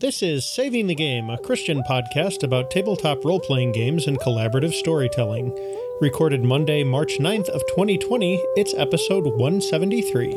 [0.00, 4.72] This is Saving the Game, a Christian podcast about tabletop role playing games and collaborative
[4.72, 5.54] storytelling.
[6.00, 10.30] Recorded Monday, March 9th of 2020, it's episode 173.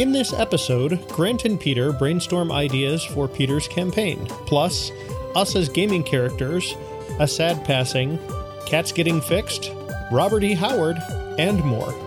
[0.00, 4.92] In this episode, Grant and Peter brainstorm ideas for Peter's campaign, plus
[5.34, 6.76] us as gaming characters,
[7.18, 8.16] a sad passing,
[8.64, 9.72] cats getting fixed,
[10.12, 10.54] Robert E.
[10.54, 10.98] Howard,
[11.36, 12.03] and more.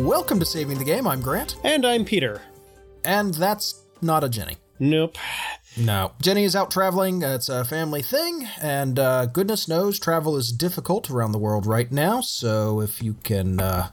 [0.00, 1.06] Welcome to Saving the Game.
[1.06, 1.56] I'm Grant.
[1.62, 2.40] And I'm Peter.
[3.04, 4.56] And that's not a Jenny.
[4.78, 5.16] Nope.
[5.76, 6.12] No.
[6.22, 7.22] Jenny is out traveling.
[7.22, 8.46] It's a family thing.
[8.62, 12.22] And uh, goodness knows travel is difficult around the world right now.
[12.22, 13.88] So if you can, uh,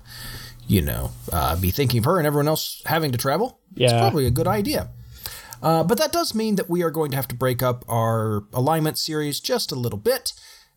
[0.68, 3.86] you know, uh, be thinking of her and everyone else having to travel, Yeah.
[3.88, 4.90] it's probably a good idea.
[5.62, 8.44] Uh, but that does mean that we are going to have to break up our
[8.54, 10.32] alignment series just a little bit.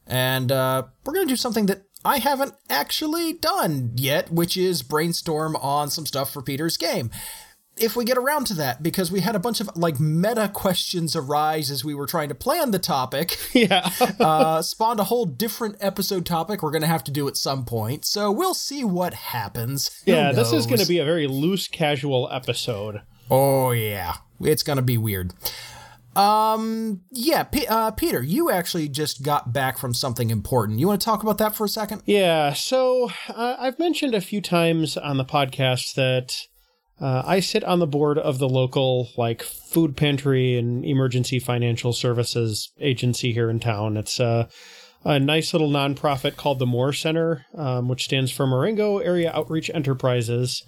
[0.06, 4.82] And uh, we're going to do something that I haven't actually done yet, which is
[4.82, 7.10] brainstorm on some stuff for Peter's game.
[7.76, 11.16] If we get around to that, because we had a bunch of like meta questions
[11.16, 13.90] arise as we were trying to plan the topic, Yeah.
[14.20, 17.64] uh, spawned a whole different episode topic we're going to have to do at some
[17.64, 18.04] point.
[18.04, 19.90] So we'll see what happens.
[20.04, 23.00] Who yeah, this is going to be a very loose, casual episode.
[23.30, 25.32] Oh yeah, it's gonna be weird.
[26.16, 30.80] Um, yeah, P- uh, Peter, you actually just got back from something important.
[30.80, 32.02] You want to talk about that for a second?
[32.04, 36.36] Yeah, so uh, I've mentioned a few times on the podcast that
[37.00, 41.92] uh, I sit on the board of the local like food pantry and emergency financial
[41.92, 43.96] services agency here in town.
[43.96, 44.48] It's a,
[45.04, 49.70] a nice little nonprofit called the Moore Center, um, which stands for Marengo Area Outreach
[49.72, 50.62] Enterprises.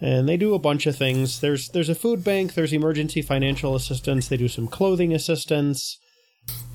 [0.00, 1.40] And they do a bunch of things.
[1.40, 2.54] There's there's a food bank.
[2.54, 4.28] There's emergency financial assistance.
[4.28, 5.98] They do some clothing assistance.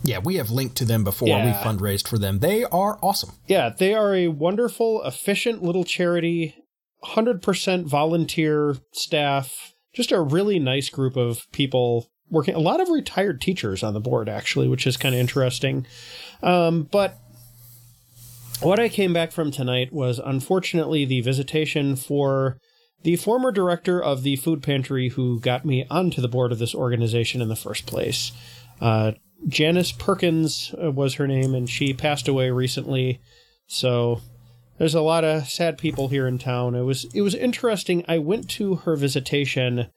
[0.03, 1.27] Yeah, we have linked to them before.
[1.27, 1.61] We Yeah.
[1.63, 2.39] fundraised for them.
[2.39, 3.33] They are awesome.
[3.47, 6.55] Yeah, they are a wonderful, efficient little charity,
[7.03, 12.55] 100% volunteer staff, just a really nice group of people working.
[12.55, 15.85] A lot of retired teachers on the board, actually, which is kind of interesting.
[16.41, 17.17] Um, but
[18.61, 22.57] what I came back from tonight was unfortunately the visitation for
[23.03, 26.75] the former director of the food pantry who got me onto the board of this
[26.75, 28.31] organization in the first place.
[28.81, 29.13] Uh,
[29.47, 33.21] Janice Perkins uh, was her name, and she passed away recently.
[33.67, 34.21] So
[34.77, 36.75] there's a lot of sad people here in town.
[36.75, 38.03] It was it was interesting.
[38.07, 39.87] I went to her visitation,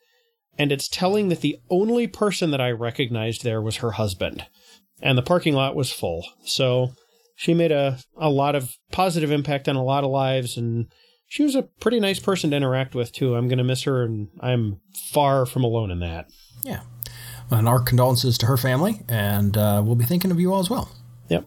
[0.58, 4.46] and it's telling that the only person that I recognized there was her husband,
[5.00, 6.24] and the parking lot was full.
[6.44, 6.92] So
[7.34, 10.86] she made a a lot of positive impact on a lot of lives, and
[11.32, 13.37] she was a pretty nice person to interact with too.
[13.37, 16.28] I'm gonna miss her, and I'm far from alone in that.
[16.62, 16.82] Yeah.
[17.50, 20.69] And our condolences to her family, and uh, we'll be thinking of you all as
[20.69, 20.91] well.
[21.31, 21.47] Yep.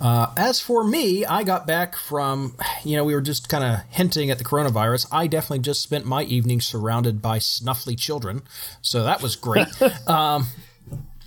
[0.00, 3.84] Uh, as for me, I got back from, you know, we were just kind of
[3.88, 5.06] hinting at the coronavirus.
[5.12, 8.42] I definitely just spent my evening surrounded by snuffly children,
[8.80, 9.68] so that was great.
[10.08, 10.48] um,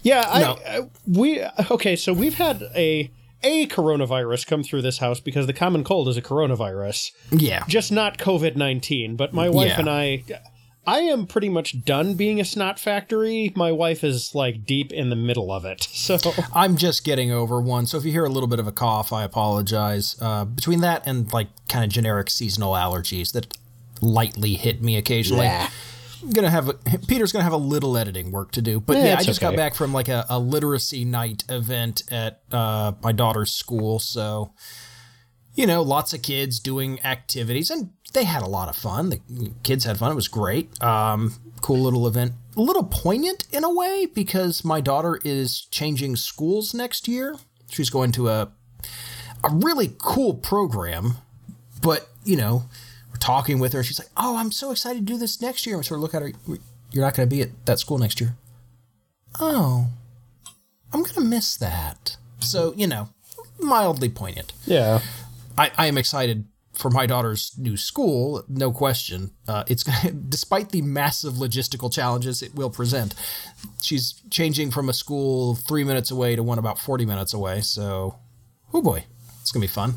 [0.03, 0.59] Yeah, I, No.
[0.67, 1.41] I we
[1.71, 1.95] okay.
[1.95, 3.09] So we've had a
[3.43, 7.91] a coronavirus come through this house because the common cold is a coronavirus, yeah, just
[7.91, 9.15] not COVID nineteen.
[9.15, 9.79] But my wife Yeah.
[9.79, 10.23] and I,
[10.87, 13.51] I am pretty much done being a snot factory.
[13.55, 15.87] My wife is like deep in the middle of it.
[16.05, 16.17] So
[16.53, 17.87] I'm just getting over one.
[17.87, 20.15] So if you hear a little bit of a cough, I apologize.
[20.21, 23.57] Uh, between that and like kind of generic seasonal allergies that
[24.01, 25.45] lightly hit me occasionally.
[25.45, 25.69] Yeah.
[26.33, 26.73] Gonna have a,
[27.07, 29.55] Peter's gonna have a little editing work to do, but Eh, yeah, I just got
[29.55, 34.51] back from like a, a literacy night event at uh, my daughter's school, so
[35.53, 39.09] you know, lots of kids doing activities, and they had a lot of fun.
[39.09, 39.21] The
[39.63, 40.81] kids had fun; it was great.
[40.83, 46.15] Um, cool little event, a little poignant in a way because my daughter is changing
[46.17, 47.37] schools next year.
[47.69, 48.51] She's going to a
[49.43, 51.15] a really cool program,
[51.81, 52.63] but you know,
[53.25, 53.83] talking with her.
[53.83, 56.13] She's like, "Oh, I'm so excited to do this next year." And sort of look
[56.13, 56.31] at her.
[56.91, 58.35] You're not going to be at that school next year.
[59.39, 59.87] Oh,
[60.93, 62.17] I'm going to miss that.
[62.39, 63.09] So you know,
[63.59, 64.53] mildly poignant.
[64.65, 64.99] yeah,
[65.57, 69.31] I, I am excited for my daughter's new school, no question.
[69.47, 69.83] Uh, it's
[70.29, 73.15] despite the massive logistical challenges it will present.
[73.81, 77.61] She's changing from a school three minutes away to one about forty minutes away.
[77.61, 78.19] So,
[78.73, 79.05] oh boy,
[79.41, 79.95] it's gonna be fun.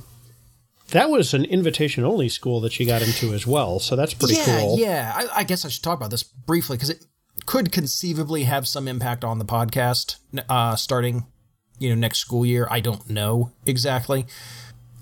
[0.88, 3.78] That was an invitation only school that she got into as well.
[3.78, 4.78] So that's pretty yeah, cool.
[4.78, 5.12] yeah.
[5.14, 7.04] I, I guess I should talk about this briefly because it
[7.46, 10.16] could conceivably have some impact on the podcast
[10.48, 11.26] uh, starting,
[11.78, 12.66] you know, next school year.
[12.70, 14.26] I don't know exactly.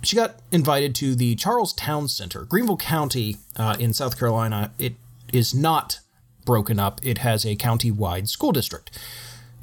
[0.03, 4.73] She got invited to the Charles Townes Center, Greenville County uh, in South Carolina.
[4.79, 4.95] It
[5.33, 6.01] is not
[6.45, 7.01] broken up.
[7.05, 8.97] It has a county-wide school district,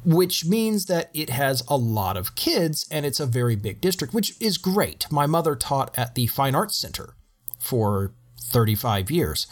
[0.04, 4.12] which means that it has a lot of kids and it's a very big district,
[4.12, 5.06] which is great.
[5.10, 7.14] My mother taught at the Fine Arts Center
[7.58, 9.46] for 35 years.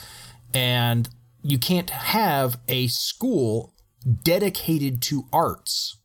[0.52, 1.08] And
[1.43, 3.75] you can't have a school
[4.22, 5.96] dedicated to arts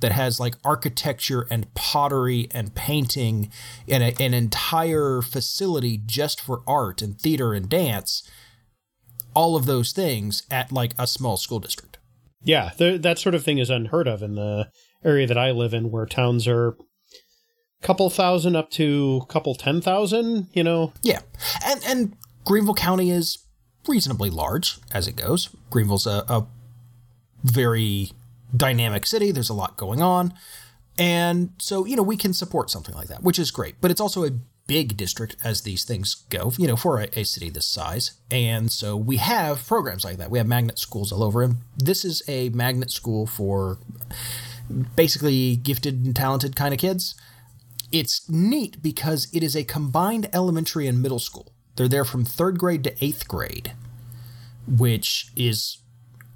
[0.00, 3.50] that has like architecture and pottery and painting
[3.88, 8.28] and a, an entire facility just for art and theater and dance
[9.34, 11.95] all of those things at like a small school district
[12.46, 14.70] Yeah, th- that sort of thing is unheard of in the
[15.04, 16.74] area that I live in, where towns are a
[17.82, 20.46] couple thousand up to couple ten thousand.
[20.52, 21.20] You know, yeah.
[21.64, 23.44] And and greenville county is
[23.88, 25.50] reasonably large as it goes.
[25.70, 26.46] Greenville's a, a
[27.42, 28.12] very
[28.56, 29.32] dynamic city.
[29.32, 30.32] There's a lot going on.
[30.98, 33.74] And so you know we can support something like that which is great.
[33.80, 34.30] But it's also a
[34.66, 38.18] big district as these things go you know for a, a city this size.
[38.30, 40.30] And so we have programs like that.
[40.30, 41.42] We have magnet schools all over.
[41.42, 43.78] And this is a magnet school for
[44.96, 47.14] basically gifted and talented kind of kids.
[47.92, 51.52] It's neat because it is a combined elementary and middle school.
[51.76, 53.72] They're there from third grade to eighth grade
[54.66, 55.78] which is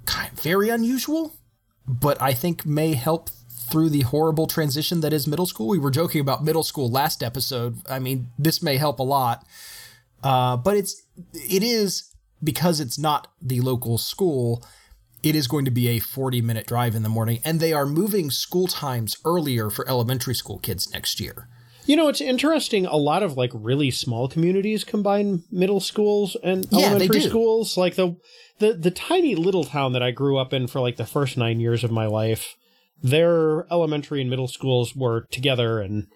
[0.05, 1.33] kind of very unusual
[1.87, 3.29] but I think may help
[3.71, 5.67] through the horrible transition that is middle school.
[5.67, 7.77] We were joking about middle school last episode.
[7.89, 9.45] I mean, this may help a lot.
[10.23, 11.01] Uh, but it's
[11.33, 12.13] it is
[12.43, 14.63] because it's not the local school.
[15.23, 17.85] It is going to be a 40 minute drive in the morning, and they are
[17.85, 21.47] moving school times earlier for elementary school kids next year.
[21.85, 22.85] you know, it's interesting.
[22.85, 27.77] A lot of like really small communities combine middle schools and Yeah, elementary schools.
[27.77, 28.15] Like the
[28.59, 31.59] the the tiny little town that I grew up in for like the first nine
[31.59, 32.55] years of my life.
[33.03, 36.07] Their elementary and middle schools were together, and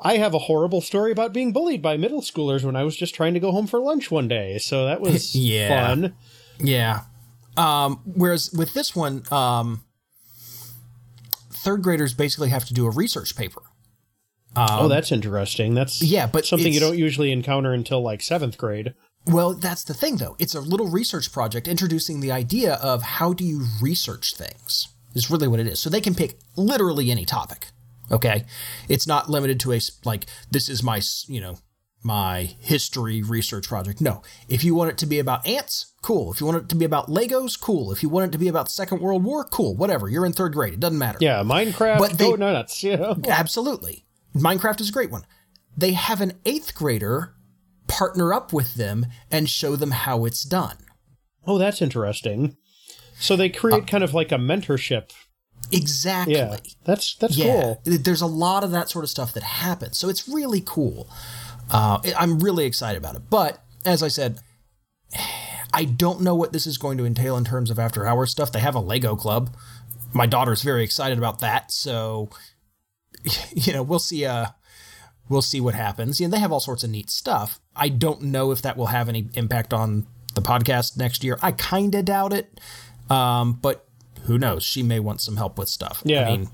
[0.00, 3.14] I have a horrible story about being bullied by middle schoolers when I was just
[3.14, 4.58] trying to go home for lunch one day.
[4.58, 5.68] So that was Yeah.
[5.68, 6.16] fun.
[6.58, 7.02] Yeah.
[7.56, 9.84] Um, whereas with this one, um,
[11.52, 13.62] third graders basically have to do a research paper.
[14.56, 15.74] oh, that's interesting.
[15.74, 18.94] That's Um, Yeah, but something you don't usually encounter until like seventh grade.
[19.26, 20.36] Well, that's the thing, though.
[20.38, 25.30] It's a little research project introducing the idea of how do you research things, is
[25.30, 25.80] really what it is.
[25.80, 27.66] So they can pick literally any topic.
[28.10, 28.44] Okay.
[28.88, 31.56] It's not limited to a, like, this is my, you know,
[32.02, 34.00] my history research project.
[34.00, 34.22] No.
[34.48, 36.30] If you want it to be about ants, cool.
[36.32, 37.92] If you want it to be about Legos, cool.
[37.92, 39.74] If you want it to be about the Second World War, cool.
[39.74, 40.08] Whatever.
[40.10, 40.74] You're in third grade.
[40.74, 41.18] It doesn't matter.
[41.20, 41.98] Yeah, Minecraft.
[41.98, 42.82] But they- go nuts.
[42.84, 43.16] You know?
[43.26, 44.04] Absolutely.
[44.36, 45.24] Minecraft is a great one.
[45.76, 47.34] They have an eighth grader
[47.86, 50.76] partner up with them and show them how it's done.
[51.46, 52.56] Oh, that's interesting.
[53.20, 55.10] So they Uh, create kind of like a mentorship.
[55.72, 56.34] Exactly.
[56.34, 57.62] Yeah, that's that's Yeah.
[57.62, 57.80] cool.
[57.84, 59.96] There's a lot of that sort of stuff that happens.
[59.98, 61.08] So it's really cool.
[61.70, 63.22] Uh, I'm really excited about it.
[63.30, 64.40] But as I said,
[65.72, 68.52] I don't know what this is going to entail in terms of after hours stuff.
[68.52, 69.56] They have a Lego club.
[70.12, 71.72] My daughter's very excited about that.
[71.72, 72.28] So,
[73.54, 74.24] you know, we'll see.
[74.24, 74.46] Uh,
[75.28, 76.20] we'll see what happens.
[76.20, 77.58] You know, they have all sorts of neat stuff.
[77.74, 81.38] I don't know if that will have any impact on the podcast next year.
[81.42, 82.60] I kind of doubt it.
[83.10, 83.86] Um, but
[84.24, 84.62] who knows?
[84.62, 86.02] She may want some help with stuff.
[86.04, 86.28] Yeah.
[86.28, 86.48] I mean,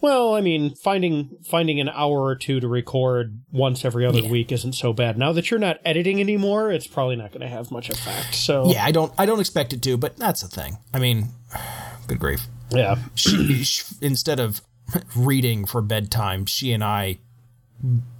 [0.00, 4.30] Well, I mean, finding finding an hour or two to record once every other Yeah.
[4.30, 5.16] week isn't so bad.
[5.18, 8.34] Now that you're not editing anymore, it's probably not going to have much effect.
[8.34, 10.76] So yeah, I don't, I don't expect it to, but that's the thing.
[10.92, 11.28] I mean,
[12.06, 12.46] good grief.
[12.70, 12.96] yeah.
[13.14, 14.60] She, she, instead of
[15.16, 17.18] reading for bedtime, she and I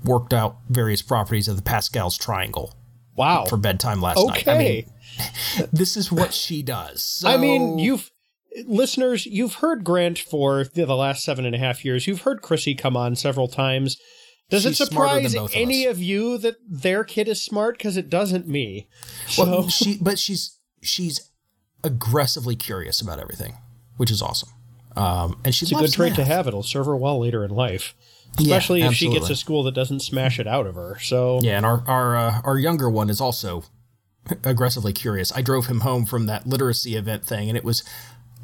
[0.04, 2.74] worked out various properties of the Pascal's triangle
[3.16, 3.44] Wow.
[3.46, 4.48] for bedtime last night.
[4.48, 4.58] I Okay.
[4.58, 4.90] mean,
[5.72, 7.02] this is what she does.
[7.02, 8.10] So, I mean, you've
[8.64, 12.06] listeners, you've heard Grant for the, last seven and a half years.
[12.06, 13.98] You've heard Chrissy come on several times.
[14.48, 17.78] Does She's it surprise of any of you that their kid is smart?
[17.78, 18.88] Because it doesn't me.
[19.26, 21.32] So well, she, but she's she's
[21.82, 23.56] aggressively curious about everything,
[23.96, 24.50] which is awesome.
[24.94, 26.46] Um, and she's a good trait to have.
[26.46, 27.94] It'll serve her well later in life,
[28.38, 30.98] Yeah, especially if she gets a school that doesn't smash it out of her.
[31.00, 33.64] So Yeah, and our our uh, our younger one is also
[34.44, 35.32] aggressively curious.
[35.34, 37.82] I drove him home from that literacy event thing, and it was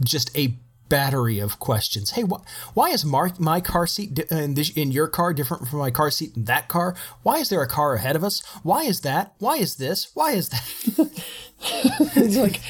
[0.02, 0.54] just a
[0.88, 2.10] battery of questions.
[2.10, 2.42] Hey, wh-
[2.74, 5.90] why is my my car seat di- in, this, in your car different from my
[5.90, 6.94] car seat in that car?
[7.22, 8.40] Why is there a car ahead of us?
[8.62, 9.32] Why is that?
[9.38, 10.10] Why is this?
[10.14, 11.24] Why is that?
[12.16, 12.60] it's like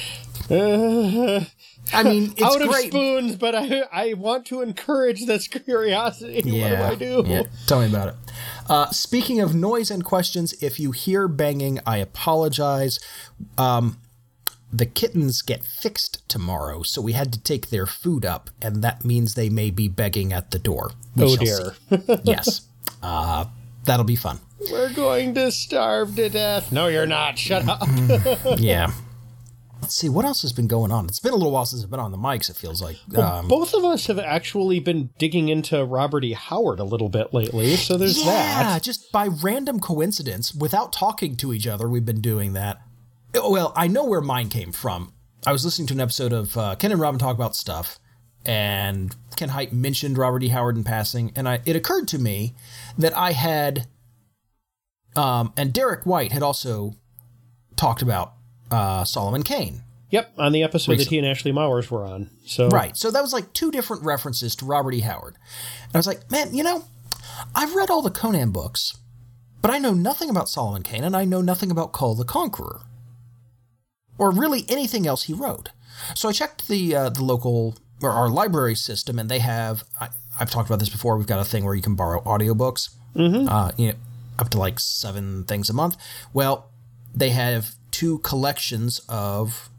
[0.49, 1.45] uh,
[1.91, 2.87] I mean, it's out of great.
[2.87, 6.41] spoons, but I I want to encourage this curiosity.
[6.45, 7.29] Yeah, what do I do?
[7.29, 8.15] Yeah, tell me about it.
[8.69, 12.99] Uh, speaking of noise and questions, if you hear banging, I apologize.
[13.57, 13.99] Um,
[14.71, 19.05] the kittens get fixed tomorrow, so we had to take their food up, and that
[19.05, 20.91] means they may be begging at the door.
[21.15, 21.75] We Oh dear.
[22.23, 22.61] yes,
[23.03, 23.45] uh,
[23.83, 24.39] that'll be fun.
[24.71, 26.71] We're going to starve to death.
[26.71, 27.37] No, you're not.
[27.37, 27.83] Shut up.
[28.57, 28.91] Yeah.
[29.83, 31.05] Let's see what else has been going on.
[31.07, 32.49] It's been a little while since I've been on the mics.
[32.49, 32.95] It feels like.
[33.17, 36.31] Um, Both of us have actually been digging into Robert E.
[36.31, 38.83] Howard a little bit lately, so there's yeah, that.
[38.83, 42.81] just by random coincidence, without talking to each other, we've been doing that.
[43.33, 45.13] Well, I know where mine came from.
[45.45, 47.99] I was listening to an episode of uh, Ken and Robin talk about stuff,
[48.45, 50.47] and Ken Hite mentioned Robert E.
[50.47, 52.55] Howard in passing, and I, it occurred to me
[52.97, 53.87] that I had,
[55.17, 56.93] um, and Derek White had also
[57.75, 58.35] talked about
[58.71, 59.81] uh, Solomon Kane.
[60.09, 62.29] Yep, on the episode that he and Ashley Mowers were on.
[62.45, 62.95] So Right.
[62.95, 64.99] So that was like two different references to Robert E.
[64.99, 65.37] Howard.
[65.85, 66.85] And I was like, man, you know,
[67.55, 68.95] I've read all the Conan books,
[69.59, 72.81] but I know nothing about Solomon Kane, and I know nothing about Kull the Conqueror,
[74.19, 75.69] or really anything else he wrote.
[76.13, 79.83] So I checked the uh, the local or our library system, and they have.
[79.99, 81.17] I, I've talked about this before.
[81.17, 82.89] We've got a thing where you can borrow audiobooks.
[83.15, 83.47] Mm-hmm.
[83.47, 83.95] Uh, you know,
[84.37, 85.97] up to like seven things a month.
[86.33, 86.69] Well,
[87.15, 89.69] they have two collections of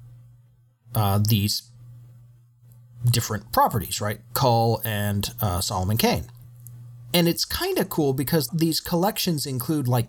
[0.94, 1.70] uh, these
[3.04, 4.20] different properties, right?
[4.32, 6.24] Kull and uh, Solomon Kane.
[7.12, 10.08] And it's kind of cool because these collections include like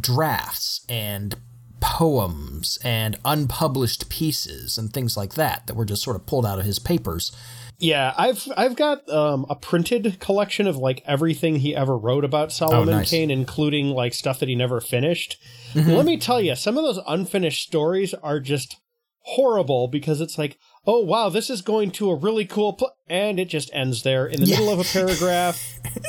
[0.00, 1.34] drafts and
[1.80, 6.60] poems and unpublished pieces and things like that that were just sort of pulled out
[6.60, 7.32] of his papers.
[7.78, 12.52] Yeah, I've I've got um, a printed collection of like everything he ever wrote about
[12.52, 13.10] Solomon Oh, nice.
[13.10, 15.36] Kane, including like stuff that he never finished.
[15.74, 15.90] Mm-hmm.
[15.90, 18.76] Let me tell you, some of those unfinished stories are just
[19.20, 20.56] horrible because it's like,
[20.86, 24.26] oh wow, this is going to a really cool, pl-, and it just ends there
[24.26, 24.60] in the Yeah.
[24.60, 25.60] middle of a paragraph.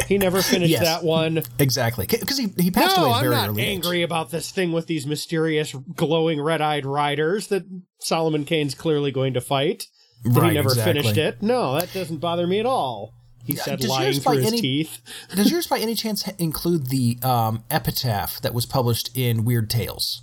[0.08, 0.84] he never finished Yes.
[0.84, 1.42] that one.
[1.60, 2.06] Exactly.
[2.06, 3.70] Because he, he passed No, away a I'm very not early age.
[3.76, 7.64] angry about this thing with these mysterious glowing red-eyed riders that
[8.00, 9.88] Solomon Kane's clearly going to fight.
[10.24, 11.02] That Right, he never exactly.
[11.02, 11.42] finished it.
[11.42, 13.14] No, that doesn't bother me at all.
[13.46, 15.02] He said does lying yours by through his any- teeth.
[15.36, 20.22] Does yours by any chance include the um, epitaph that was published in Weird Tales?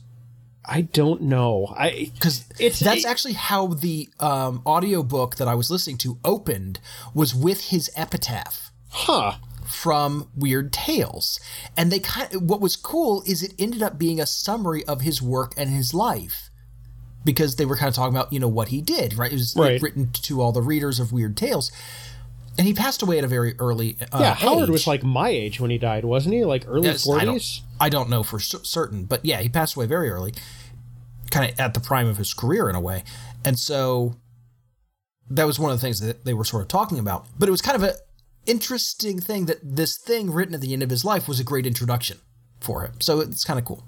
[0.67, 1.73] I don't know.
[1.75, 6.19] I because It's- that's it- actually how the um, audiobook that I was listening to
[6.23, 6.81] opened
[7.15, 9.37] was with his epitaph huh.
[9.67, 11.41] from Weird Tales,
[11.79, 15.01] and they kind of, what was cool is it ended up being a summary of
[15.01, 16.51] his work and his life
[17.25, 19.57] because they were kind of talking about you know what he did right it was
[19.57, 21.73] like, written to all the readers of Weird Tales,
[22.57, 24.71] and he passed away at a very early uh, Yeah, Howard age.
[24.71, 26.45] was like my age when he died, wasn't he?
[26.45, 27.62] Like early Yes, I don't, forties.
[27.81, 30.35] I don't know for certain, but yeah, he passed away very early,
[31.31, 33.02] kind of at the prime of his career in a way.
[33.45, 34.16] And so
[35.28, 37.26] that was one of the things that they were sort of talking about.
[37.38, 37.95] But it was kind of an
[38.47, 41.66] interesting thing that this thing written at the end of his life was a great
[41.66, 42.19] introduction
[42.61, 43.00] for him.
[43.00, 43.85] So it's kind of cool.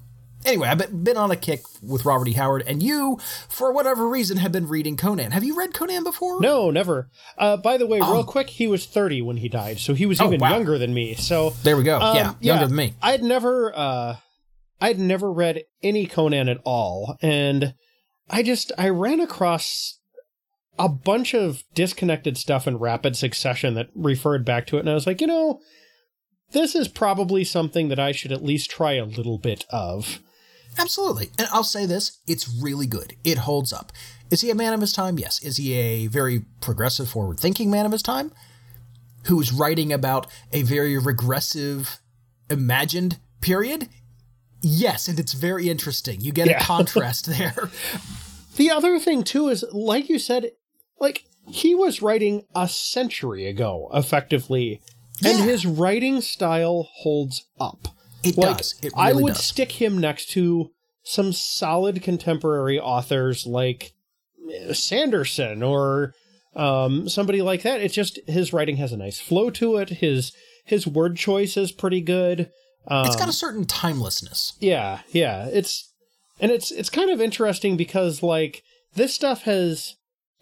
[0.47, 2.33] Anyway, I've been- on a kick with Robert E.
[2.35, 5.33] Howard, and you, for whatever reason, have been reading Conan.
[5.33, 6.41] Have you read Conan before?
[6.41, 7.11] No, never.
[7.37, 10.21] Uh, by the way, real quick, he was thirty when he died, so he was
[10.21, 10.51] Oh, even wow.
[10.51, 11.15] younger than me.
[11.15, 11.99] So There we go.
[12.01, 12.95] um, yeah, younger than me.
[13.03, 14.17] I'd never, uh,
[14.81, 17.75] I'd never read any Conan at all, and
[18.31, 19.99] I just I ran across
[20.79, 24.95] a bunch of disconnected stuff in rapid succession that referred back to it, and I
[24.95, 25.61] was like, you know,
[26.53, 30.21] this is probably something that I should at least try a little bit of.
[30.79, 31.31] Absolutely.
[31.39, 33.15] And I'll say this it's really good.
[33.25, 33.93] It holds up.
[34.31, 35.19] Is he a man of his time?
[35.19, 35.43] Yes.
[35.43, 38.33] Is he a very progressive, forward thinking man of his time?
[39.27, 41.99] Who's writing about a very regressive,
[42.51, 43.89] imagined period?
[44.63, 46.21] Yes, and it's very interesting.
[46.21, 46.59] You get Yeah.
[46.61, 47.71] a contrast there.
[48.57, 50.51] The other thing too is, like you said,
[50.99, 54.81] like he was writing a century ago, effectively,
[55.25, 57.89] and his writing style holds up.
[58.31, 58.75] It Like, does.
[58.83, 59.45] It I would does.
[59.45, 60.71] stick him next to
[61.03, 63.93] some solid contemporary authors like
[64.53, 66.13] eh, Sanderson or
[66.55, 67.81] um, somebody like that.
[67.81, 69.89] It's just his writing has a nice flow to it.
[69.91, 70.33] His
[70.65, 72.51] his word choice is pretty good.
[72.89, 74.55] Um, it's got a certain timelessness.
[74.61, 75.47] yeah, yeah.
[75.47, 75.93] It's
[76.41, 78.63] and it's it's kind of interesting because like
[78.95, 79.95] this stuff has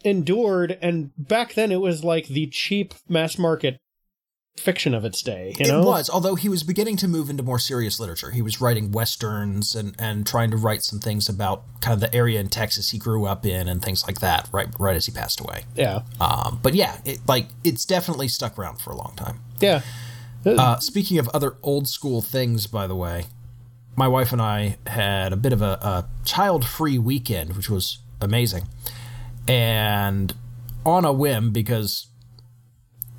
[0.03, 3.77] endured and back then it was like the cheap mass market
[4.57, 5.81] fiction of its day, you know?
[5.81, 8.31] It was, although he was beginning to move into more serious literature.
[8.31, 12.15] He was writing westerns and, and trying to write some things about kind of the
[12.15, 14.49] area in Texas he grew up in and things like that.
[14.51, 15.63] Right, right as he passed away.
[15.75, 16.01] Yeah.
[16.21, 19.39] Um, but yeah, it, like it's definitely stuck around for a long time.
[19.59, 19.81] Yeah.
[20.45, 23.25] Uh, speaking of other old school things, by the way,
[23.95, 27.97] my wife and I had a bit of a, a child free weekend, which was
[28.21, 28.67] amazing.
[29.47, 30.33] And
[30.85, 32.07] on a whim, because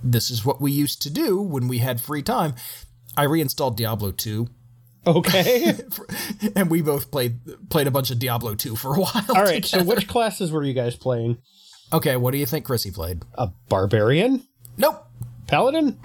[0.02, 2.54] this is what we used to do when we had free time,
[3.16, 4.48] I reinstalled Diablo 2
[5.06, 5.74] Okay.
[6.56, 7.38] and we both played
[7.70, 9.24] played a bunch of Diablo 2 for a while.
[9.28, 9.64] All right.
[9.64, 11.38] So which classes were you guys playing?
[11.92, 13.22] Okay, what do you think Chrissy played?
[13.34, 14.42] A barbarian?
[14.76, 15.06] Nope.
[15.46, 15.98] Paladin?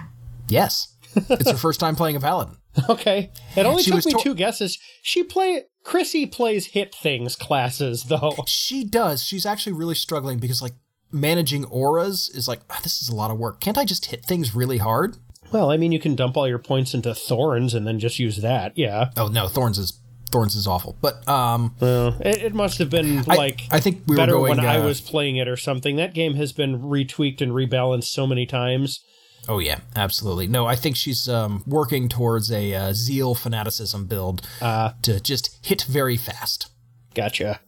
[0.48, 0.94] Yes.
[1.16, 2.56] it's her first time playing a paladin.
[2.88, 3.30] Okay.
[3.54, 4.78] It only She took me to- two guesses.
[5.02, 8.34] She play Chrissy plays hit things classes though.
[8.46, 9.22] She does.
[9.22, 10.72] She's actually really struggling because like
[11.12, 13.60] managing auras is like "Ah, this is a lot of work.
[13.60, 15.16] Can't I just hit things really hard?
[15.52, 18.38] Well, I mean, you can dump all your points into thorns and then just use
[18.38, 18.72] that.
[18.76, 19.10] Yeah.
[19.16, 19.98] Oh no, thorns is
[20.30, 20.96] thorns is awful.
[21.02, 24.56] But um, Well, it, it must have been like I think we were better going,
[24.56, 25.96] when I uh, was playing it or something.
[25.96, 29.00] That game has been retweaked and rebalanced so many times.
[29.46, 30.46] oh yeah, absolutely.
[30.46, 35.58] No, I think she's um working towards a uh, zeal fanaticism build Uh, to just
[35.66, 36.70] hit very fast.
[37.14, 37.60] gotcha.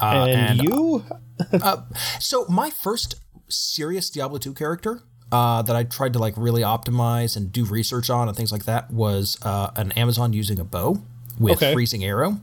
[0.00, 1.04] Uh, and, you?
[2.20, 3.16] So my first
[3.48, 8.10] serious Diablo 2 character uh, that I tried to like really optimize and do research
[8.10, 10.98] on and things like that was uh, an Amazon using a bow
[11.38, 11.72] with Okay.
[11.72, 12.40] freezing arrow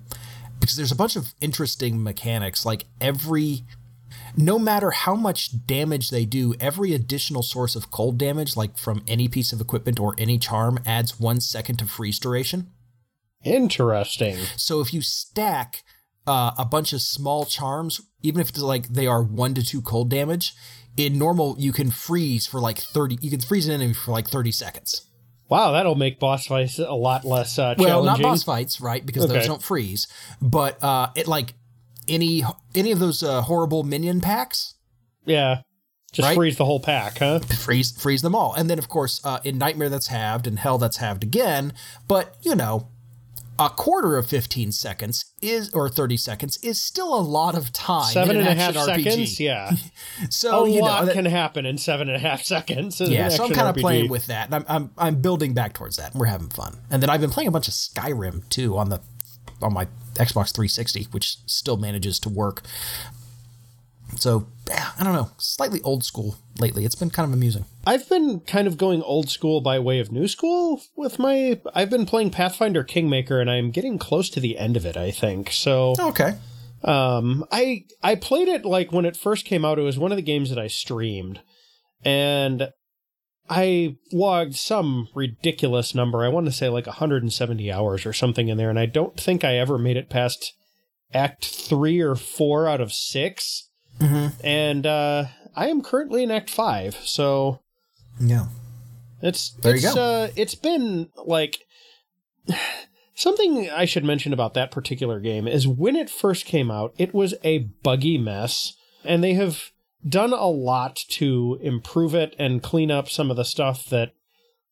[0.60, 3.64] because there's a bunch of interesting mechanics like every
[4.36, 9.04] no matter how much damage they do every additional source of cold damage like from
[9.08, 12.68] any piece of equipment or any charm adds one second to freeze duration
[13.44, 14.38] Interesting.
[14.58, 15.84] so if you stack
[16.30, 19.82] uh, a bunch of small charms, even if it's like they are one to two
[19.82, 20.54] cold damage,
[20.96, 23.18] in normal you can freeze for like thirty.
[23.22, 25.06] You can freeze an enemy for like thirty seconds.
[25.50, 28.24] Wow, that'll make boss fights a lot less uh, Well, not challenging.
[28.24, 29.04] boss fights, right?
[29.04, 30.08] Because those don't freeze.
[30.42, 31.56] But uh, it like
[32.08, 32.44] any
[32.76, 34.76] any of those uh, horrible minion packs,
[35.26, 35.62] Yeah.
[36.12, 36.36] Just Right?
[36.36, 37.38] freeze the whole pack, huh?
[37.40, 38.54] freeze freeze them all.
[38.54, 41.74] And then of course uh, in Nightmare that's halved and Hell that's halved again.
[42.08, 42.88] But you know,
[43.60, 48.12] a quarter of fifteen seconds is or thirty seconds is still a lot of time.
[48.14, 48.86] Seven and a half RPG.
[49.06, 49.40] seconds?
[49.40, 49.72] Yeah.
[50.30, 53.00] So a you lot know, that- can happen in seven and a half seconds.
[53.02, 53.30] yeah.
[53.30, 53.82] So I'm kind of RPG.
[53.82, 56.12] playing with that, I'm, I'm I'm building back towards that.
[56.12, 58.90] and We're having fun, and then I've been playing a bunch of Skyrim too on
[58.90, 59.02] the
[59.62, 59.86] on my
[60.16, 62.62] Xbox 360, which still manages to work.
[64.18, 66.86] So I don't know, slightly old school lately.
[66.86, 67.66] It's been kind of amusing.
[67.86, 71.60] I've been kind of going old school by way of new school with my.
[71.74, 74.98] I've been playing Pathfinder Kingmaker, and I'm getting close to the end of it.
[74.98, 75.96] I think so.
[76.00, 76.36] Okay.
[76.84, 79.80] Um, I I played it like when it first came out.
[79.80, 81.42] It was one of the games that I streamed,
[82.04, 82.70] and
[83.50, 86.24] I logged some ridiculous number.
[86.24, 89.44] I want to say like 170 hours or something in there, and I don't think
[89.44, 90.54] I ever made it past
[91.14, 93.69] Act three or four out of 6
[94.00, 94.28] Mm-hmm.
[94.46, 95.26] And uh,
[95.56, 97.60] I am currently in Act five, so
[98.20, 98.48] Yeah.
[99.22, 99.94] it's There you go.
[99.94, 101.60] Uh, it's been like
[103.16, 107.14] something I should mention about that particular game is when it first came out, it
[107.14, 109.72] was a buggy mess, and they have
[110.08, 114.14] done a lot to improve it and clean up some of the stuff that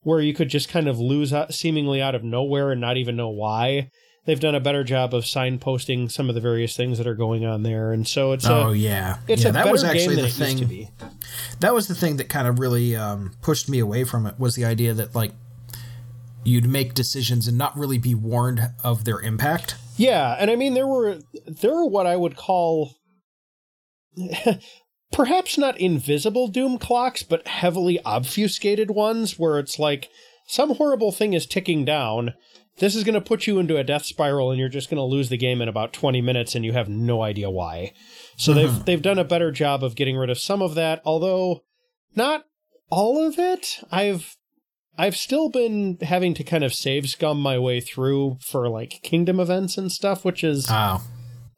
[0.01, 3.17] where you could just kind of lose out, seemingly out of nowhere and not even
[3.17, 3.91] know why.
[4.27, 7.45] They've done a better job of signposting some of the various things that are going
[7.45, 9.19] on there, and so it's Oh a yeah.
[9.27, 10.57] it's yeah, a that better was game actually than the it thing.
[10.57, 10.89] used to be.
[11.61, 14.55] That was the thing that kind of really um, pushed me away from it was
[14.55, 15.31] the idea that like
[16.43, 19.75] you'd make decisions and not really be warned of their impact.
[19.95, 22.95] Yeah, and I mean there were there were what I would call
[25.11, 30.09] perhaps not invisible doom clocks, but heavily obfuscated ones where it's like
[30.47, 32.33] some horrible thing is ticking down.
[32.79, 35.03] This is going to put you into a death spiral and you're just going to
[35.03, 37.93] lose the game in about 20 minutes and you have no idea why.
[38.35, 38.83] So they've mm-hmm.
[38.83, 41.63] they've done a better job of getting rid of some of that, although
[42.15, 42.45] not
[42.89, 43.79] all of it.
[43.91, 44.37] I've
[44.97, 49.39] I've still been having to kind of save scum my way through for like kingdom
[49.39, 51.03] events and stuff, which is Oh,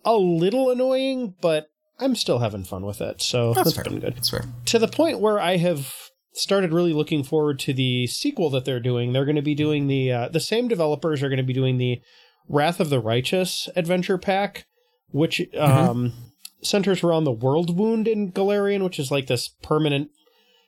[0.05, 1.67] a little annoying, but
[1.99, 3.21] I'm still having fun with it.
[3.21, 4.15] So that's that's been good.
[4.15, 4.45] That's fair.
[4.65, 5.93] To the point where I have
[6.39, 9.13] started really looking forward to the sequel that they're doing.
[9.13, 11.77] They're going to be doing the uh, the same developers are going to be doing
[11.77, 12.01] the
[12.47, 14.65] Wrath of the Righteous adventure pack,
[15.09, 16.13] which um,
[16.61, 20.09] centers around the World Wound in Golarion, which is like this permanent.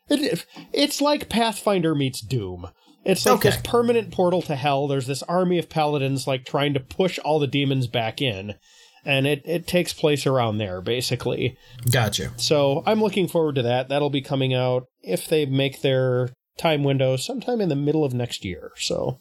[0.09, 2.69] It, it's like Pathfinder meets Doom.
[3.03, 4.87] It's like this permanent portal to hell.
[4.87, 8.55] There's this army of paladins like trying to push all the demons back in,
[9.03, 11.57] and it it takes place around there basically.
[11.91, 12.31] Gotcha.
[12.37, 13.89] So I'm looking forward to that.
[13.89, 18.13] That'll be coming out if they make their time window sometime in the middle of
[18.13, 18.71] next year.
[18.77, 19.17] So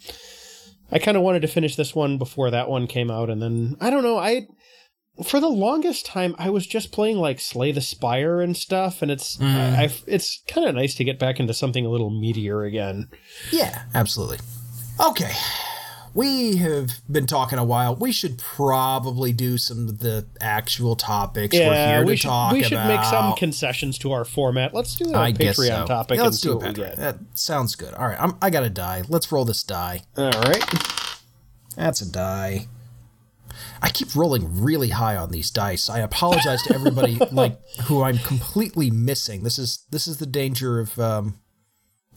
[0.93, 3.77] I kind of wanted to finish this one before that one came out, and then
[3.81, 4.19] I don't know.
[4.19, 4.47] I
[5.25, 9.11] for the longest time I was just playing like Slay the Spire and stuff, and
[9.11, 9.47] it's mm.
[9.79, 13.09] I, I- it's kind of nice to get back into something a little meatier again.
[13.53, 14.39] Yeah, absolutely.
[14.99, 15.33] Okay.
[16.13, 17.95] We have been talking a while.
[17.95, 22.29] We should probably do some of the actual topics we're Yeah, here we to should
[22.29, 22.89] talk we should about.
[22.89, 24.75] make some concessions to our format.
[24.75, 25.87] Let's do a I Patreon so.
[25.87, 26.75] topic Yeah, let's do a what we Patreon.
[26.77, 26.97] get.
[26.97, 27.95] That sounds good.
[27.95, 29.05] All right, I'm, I got a die.
[29.09, 30.03] Let's roll this die.
[30.17, 30.65] All right.
[31.77, 32.67] That's a die.
[33.83, 35.89] I keep rolling really high on these dice.
[35.89, 39.43] I apologize to everybody like who I'm completely missing.
[39.45, 41.39] This is this is the danger of um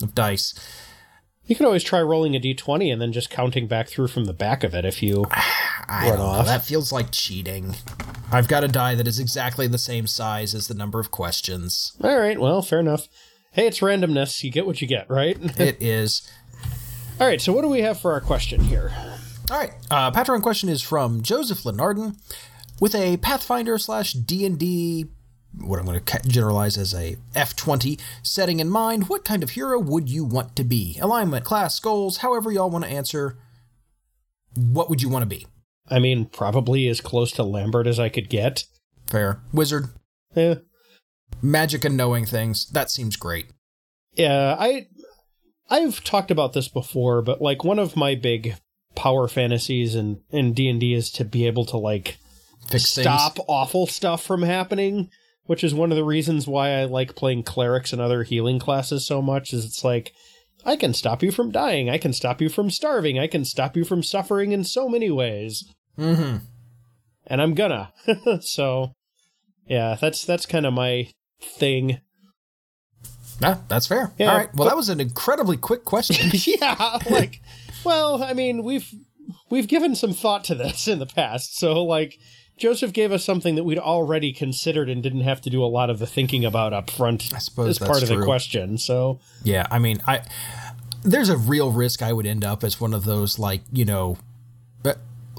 [0.02, 0.52] of dice.
[1.46, 4.32] You can always try rolling a d20 and then just counting back through from the
[4.32, 5.26] back of it if you.
[5.88, 6.24] I run don't know.
[6.24, 6.46] off.
[6.46, 7.74] That feels like cheating.
[8.32, 11.92] I've got a die that is exactly the same size as the number of questions.
[12.02, 13.08] All right, well, fair enough.
[13.52, 14.42] Hey, it's randomness.
[14.42, 15.36] You get what you get, right?
[15.60, 16.28] It is.
[17.20, 18.92] All right, so what do we have for our question here?
[19.50, 19.72] All right.
[19.90, 22.16] Uh, Patreon question is from Joseph Lenarden
[22.80, 25.06] with a Pathfinder slash D and D.
[25.60, 29.08] What I'm going to generalize as a F20 setting in mind.
[29.08, 30.98] What kind of hero would you want to be?
[31.00, 33.38] Alignment, class, goals, however y'all want to answer.
[34.56, 35.46] What would you want to be?
[35.88, 38.64] I mean, probably as close to Lambert as I could get.
[39.06, 39.40] Fair.
[39.52, 39.88] Wizard.
[40.34, 40.56] Yeah.
[41.42, 42.66] Magic and knowing things.
[42.70, 43.46] That seems great.
[44.14, 44.86] Yeah, I
[45.68, 48.56] I've talked about this before, but like one of my big
[48.94, 52.18] power fantasies in in D&D is to be able to like
[52.68, 53.46] Fix stop things.
[53.48, 55.10] awful stuff from happening,
[55.46, 59.06] which is one of the reasons why I like playing clerics and other healing classes
[59.06, 60.12] so much is it's like
[60.64, 63.76] I can stop you from dying, I can stop you from starving, I can stop
[63.76, 65.64] you from suffering in so many ways.
[65.98, 66.38] Mm-hmm.
[67.26, 67.92] And I'm gonna.
[68.40, 68.92] so
[69.66, 71.08] yeah, that's that's kind of my
[71.40, 72.00] thing.
[73.42, 74.12] Ah, that's fair.
[74.18, 74.54] Yeah, All right.
[74.54, 76.30] Well, but- that was an incredibly quick question.
[76.46, 77.40] yeah, like
[77.84, 78.92] well, I mean, we've
[79.50, 81.58] we've given some thought to this in the past.
[81.58, 82.18] So like
[82.56, 85.90] Joseph gave us something that we'd already considered and didn't have to do a lot
[85.90, 88.78] of the thinking about up front I suppose as that's part of the question.
[88.78, 90.22] So Yeah, I mean, I
[91.02, 94.18] there's a real risk I would end up as one of those like you know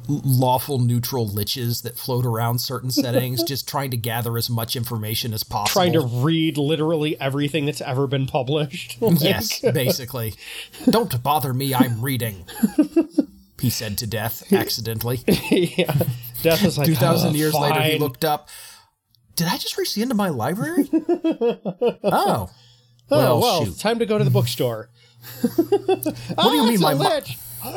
[0.07, 5.33] lawful neutral liches that float around certain settings, just trying to gather as much information
[5.33, 5.81] as possible.
[5.81, 8.97] trying to read literally everything that's ever been published.
[9.05, 10.33] Like, yes, basically.
[10.89, 11.75] Don't bother me.
[11.75, 12.45] I'm reading.
[13.61, 15.19] He said to death accidentally.
[15.51, 15.93] yeah.
[16.45, 18.49] Death is like Two thousand "Oh, years later, he looked up.
[19.35, 20.89] Did I just reach the end of my library?
[20.93, 21.99] oh.
[22.03, 22.49] Oh,
[23.09, 23.77] Well, well, shoot.
[23.79, 24.89] time to go to the bookstore.
[25.43, 27.19] What do you mean my mo-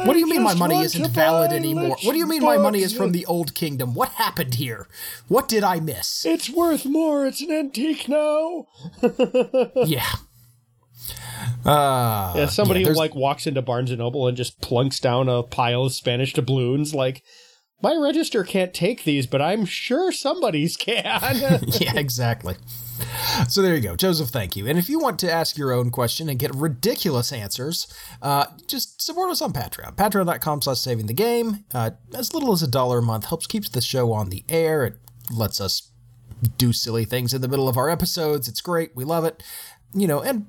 [0.05, 1.97] What do you mean my money isn't valid anymore?
[2.03, 3.95] What do you mean my money is from the old kingdom?
[3.95, 4.87] What happened here?
[5.29, 6.25] What did I miss?
[6.25, 7.27] It's worth more.
[7.27, 8.67] It's an antique now.
[9.85, 10.07] yeah.
[11.65, 15.43] Uh, Yeah, somebody yeah, like walks into Barnes and Noble and just plunks down a
[15.43, 16.95] pile of Spanish doubloons.
[16.95, 17.23] Like,
[17.81, 21.05] my register can't take these, but I'm sure somebody's can.
[21.81, 22.57] yeah, exactly.
[23.49, 24.29] So there you go, Joseph.
[24.31, 24.67] Thank you.
[24.67, 27.87] And if you want to ask your own question and get ridiculous answers,
[28.21, 29.95] uh, just support us on Patreon.
[29.95, 31.65] Patreon.com/slash Saving the Game.
[31.73, 34.85] Uh, as little as a dollar a month helps keeps the show on the air.
[34.85, 34.97] It
[35.31, 35.91] lets us
[36.57, 38.49] do silly things in the middle of our episodes.
[38.49, 38.91] It's great.
[38.97, 39.43] We love it.
[39.95, 40.47] You know, and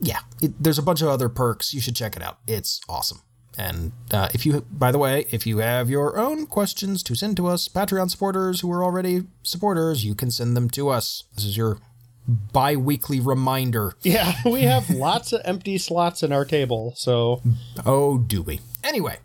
[0.00, 1.74] yeah, it, there's a bunch of other perks.
[1.74, 2.38] You should check it out.
[2.46, 3.22] It's awesome.
[3.58, 7.36] And uh, if you, by the way, if you have your own questions to send
[7.36, 11.24] to us, Patreon supporters who are already supporters, you can send them to us.
[11.34, 11.78] This is your
[12.26, 13.94] bi weekly reminder.
[14.02, 16.94] yeah, we have lots of empty slots in our table.
[16.96, 17.42] So,
[17.84, 18.60] Oh, do we?
[18.82, 19.18] Anyway,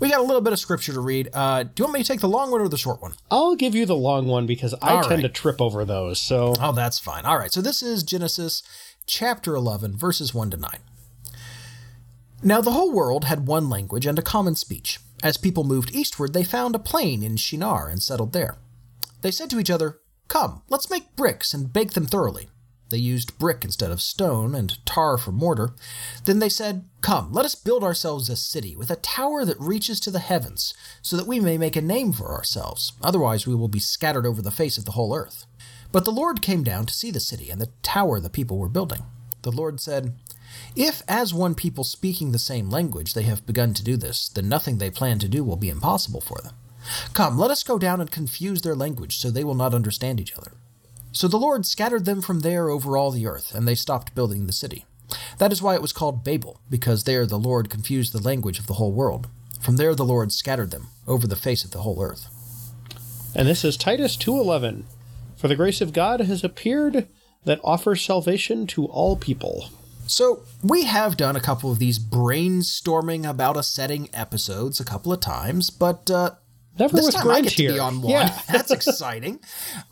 [0.00, 1.28] we got a little bit of scripture to read.
[1.34, 3.12] Uh, do you want me to take the long one or the short one?
[3.30, 5.22] I'll give you the long one because I All tend right.
[5.22, 6.20] to trip over those.
[6.22, 7.24] So, Oh, that's fine.
[7.26, 7.52] All right.
[7.52, 8.62] So this is Genesis
[9.06, 10.70] chapter 11, verses 1 to 9.
[12.46, 15.00] Now the whole world had one language and a common speech.
[15.22, 18.58] As people moved eastward, they found a plain in Shinar and settled there.
[19.22, 22.50] They said to each other, Come, let's make bricks and bake them thoroughly.
[22.90, 25.70] They used brick instead of stone and tar for mortar.
[26.26, 29.98] Then they said, Come, let us build ourselves a city with a tower that reaches
[30.00, 32.92] to the heavens, so that we may make a name for ourselves.
[33.02, 35.46] Otherwise, we will be scattered over the face of the whole earth.
[35.92, 38.68] But the Lord came down to see the city and the tower the people were
[38.68, 39.04] building.
[39.44, 40.14] The Lord said,
[40.76, 44.48] If, as one people speaking the same language, they have begun to do this, then
[44.48, 46.54] nothing they plan to do will be impossible for them.
[47.12, 50.36] Come, let us go down and confuse their language, so they will not understand each
[50.36, 50.52] other.
[51.12, 54.46] So the Lord scattered them from there over all the earth, and they stopped building
[54.46, 54.84] the city.
[55.38, 58.66] That is why it was called Babel, because there the Lord confused the language of
[58.66, 59.28] the whole world.
[59.60, 62.28] From there the Lord scattered them over the face of the whole earth.
[63.36, 64.84] and this is Titus 2:11.
[65.36, 67.08] For the grace of God has appeared
[67.44, 69.70] that offers salvation to all people.
[70.06, 75.12] So, we have done a couple of these brainstorming about a setting episodes a couple
[75.12, 76.30] of times, but uh,
[76.78, 78.10] Never this with time I get to be on one.
[78.10, 78.36] Yeah.
[78.52, 79.38] That's exciting.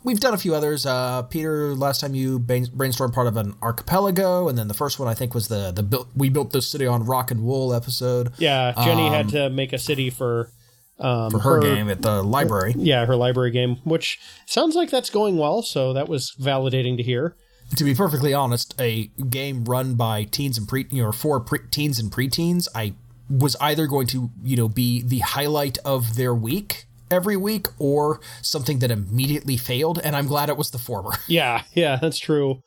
[0.03, 0.85] We've done a few others.
[0.85, 5.07] Uh, Peter, last time you brainstormed part of an archipelago, and then the first one
[5.07, 8.33] I think was the the built, we built this city on rock and wool episode
[8.39, 10.51] Yeah, Jenny had to make a city for
[10.99, 12.75] um, for her, game at the library.
[12.77, 15.63] Yeah, her library game, which sounds like that's going well.
[15.63, 17.37] So that was validating to hear.
[17.77, 21.67] To be perfectly honest, a game run by teens and pre, you know, for pre-
[21.71, 22.95] teens and preteens, I
[23.29, 28.21] was either going to, you know, be the highlight of their week every week or
[28.41, 31.13] something that immediately failed, and I'm glad it was the former.
[31.29, 32.61] Yeah, yeah, that's true.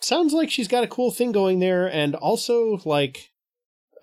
[0.00, 3.30] Sounds like she's got a cool thing going there, and also like,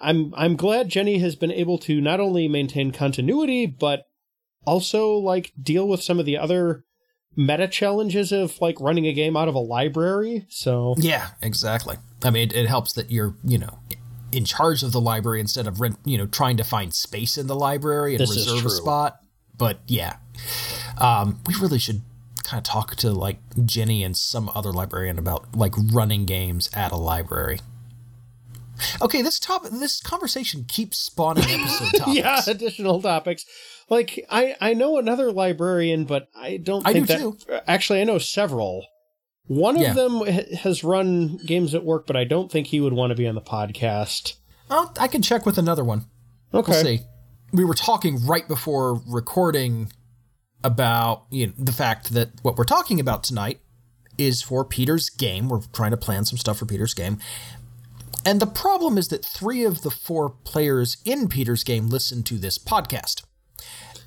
[0.02, 4.04] I'm I'm glad Jenny has been able to not only maintain continuity but
[4.66, 6.84] also like deal with some of the other
[7.36, 10.46] meta challenges of like running a game out of a library.
[10.50, 11.98] So Yeah, exactly.
[12.24, 13.80] I mean, it, it helps that you're, you know,
[14.32, 17.48] in charge of the library instead of rent, you know, trying to find space in
[17.48, 19.20] the library and This reserve a spot.
[19.58, 20.18] But yeah,
[20.98, 22.02] um, we really should
[22.44, 26.92] kind of talk to like Jenny and some other librarian about like running games at
[26.92, 27.60] a library.
[29.02, 32.18] Okay, this top this conversation keeps spawning episode topics.
[32.18, 33.46] yeah, additional topics.
[33.90, 38.04] Like I I know another librarian, but I don't I think do that actually I
[38.04, 38.86] know several.
[39.48, 43.10] One of them has run games at work, but I don't think he would want
[43.10, 44.36] to be on the podcast.
[44.70, 46.06] I can check with another one.
[46.54, 46.72] Okay.
[46.72, 47.00] We'll see.
[47.52, 49.92] We were talking right before recording
[50.64, 53.60] about you know, the fact that what we're talking about tonight
[54.20, 55.50] is for Peter's game.
[55.50, 57.18] We're trying to plan some stuff for Peter's game.
[58.26, 62.38] And the problem is that three of the four players in Peter's game listen to
[62.38, 63.24] this podcast.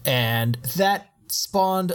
[0.04, 1.92] And that spawned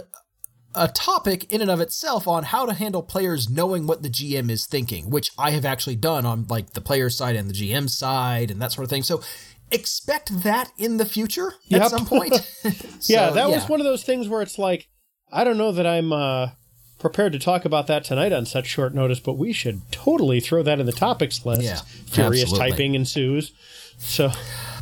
[0.74, 4.50] a topic in and of itself on how to handle players knowing what the GM
[4.50, 7.88] is thinking, which I have actually done on like the player side and the GM
[7.90, 9.02] side and that sort of thing.
[9.02, 9.22] So
[9.70, 11.82] expect that in the future Yep.
[11.82, 12.32] at some point.
[12.64, 14.88] yeah, So, that was one of those things where it's like,
[15.32, 16.50] I don't know that I'm uh,
[16.98, 20.62] prepared to talk about that tonight on such short notice, but we should totally throw
[20.62, 21.62] that in the topics list.
[21.62, 22.70] Yeah, Furious absolutely.
[22.70, 23.52] typing ensues.
[23.98, 24.30] So,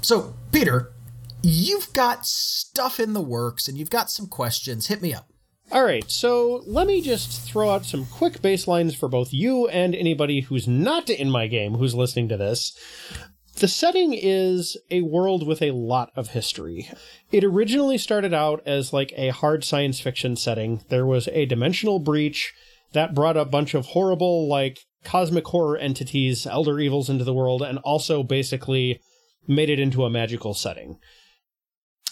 [0.02, 0.92] So, Peter,
[1.42, 4.86] you've got stuff in the works and you've got some questions.
[4.86, 5.28] Hit me up.
[5.72, 9.94] all right, so let me just throw out some quick baselines for both you and
[9.94, 12.76] anybody who's not in my game who's listening to this.
[13.58, 16.90] The setting is a world with a lot of history.
[17.32, 20.82] It originally started out as like a hard science fiction setting.
[20.90, 22.52] There was a dimensional breach
[22.92, 27.62] that brought a bunch of horrible, like, cosmic horror entities, elder evils into the world,
[27.62, 29.00] and also basically
[29.48, 30.98] made it into a magical setting.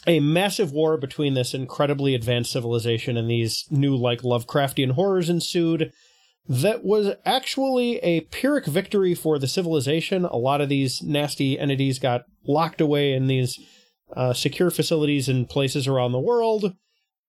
[0.07, 5.93] A massive war between this incredibly advanced civilization and these new, like, Lovecraftian horrors ensued
[6.47, 10.27] that was actually a Pyrrhic victory for the civilization.
[10.27, 13.59] A lot of these nasty entities got locked away in these
[14.15, 16.75] uh, secure facilities in places around the world.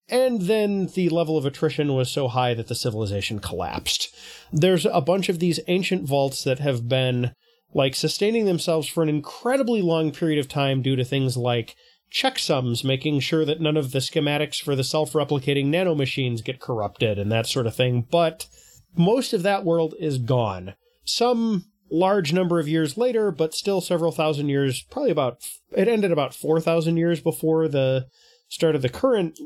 [0.09, 4.13] And then the level of attrition was so high that the civilization collapsed.
[4.51, 7.31] There's a bunch of these ancient vaults that have been
[7.73, 11.75] like sustaining themselves for an incredibly long period of time due to things like
[12.11, 17.19] checksums, making sure that none of the schematics for the self replicating nanomachines get corrupted
[17.19, 18.07] and that sort of thing.
[18.09, 18.47] But
[18.95, 20.75] most of that world is gone.
[21.03, 25.39] Some large number of years later, but still several thousand years, probably about,
[25.71, 28.07] it ended about 4,000 years before the
[28.47, 29.39] start of the current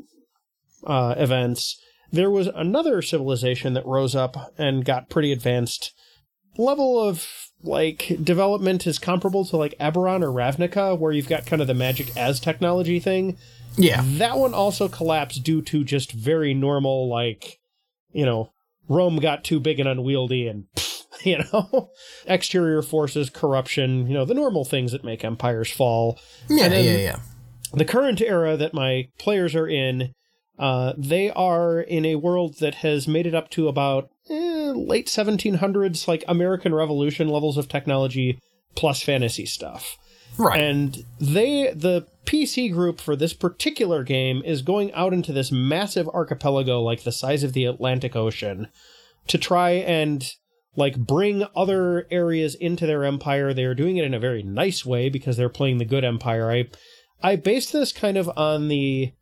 [0.86, 1.80] uh, events.
[2.12, 5.92] There was another civilization that rose up and got pretty advanced.
[6.56, 11.60] Level of like development is comparable to like Eberron or Ravnica, where you've got kind
[11.60, 13.36] of the magic as technology thing.
[13.76, 14.02] Yeah.
[14.04, 17.58] That one also collapsed due to just very normal, like,
[18.12, 18.52] you know,
[18.88, 20.64] Rome got too big and unwieldy and,
[21.24, 21.90] you know,
[22.26, 26.18] exterior forces, corruption, you know, the normal things that make empires fall.
[26.48, 27.20] Yeah, yeah, yeah.
[27.72, 30.12] The current era that my players are in,
[30.60, 35.06] uh, they are in a world that has made it up to about eh, late
[35.06, 38.38] 1700s, like American Revolution levels of technology
[38.76, 39.96] plus fantasy stuff.
[40.38, 40.60] Right.
[40.60, 46.06] And they, the PC group for this particular game, is going out into this massive
[46.08, 48.68] archipelago, like the size of the Atlantic Ocean,
[49.28, 50.30] to try and
[50.76, 53.54] like bring other areas into their empire.
[53.54, 56.52] They are doing it in a very nice way because they're playing the good empire.
[56.52, 56.68] I,
[57.22, 59.12] I based this kind of on the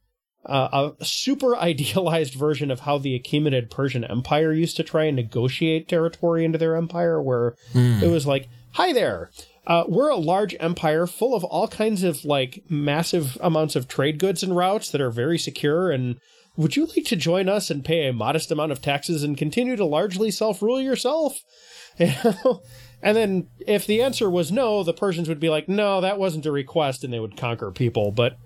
[0.48, 5.16] uh, a super idealized version of how the Achaemenid Persian Empire used to try and
[5.16, 7.54] negotiate territory into their empire, where
[8.02, 9.30] it was like, "Hi there,
[9.66, 14.18] uh, we're a large empire full of all kinds of like massive amounts of trade
[14.18, 16.16] goods and routes that are very secure and."
[16.56, 19.76] Would you like to join us and pay a modest amount of taxes and continue
[19.76, 21.44] to largely self rule yourself?
[22.00, 22.62] You know?
[23.02, 26.46] And then if the answer was no, the Persians would be like, no, that wasn't
[26.46, 28.10] a request, and they would conquer people.
[28.10, 28.38] But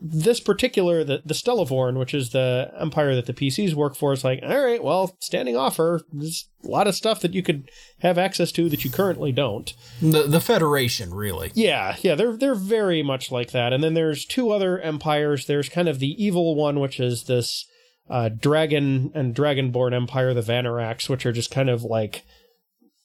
[0.00, 4.24] this particular, the, the Stellavorn, which is the empire that the PCs work for, is
[4.24, 8.18] like, all right, well, standing offer, there's a lot of stuff that you could have
[8.18, 9.74] access to that you currently don't.
[10.00, 11.50] the the Federation, really.
[11.54, 13.72] Yeah, yeah, they're they're very much like that.
[13.72, 15.46] And then there's two other empires.
[15.46, 17.66] There's kind of the evil one, which is this
[18.08, 22.24] uh, dragon and dragonborn empire, the Vanarax, which are just kind of like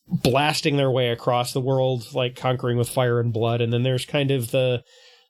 [0.08, 3.62] blasting their way across the world, like conquering with fire and blood.
[3.62, 4.84] And then there's kind of the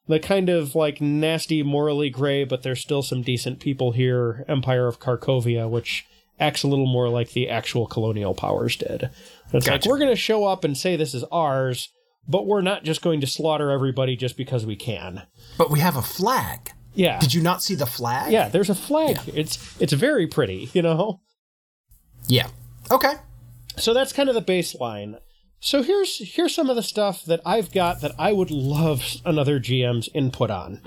[0.08, 4.88] the kind of like nasty, morally gray, but there's still some decent people here, Empire
[4.88, 6.06] of Karkovia, which
[6.40, 9.10] acts a little more like the actual colonial powers did.
[9.54, 11.90] It's like we're going to show up and say this is ours,
[12.28, 15.24] but we're not just going to slaughter everybody just because we can.
[15.58, 16.72] But we have a flag.
[16.96, 17.20] Yeah.
[17.20, 18.32] Did you not see the flag?
[18.32, 19.18] Yeah, there's a flag.
[19.28, 21.22] It's it's very pretty, you know.
[22.28, 22.48] Yeah.
[22.92, 23.14] Okay.
[23.78, 25.20] So that's kind of the baseline.
[25.64, 29.62] So here's here's some of the stuff that I've got that I would love another
[29.62, 30.82] GM's input on.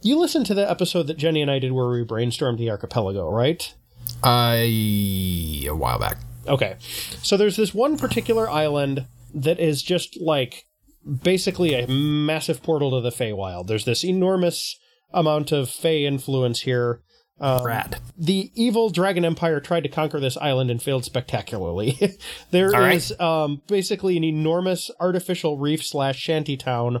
[0.00, 3.28] You listened to the episode that Jenny and I did where we brainstormed the archipelago,
[3.28, 3.74] right?
[4.22, 6.18] Uh, a while back.
[6.46, 6.76] Okay.
[7.24, 10.66] So there's this one particular island that is just like
[11.04, 13.66] basically a massive portal to the Feywild.
[13.66, 14.78] There's this enormous
[15.12, 17.02] amount of Fey influence here.
[17.42, 17.98] Um, Rad.
[18.16, 21.98] the evil Dragon Empire tried to conquer this island and failed spectacularly.
[22.52, 27.00] There is um, basically an enormous artificial reef slash shanty town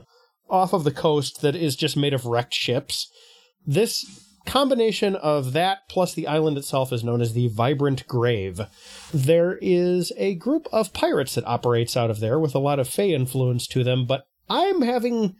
[0.50, 3.08] off of the coast that is just made of wrecked ships.
[3.66, 4.04] This
[4.46, 8.62] combination of that plus the island itself is known as the Vibrant Grave.
[9.14, 12.88] There is a group of pirates that operates out of there with a lot of
[12.88, 15.36] Fey influence to them, but I'm having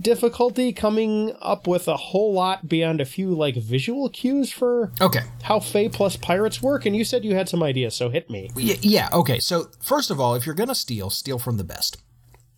[0.00, 5.20] difficulty coming up with a whole lot beyond a few like visual cues for Okay.
[5.42, 6.86] how Fey plus pirates work.
[6.86, 8.50] And you said you had some ideas, so hit me.
[8.54, 9.08] Y- yeah.
[9.12, 9.38] Okay.
[9.40, 11.98] So first of all, if you're gonna steal, steal from the best.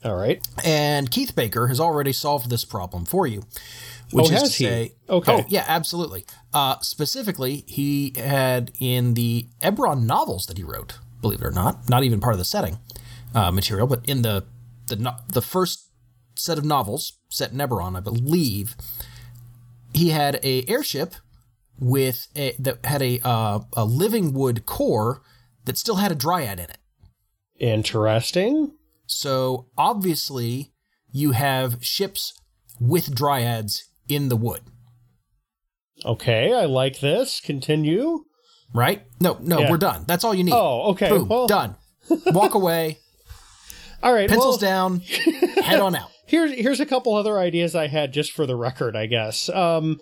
[0.05, 0.41] All right.
[0.65, 3.43] And Keith Baker has already solved this problem for you.
[4.13, 4.65] Which Oh, is to he?
[4.65, 5.33] say, Okay.
[5.33, 6.25] Oh, yeah, absolutely.
[6.55, 11.89] Uh, specifically, he had in the Eberron novels that he wrote, believe it or not,
[11.91, 12.79] not even part of the setting
[13.35, 14.45] uh, material, but in the
[14.87, 15.88] the the first
[16.39, 18.77] set of novels set in Eberron, I believe,
[19.93, 21.15] he had a airship
[21.81, 25.23] with a that had a uh, a living wood core
[25.65, 26.79] that still had a dryad in it.
[27.59, 28.73] Interesting.
[29.07, 30.73] So obviously,
[31.13, 32.33] you have ships
[32.81, 34.61] with dryads in the wood,
[36.05, 37.41] Okay, I like this.
[37.41, 38.25] Continue.
[38.73, 39.03] right?
[39.21, 39.71] No, no, Yeah.
[39.71, 40.05] we're done.
[40.07, 40.55] That's all you need.
[40.55, 41.09] Oh, okay.
[41.09, 41.75] Boom, well, done.
[42.27, 42.99] Walk away,
[44.03, 44.29] all right.
[44.29, 45.01] pencils well, down,
[45.65, 46.11] head on out.
[46.29, 49.49] Here's here's a couple other ideas I had just for the record, I guess.
[49.49, 49.99] Um,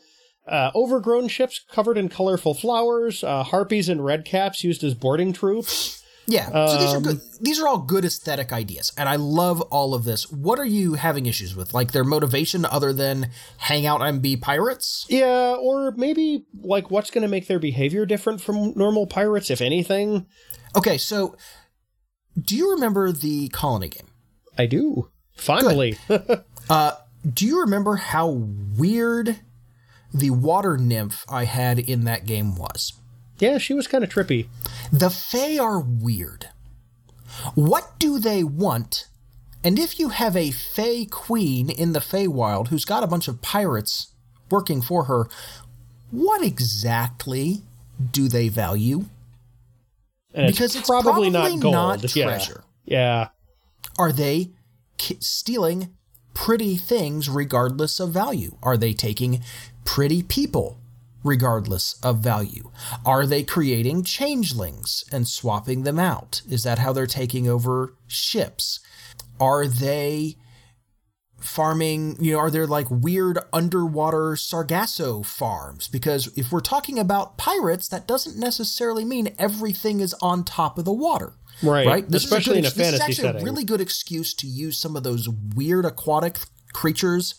[0.46, 6.02] uh, overgrown ships covered in colorful flowers, uh, harpies and redcaps used as boarding troops.
[6.28, 6.46] Yeah.
[6.48, 7.20] So these are Um, good.
[7.40, 10.28] These are all good aesthetic ideas, and I love all of this.
[10.30, 11.72] What are you having issues with?
[11.72, 15.06] Like their motivation, other than hang out and be pirates?
[15.08, 19.60] Yeah, or maybe like what's going to make their behavior different from normal pirates, if
[19.60, 20.26] anything.
[20.74, 21.36] Okay, so
[22.36, 24.10] do you remember the colony game?
[24.58, 25.99] I do fondly.
[26.68, 26.90] Uh,
[27.33, 29.38] do you remember how weird
[30.12, 32.92] the water nymph I had in that game was?
[33.38, 34.49] yeah, she was kind of trippy.
[34.90, 36.49] The Fae are weird.
[37.55, 39.07] What do they want?
[39.62, 43.42] And if you have a Fae queen in the Feywild who's got a bunch of
[43.42, 44.09] pirates
[44.51, 45.29] working for her,
[46.11, 47.62] what exactly
[48.11, 49.05] do they value?
[50.35, 51.75] And Because it's it's probably, probably not gold.
[52.03, 52.25] not Yeah.
[52.25, 52.64] treasure.
[52.85, 53.29] Yeah.
[53.99, 54.51] Are they
[55.20, 55.96] stealing
[56.35, 58.56] pretty things regardless of value?
[58.62, 59.42] Are they taking
[59.85, 60.80] pretty people
[61.24, 62.70] regardless of value?
[63.04, 66.42] Are they creating changelings and swapping them out?
[66.48, 68.80] Is that how they're taking over ships?
[69.40, 70.37] Are they
[71.40, 75.88] farming, you know, are there like weird underwater Sargasso farms?
[75.88, 80.85] Because if we're talking about pirates, that doesn't necessarily mean everything is on top of
[80.85, 81.35] the water.
[81.62, 81.86] Right.
[81.86, 82.08] Right?
[82.08, 83.42] This is Especially good in a ex- this is fantasy actually setting.
[83.42, 86.38] a really good excuse to use some of those weird aquatic
[86.72, 87.36] creatures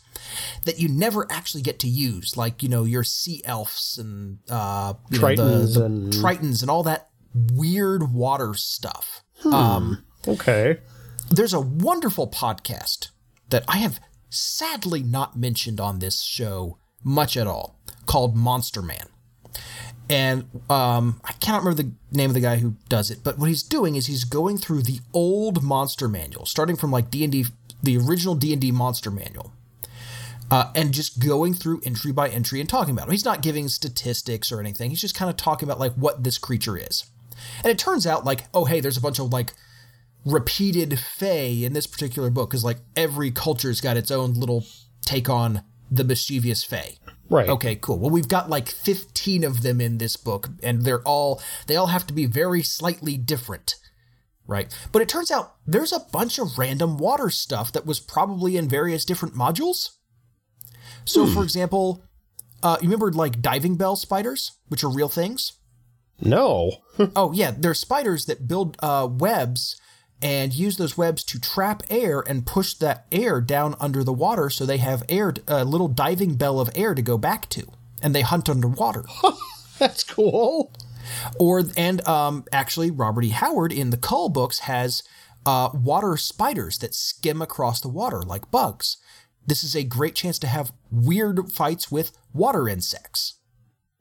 [0.65, 4.93] that you never actually get to use, like you know your sea elves and uh,
[5.11, 7.09] you know, the- Tritons the, and- tritons and all that
[7.53, 9.23] weird water stuff.
[9.41, 9.53] Hmm.
[9.53, 10.79] Um, Okay.
[11.29, 13.09] there's a wonderful podcast
[13.49, 13.99] that I have
[14.29, 19.05] sadly not mentioned on this show much at all called Monster Man.
[20.09, 23.49] And um, I cannot remember the name of the guy who does it, but what
[23.49, 27.31] he's doing is he's going through the old monster manual, starting from like D and
[27.31, 27.45] D,
[27.83, 29.51] the original D and D monster manual,
[30.49, 33.11] uh, and just going through entry by entry and talking about him.
[33.11, 34.91] He's not giving statistics or anything.
[34.91, 37.05] He's just kind of talking about like what this creature is.
[37.63, 39.51] And it turns out like, oh hey, there's a bunch of like
[40.25, 44.65] repeated Fae in this particular book because like every culture's got its own little
[45.01, 46.95] take on the mischievous Fae.
[47.29, 47.49] Right.
[47.49, 47.99] Okay, cool.
[47.99, 51.87] Well, we've got like 15 of them in this book, and they're all, they all
[51.87, 53.75] have to be very slightly different,
[54.45, 54.73] right?
[54.91, 58.69] But it turns out there's a bunch of random water stuff that was probably in
[58.69, 59.89] various different modules.
[61.03, 62.03] So, for example,
[62.63, 65.53] uh, you remember like diving bell spiders, which are real things?
[66.19, 66.71] No.
[67.15, 69.79] Oh, yeah, they're spiders that build uh, webs
[70.21, 74.49] and use those webs to trap air and push that air down under the water
[74.49, 77.67] so they have air, a little diving bell of air to go back to.
[78.01, 79.05] And they hunt underwater.
[79.79, 80.71] That's cool.
[81.39, 83.29] or and um, actually, Robert E.
[83.29, 85.03] Howard in the Kull books has
[85.45, 88.97] uh, water spiders that skim across the water like bugs.
[89.45, 93.35] This is a great chance to have weird fights with water insects,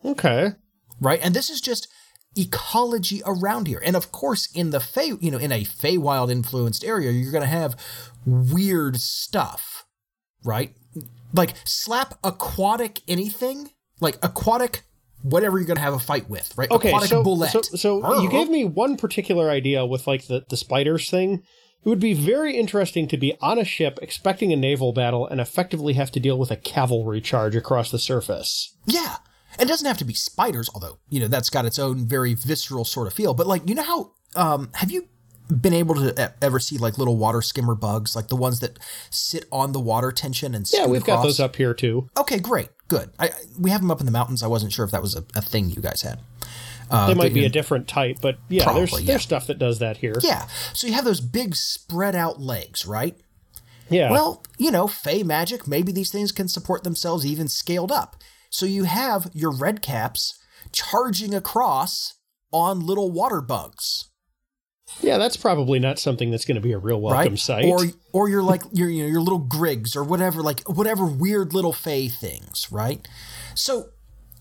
[0.05, 0.53] Okay.
[1.01, 1.21] right?
[1.23, 1.87] And this is just
[2.37, 3.81] ecology around here.
[3.85, 7.43] And of course, in the Fey, you know, in a Feywild influenced area, you're going
[7.43, 7.77] to have
[8.25, 9.85] weird stuff,
[10.45, 10.75] right?
[11.33, 13.71] Like slap aquatic anything,
[14.01, 14.83] like aquatic
[15.23, 16.71] whatever you're going to have a fight with, right?
[16.71, 17.51] Okay, aquatic so, bullet.
[17.51, 21.43] so so you gave me one particular idea with like the the spiders thing.
[21.85, 25.41] It would be very interesting to be on a ship expecting a naval battle and
[25.41, 28.75] effectively have to deal with a cavalry charge across the surface.
[28.87, 29.17] Yeah.
[29.59, 32.85] It doesn't have to be spiders, although, you know, that's got its own very visceral
[32.85, 33.35] sort of feel.
[33.35, 35.09] But like, you know how um have you
[35.49, 38.79] been able to ever see like little water skimmer bugs, like the ones that
[39.11, 41.25] sit on the water tension and Yeah, we've got across?
[41.27, 42.09] those up here too.
[42.17, 43.11] Okay, great, good.
[43.19, 44.43] I, we have them up in the mountains.
[44.43, 46.19] I wasn't sure if that was a, a thing you guys had.
[46.91, 49.07] Uh, They might be a different type, but yeah, there's yeah.
[49.07, 50.15] there's stuff that does that here.
[50.23, 50.47] yeah.
[50.73, 53.17] So you have those big spread out legs, right?
[53.89, 54.11] Yeah.
[54.11, 58.17] Well, you know, Fey magic, maybe these things can support themselves even scaled up.
[58.57, 60.39] So you have your red caps
[60.73, 62.15] charging across
[62.53, 64.09] on little water bugs,
[65.01, 67.39] yeah, that's probably not something that's going to be a real welcome right?
[67.39, 67.65] sight.
[67.65, 67.81] Or
[68.13, 71.73] or you're like your you know, your little grigs or whatever, like whatever weird little
[71.73, 73.07] Fey things, right?
[73.55, 73.91] So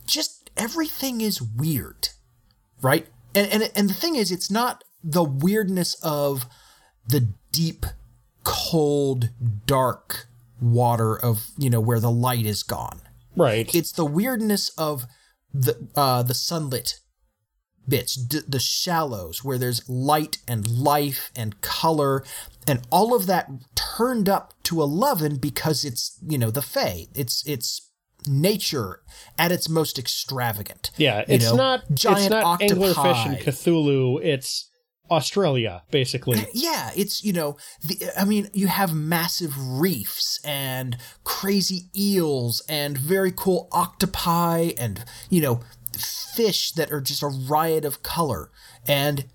[0.05, 2.09] just everything is weird,
[2.82, 3.07] right?
[3.34, 6.45] And and and the thing is, it's not the weirdness of
[7.07, 7.86] the deep,
[8.43, 9.30] cold,
[9.66, 10.28] dark
[10.61, 13.01] water of you know where the light is gone.
[13.36, 13.73] Right.
[13.73, 15.05] It's the weirdness of
[15.53, 16.99] the uh, the sunlit
[17.88, 22.23] bits, d- the shallows where there's light and life and color,
[22.67, 27.07] and all of that turned up to eleven because it's you know the Fae.
[27.13, 27.89] It's it's
[28.27, 29.01] nature
[29.38, 30.89] at its most extravagant.
[30.97, 33.23] yeah, you it's know, not it's giant not anglerfish octopi.
[33.33, 34.19] and Cthulhu.
[34.23, 34.69] It's
[35.12, 36.45] Australia, basically.
[36.53, 42.97] Yeah, it's you know, the, I mean, you have massive reefs and crazy eels and
[42.97, 45.62] very cool octopi and you know,
[45.97, 48.49] fish that are just a riot of color
[48.88, 49.26] and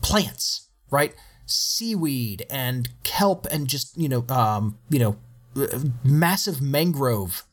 [0.00, 1.14] plants, right?
[1.46, 5.16] Seaweed and kelp and just you know, um, you know,
[5.56, 7.44] uh, massive mangrove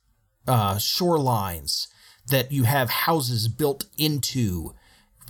[0.47, 1.88] uh, shorelines
[2.28, 4.74] that you have houses built into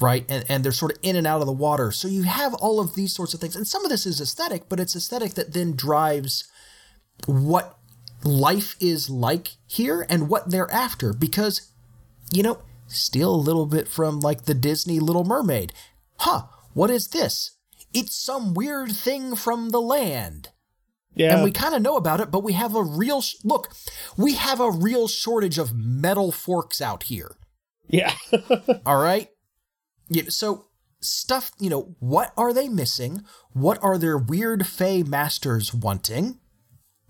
[0.02, 0.26] right?
[0.30, 1.92] And, and they're sort of in and out of the water.
[1.92, 3.56] So you have all of these sorts of things.
[3.56, 6.48] And some of this is aesthetic, but it's aesthetic that then drives
[7.26, 7.78] what
[8.24, 11.14] life is like here and what they're after.
[11.14, 11.72] Because,
[12.32, 15.74] you know, steal a little bit from like the Disney Little Mermaid.
[16.20, 16.44] Huh,
[16.74, 17.52] what is this?
[17.94, 20.50] It's some weird thing from the land.
[21.16, 23.74] Yeah, And we kind of know about it, but we have a real sh- look.
[24.16, 27.32] We have a real shortage of metal forks out here.
[27.88, 28.14] yeah.
[28.86, 29.28] All right.
[30.10, 30.66] Yeah, so
[31.02, 33.24] stuff, you know, what are they missing?
[33.54, 36.40] What are their weird Fey masters wanting?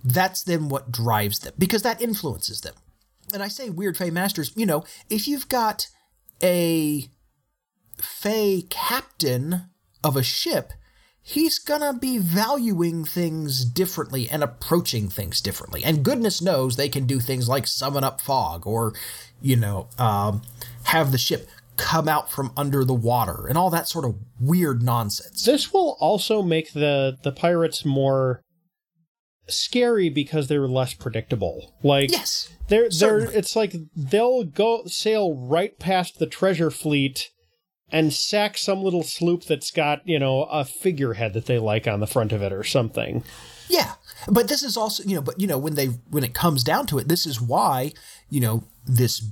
[0.04, 2.76] That's then what drives them because that influences them.
[3.34, 5.88] And I say weird Fey masters, you know, if you've got
[6.42, 7.06] a
[7.98, 9.70] Fey captain
[10.04, 10.72] of a ship,
[11.22, 15.84] he's gonna be valuing things differently and approaching things differently.
[15.84, 18.94] And goodness knows they can do things like summon up fog or,
[19.42, 20.42] you know, um,
[20.84, 21.50] have the ship
[21.80, 25.44] come out from under the water and all that sort of weird nonsense.
[25.46, 28.42] This will also make the the pirates more
[29.48, 31.74] scary because they're less predictable.
[31.82, 32.50] Like Yes.
[32.68, 37.30] they're they're it's like they'll go sail right past the treasure fleet
[37.92, 42.00] and sack some little sloop that's got, you know, a figurehead that they like on
[42.02, 43.24] the front of it or something.
[43.68, 43.94] Yeah.
[44.28, 46.86] But this is also, you know, but you know, when they when it comes down
[46.88, 47.94] to it, this is why,
[48.30, 49.24] you know, this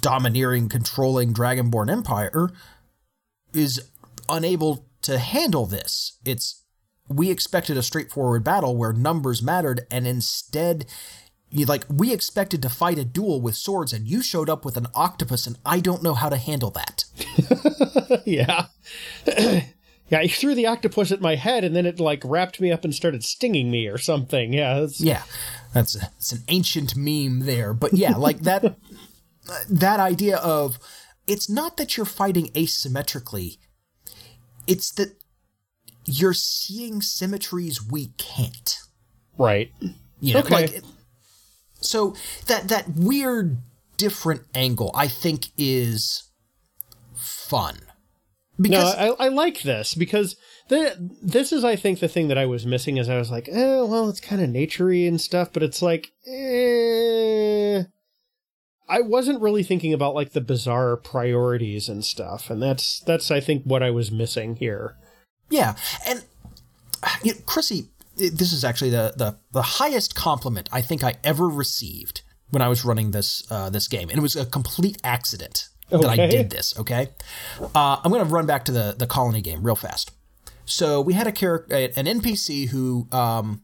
[0.00, 2.50] domineering, controlling Dragonborn Empire
[3.52, 3.90] is
[4.28, 6.18] unable to handle this.
[6.24, 6.62] It's
[7.08, 10.86] we expected a straightforward battle where numbers mattered, and instead
[11.50, 14.76] you like we expected to fight a duel with swords and you showed up with
[14.76, 17.04] an octopus and I don't know how to handle that.
[18.26, 18.66] yeah.
[19.26, 22.84] yeah, he threw the octopus at my head and then it like wrapped me up
[22.84, 24.52] and started stinging me or something.
[24.52, 24.76] Yeah.
[24.76, 25.22] it's- Yeah,
[25.72, 28.76] that's a, it's an ancient meme there, but yeah, like that
[29.68, 30.78] that idea of
[31.26, 33.58] it's not that you're fighting asymmetrically,
[34.66, 35.14] it's that
[36.04, 38.78] you're seeing symmetries we can't.
[39.36, 39.70] Right.
[40.20, 40.54] You know, Okay.
[40.54, 40.82] like
[41.80, 42.14] so
[42.46, 43.58] that that weird
[43.96, 46.24] different angle I think is
[47.14, 47.76] fun.
[48.60, 50.34] No, Because I, I like this because
[50.68, 53.48] the, this is, I think, the thing that I was missing is I was like,
[53.52, 57.84] oh well, it's kind of naturey and stuff, but it's like, eh.
[58.88, 63.40] I wasn't really thinking about like the bizarre priorities and stuff, and that's that's I
[63.40, 64.96] think what I was missing here.
[65.50, 65.76] Yeah,
[66.06, 66.24] and
[67.22, 71.48] you know, Chrissy, this is actually the, the the highest compliment I think I ever
[71.48, 75.68] received when I was running this uh, this game, and it was a complete accident
[75.90, 76.78] that I did this.
[76.78, 77.08] Okay,
[77.74, 80.12] uh, I'm going to run back to the the colony game real fast.
[80.64, 83.62] So we had a character, an NPC who um,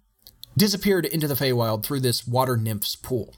[0.56, 3.34] disappeared into the Feywild through this water nymph's pool.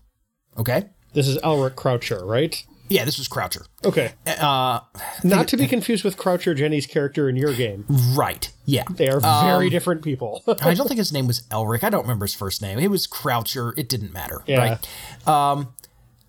[0.56, 2.62] Okay, This is Elric Croucher, right?
[2.88, 3.66] yeah, this was Croucher.
[3.84, 4.12] Okay.
[4.26, 4.80] Uh,
[5.24, 7.84] Not to be confused with Croucher, Jenny's character in your game.
[8.14, 8.84] right, yeah.
[8.88, 10.44] They are very different people.
[10.60, 11.82] I don't think his name was Elric.
[11.82, 12.78] I don't remember his first name.
[12.78, 13.74] It was Croucher.
[13.76, 14.42] It didn't matter.
[14.46, 14.78] Yeah.
[15.26, 15.28] Right.
[15.28, 15.74] Um,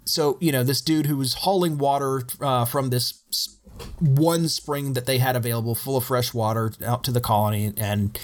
[0.06, 3.22] so you know this dude who was hauling water uh, from this
[4.00, 8.18] one spring that they had available, full of fresh water, out to the colony, and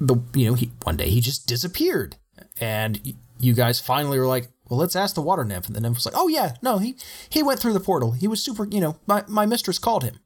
[0.00, 2.16] the you know he one day he just disappeared,
[2.60, 4.48] and you guys finally were like.
[4.68, 5.66] Well, let's ask the water nymph.
[5.66, 6.96] And the nymph was like, "Oh yeah, no, he
[7.28, 8.12] he went through the portal.
[8.12, 8.66] He was super.
[8.66, 10.20] You know, my my mistress called him.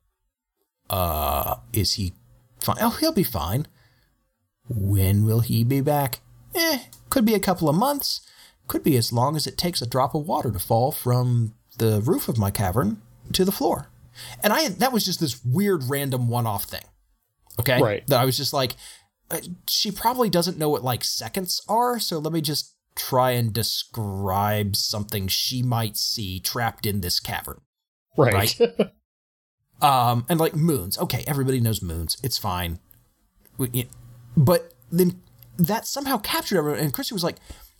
[0.91, 2.15] Uh, is he
[2.61, 2.77] fine?
[2.81, 3.67] Oh, he'll be fine.
[4.69, 6.21] When will he be back?
[6.55, 6.81] Eh,
[7.11, 8.21] could be a couple of months.
[8.69, 12.01] Could be as long as it takes a drop of water to fall from the
[12.01, 13.01] roof of my cavern
[13.33, 13.89] to the floor.
[14.43, 16.85] And I that was just this weird random one-off thing.
[17.59, 17.81] Okay?
[17.81, 18.07] Right.
[18.07, 18.75] That I was just like
[19.31, 23.53] uh, she probably doesn't know what like seconds are, so let me just try and
[23.53, 27.61] describe something she might see trapped in this cavern.
[28.17, 28.59] right.
[29.81, 30.97] Um, and like moons.
[30.97, 32.17] Okay, everybody knows moons.
[32.23, 32.79] It's fine.
[33.59, 33.89] We-
[34.37, 35.21] But then
[35.59, 36.79] that somehow captured everyone.
[36.79, 37.39] And Chrissy was like,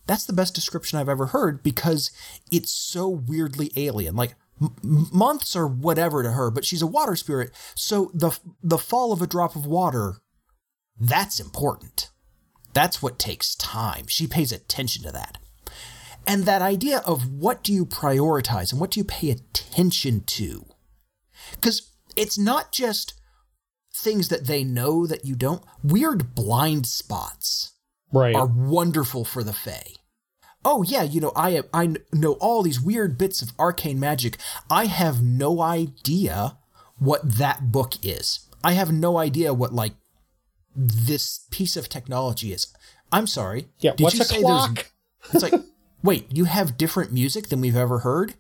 [0.09, 2.11] that's the best description I've ever heard because
[2.51, 4.17] it's so weirdly alien.
[4.17, 7.53] Like m- m- months or whatever to her, but she's a water spirit.
[7.77, 10.17] So the the fall of a drop of water,
[10.99, 12.11] that's important.
[12.73, 14.07] That's what takes time.
[14.07, 15.39] She pays attention to that.
[16.27, 20.67] And that idea of what do you prioritize and what do you pay attention to?
[21.53, 23.15] Because it's not just
[23.95, 25.63] things that they know that you don't.
[25.83, 27.73] Weird blind spots
[28.13, 28.35] right.
[28.35, 29.95] are wonderful for the Fae.
[30.65, 34.37] Oh yeah, you know I I know all these weird bits of arcane magic.
[34.71, 36.59] I have no idea
[36.99, 38.49] what that book is.
[38.63, 39.95] I have no idea what like
[40.75, 42.67] this piece of technology is.
[43.11, 43.69] I'm sorry.
[43.81, 43.93] yeah.
[43.95, 44.91] Did What's you a say there's- clock?
[45.33, 45.55] It's like,
[46.03, 48.35] wait, you have different music than we've ever heard?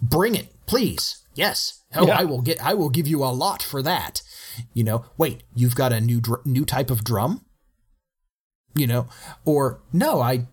[0.00, 1.24] Bring it, please.
[1.34, 1.82] Yes.
[1.94, 2.18] Oh, Yeah.
[2.18, 2.64] I will get.
[2.64, 4.22] I will give you a lot for that.
[4.72, 5.04] You know.
[5.18, 7.44] Wait, you've got a new dr- new type of drum.
[8.74, 9.08] You know,
[9.46, 10.46] or no, I,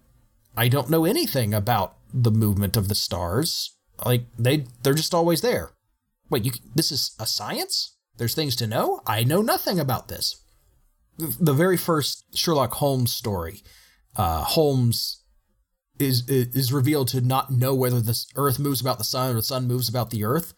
[0.55, 3.76] I don't know anything about the movement of the stars.
[4.05, 5.71] Like they, they're just always there.
[6.30, 6.51] Wait, you.
[6.74, 7.97] This is a science.
[8.17, 9.01] There's things to know.
[9.05, 10.41] I know nothing about this.
[11.18, 13.61] The- The very first Sherlock Holmes story
[14.16, 15.22] uh, Holmes
[15.99, 19.43] is is revealed to not know whether the Earth moves about the sun or the
[19.43, 20.53] sun moves about the Earth,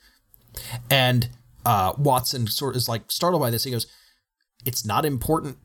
[0.90, 1.30] and
[1.66, 3.64] uh, Watson sort of is like startled by this.
[3.66, 3.88] He goes,
[4.66, 5.58] "It's not important."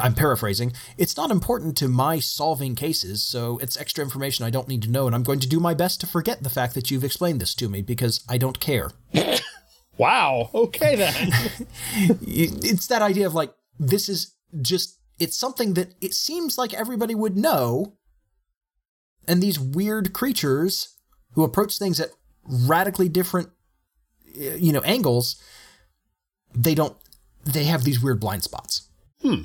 [0.00, 0.72] I'm paraphrasing.
[0.98, 4.90] It's not important to my solving cases, so it's extra information I don't need to
[4.90, 7.40] know, and I'm going to do my best to forget the fact that you've explained
[7.40, 8.90] this to me because I don't care.
[9.98, 10.48] Wow.
[10.54, 11.12] Okay then.
[12.22, 17.14] it's that idea of like this is just it's something that it seems like everybody
[17.14, 17.96] would know.
[19.26, 20.96] And these weird creatures
[21.32, 22.10] who approach things at
[22.44, 23.48] radically different
[24.36, 25.42] uh, you know angles
[26.54, 26.96] they don't
[27.44, 28.88] they have these weird blind spots.
[29.22, 29.42] Hmm.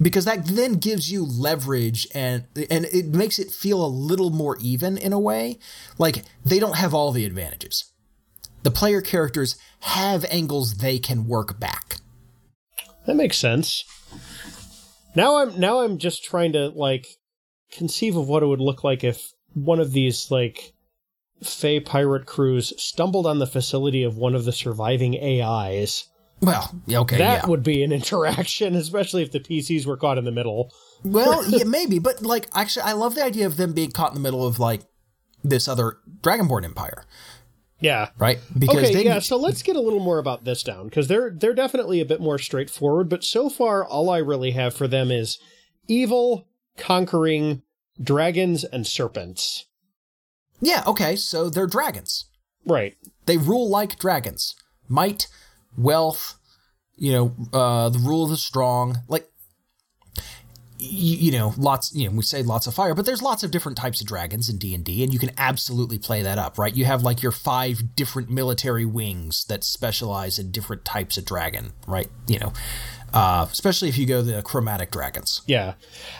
[0.00, 4.56] because that then gives you leverage and and it makes it feel a little more
[4.60, 5.58] even in a way.
[5.96, 7.92] Like they don't have all the advantages.
[8.62, 11.96] The player characters have angles they can work back
[13.08, 13.84] That makes sense.
[15.16, 17.06] Now I'm now I'm just trying to like
[17.72, 20.74] conceive of what it would look like if one of these like
[21.42, 26.04] Fey pirate crews stumbled on the facility of one of the surviving AIs.
[26.42, 30.24] well okay that yeah would be an interaction, especially if the PCs were caught in
[30.24, 30.70] the middle.
[31.02, 34.14] well yeah maybe but like actually i love the idea of them being caught in
[34.14, 34.82] the middle of like
[35.42, 37.04] this other dragonborn empire
[37.80, 38.08] Yeah.
[38.18, 41.06] right because okay, they yeah, so let's get a little more about this down because
[41.08, 44.88] they're they're definitely a bit more straightforward, but so far all I really have for
[44.88, 45.38] them is
[45.86, 47.62] evil, conquering,
[48.02, 49.66] dragons, and serpents.
[50.60, 52.24] yeah okay so they're dragons
[52.66, 52.96] Right.
[53.26, 54.54] they rule like dragons
[54.88, 55.26] might
[55.76, 56.34] wealth
[56.96, 59.28] you know uh the rule of the strong like
[60.78, 63.50] you, you know lots you know we say lots of fire but there's lots of
[63.50, 66.84] different types of dragons in d&d and you can absolutely play that up right you
[66.84, 72.10] have like your five different military wings that specialize in different types of dragon right
[72.26, 72.52] you know
[73.12, 75.74] uh, especially if you go the chromatic dragons Yeah.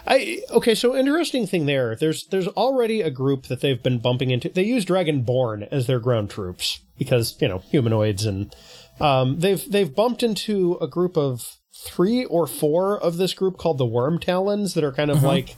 [0.06, 1.94] I okay, so interesting thing there.
[1.94, 4.48] There's there's already a group that they've been bumping into.
[4.48, 8.56] They use Dragonborn as their ground troops because, you know, humanoids and
[9.00, 13.78] um they've they've bumped into a group of three or four of this group called
[13.78, 15.28] the Worm Talons that are kind of uh-huh.
[15.28, 15.56] like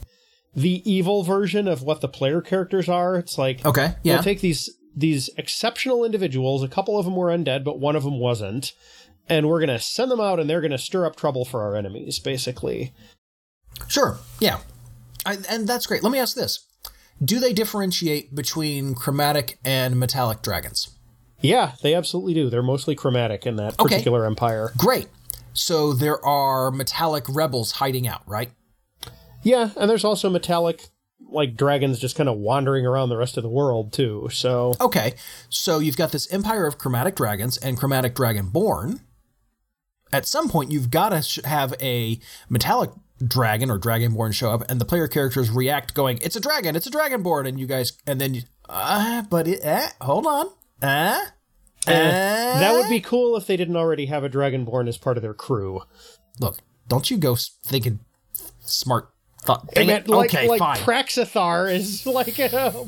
[0.55, 3.17] the evil version of what the player characters are.
[3.17, 3.95] It's like Okay.
[4.03, 4.15] Yeah.
[4.15, 6.63] we'll take these these exceptional individuals.
[6.63, 8.73] A couple of them were undead, but one of them wasn't,
[9.29, 12.19] and we're gonna send them out, and they're gonna stir up trouble for our enemies,
[12.19, 12.93] basically.
[13.89, 14.19] Sure.
[14.41, 14.59] Yeah.
[15.25, 16.03] I, and that's great.
[16.03, 16.67] Let me ask this:
[17.25, 20.97] Do they differentiate between chromatic and metallic dragons?
[21.41, 22.51] Yeah, they absolutely do.
[22.51, 23.95] They're mostly chromatic in that Okay.
[23.95, 24.73] particular empire.
[24.77, 25.09] Great.
[25.53, 28.51] So there are metallic rebels hiding out, right?
[29.43, 30.89] Yeah, and there's also metallic
[31.33, 34.29] like dragons just kind of wandering around the rest of the world too.
[34.33, 35.15] So Okay.
[35.49, 39.01] So you've got this empire of chromatic dragons and chromatic dragonborn.
[40.13, 42.91] At some point, you've got to sh- have a metallic
[43.25, 46.75] dragon or dragonborn show up, and the player characters react, going, "It's a dragon!
[46.75, 50.49] It's a dragonborn!" And you guys, and then, you, ah, but it, eh, hold on,
[50.83, 51.33] ah,
[51.87, 55.23] eh, that would be cool if they didn't already have a dragonborn as part of
[55.23, 55.83] their crew.
[56.39, 56.59] Look,
[56.89, 58.01] don't you go thinking
[58.61, 59.11] smart
[59.43, 59.69] thought.
[59.75, 60.09] It.
[60.09, 60.77] like okay, like fine.
[60.79, 62.87] Praxithar is like a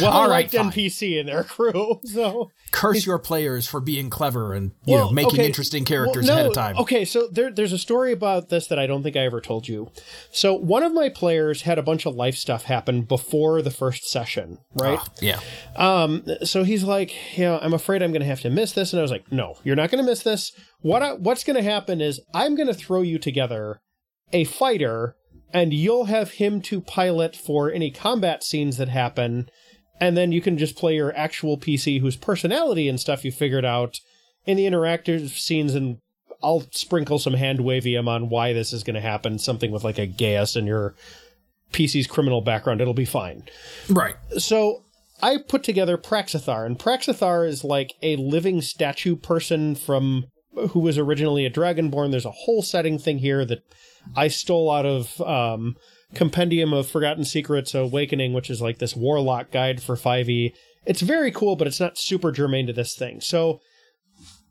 [0.00, 0.70] well right, liked fine.
[0.70, 2.00] NPC in their crew.
[2.04, 6.26] So Curse your players for being clever and you Well, know making okay, interesting characters
[6.26, 6.76] well, ahead of time.
[6.76, 9.68] Okay, so there, there's a story about this that I don't think I ever told
[9.68, 9.90] you.
[10.30, 14.04] So one of my players had a bunch of life stuff happen before the first
[14.04, 14.98] session, right?
[15.00, 15.40] Ah, yeah.
[15.76, 18.92] Um, so he's like, you know, I'm afraid I'm going to have to miss this,
[18.92, 20.52] and I was like, no, you're not going to miss this.
[20.80, 23.80] What I, what's going to happen is I'm going to throw you together
[24.32, 25.16] a fighter,
[25.52, 29.48] and you'll have him to pilot for any combat scenes that happen,
[30.00, 33.64] and then you can just play your actual PC whose personality and stuff you figured
[33.64, 34.00] out
[34.46, 35.98] in the interactive scenes, and
[36.42, 39.98] I'll sprinkle some hand wavium on why this is going to happen, something with like
[39.98, 40.94] a geas in your
[41.72, 42.80] PC's criminal background.
[42.80, 43.42] It'll be fine
[43.88, 44.14] Right.
[44.38, 44.84] so
[45.20, 50.26] I put together Praxithar, and Praxithar is like a living statue person from
[50.70, 52.10] who was originally a dragonborn.
[52.10, 53.62] There's a whole setting thing here that
[54.16, 55.76] I stole out of um,
[56.14, 60.52] Compendium of Forgotten Secrets Awakening, which is like this warlock guide for 5e.
[60.86, 63.20] It's very cool, but it's not super germane to this thing.
[63.20, 63.60] So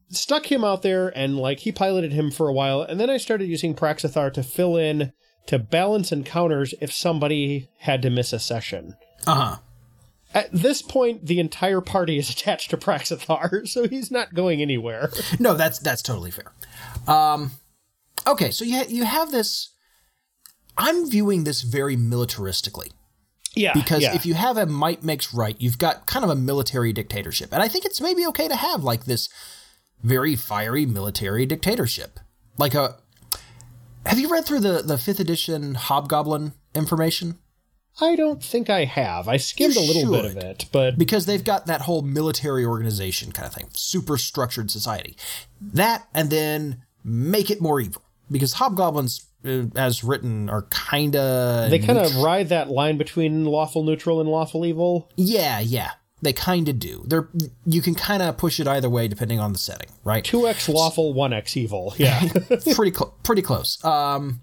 [0.10, 3.18] stuck him out there and like he piloted him for a while, and then I
[3.18, 5.12] started using Praxithar to fill in
[5.48, 8.96] to balance encounters if somebody had to miss a session.
[9.26, 9.58] Uh huh.
[10.34, 15.10] At this point, the entire party is attached to Praxithar, so he's not going anywhere.
[15.40, 16.52] No, that's that's totally fair.
[17.08, 17.52] Um,
[18.28, 19.70] okay, so you ha- you have this.
[20.78, 22.92] I'm viewing this very militaristically
[23.56, 24.14] Yeah, because yeah.
[24.14, 27.64] if you have a might makes right, you've got kind of a military dictatorship, and
[27.64, 29.30] I think it's maybe okay to have like this
[30.04, 32.20] very fiery military dictatorship,
[32.58, 32.98] like a.
[34.06, 37.40] Have you read through the the fifth edition Hobgoblin information?
[38.00, 39.28] I don't think I have.
[39.28, 42.64] I skimmed You a little bit of it, but because they've got that whole military
[42.64, 45.18] organization kind of thing, super structured society.
[45.60, 51.70] That and then make it more evil because hobgoblins, uh, as written, are kind of
[51.70, 55.10] they kind of ride that line between lawful neutral and lawful evil.
[55.16, 55.92] yeah, yeah.
[56.20, 57.04] They kind of do.
[57.06, 57.30] They're
[57.68, 60.24] you can kind of push it either way depending on the setting, right?
[60.24, 61.94] 2x lawful, 1x evil.
[61.98, 62.20] Yeah.
[62.74, 63.84] pretty cl- pretty close.
[63.86, 64.42] Um,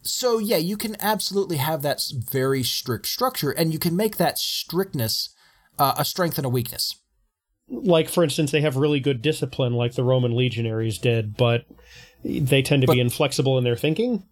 [0.00, 2.00] so yeah, you can absolutely have that
[2.30, 5.28] very strict structure, and you can make that strictness
[5.78, 6.96] uh, a strength and a weakness.
[7.68, 11.64] like, for instance, they have really good discipline, like the Roman legionaries did, but
[12.24, 14.24] they tend to be inflexible in their thinking.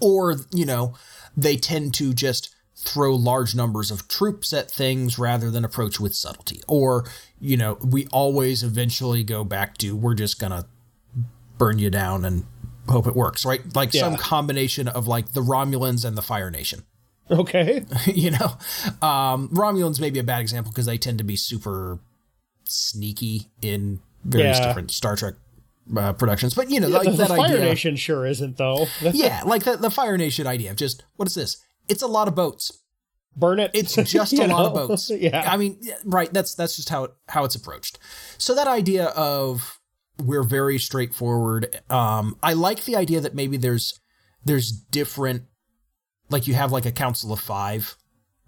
[0.00, 0.94] or you know
[1.36, 6.14] they tend to just throw large numbers of troops at things rather than approach with
[6.14, 7.04] subtlety or
[7.40, 10.66] you know we always eventually go back to we're just gonna
[11.58, 12.44] burn you down and
[12.88, 16.84] hope it works right like some combination of like the romulans and the fire nation
[17.30, 17.84] Okay.
[18.06, 18.56] you know
[19.02, 21.98] um romulans may be a bad example because they tend to be super
[22.64, 24.66] sneaky in various Yeah.
[24.68, 25.34] different star trek
[25.96, 28.86] uh, productions but you know the, like the that Fire idea Nation sure isn't, though.
[29.02, 31.58] yeah, like the, the Fire Nation idea of just what is this?
[31.88, 32.82] It's a lot of boats.
[33.36, 33.70] Burn it.
[33.74, 35.10] It's just a lot of boats.
[35.14, 35.50] yeah.
[35.50, 36.32] I mean, right.
[36.32, 37.98] That's that's just how it, how it's approached.
[38.38, 39.78] So that idea of
[40.18, 41.80] we're very straightforward.
[41.90, 44.00] Um, I like the idea that maybe there's
[44.44, 45.42] there's different,
[46.30, 47.96] like you have like a council of five,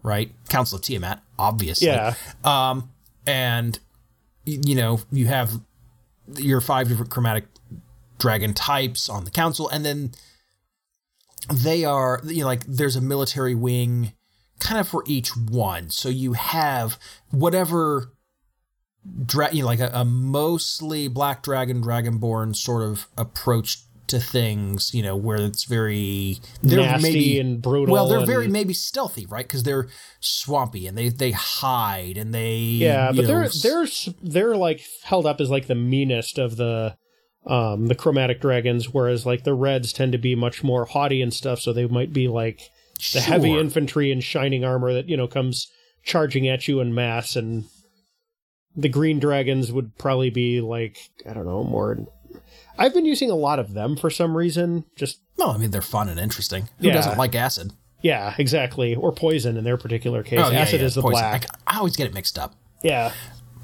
[0.02, 0.32] right?
[0.48, 1.88] Council of Tiamat, obviously.
[1.88, 2.14] yeah.
[2.44, 2.90] Um,
[3.26, 3.78] and
[4.44, 5.60] you know you have
[6.36, 7.46] your five different chromatic
[8.18, 10.12] dragon types on the council, and then
[11.52, 14.12] they are you know like there's a military wing
[14.60, 15.90] kind of for each one.
[15.90, 16.98] So you have
[17.30, 18.12] whatever
[19.24, 23.78] dra- you know, like a, a mostly black dragon dragonborn sort of approach
[24.08, 27.92] to things, you know, where it's very they're Nasty maybe and brutal.
[27.92, 29.46] well, they're and- very maybe stealthy, right?
[29.46, 29.88] Because they're
[30.20, 33.86] swampy and they they hide and they Yeah, but know, they're they're
[34.22, 36.96] they're like held up as like the meanest of the
[37.46, 41.32] um, the chromatic dragons, whereas like the reds tend to be much more haughty and
[41.32, 42.60] stuff, so they might be like
[43.12, 45.68] the heavy infantry and shining armor that you know comes
[46.02, 47.64] charging at you in mass, and
[48.76, 50.98] the green dragons would probably be like
[51.28, 51.98] I don't know more.
[52.78, 54.84] I've been using a lot of them for some reason.
[54.96, 56.68] Just No, I mean they're fun and interesting.
[56.80, 56.94] Who Yeah.
[56.94, 57.72] doesn't like acid?
[58.00, 60.38] yeah, exactly, or poison in their particular case.
[60.40, 61.20] Oh, yeah, Acid yeah, is the poison.
[61.20, 61.46] black.
[61.66, 62.54] I, I always get it mixed up.
[62.84, 63.12] Yeah,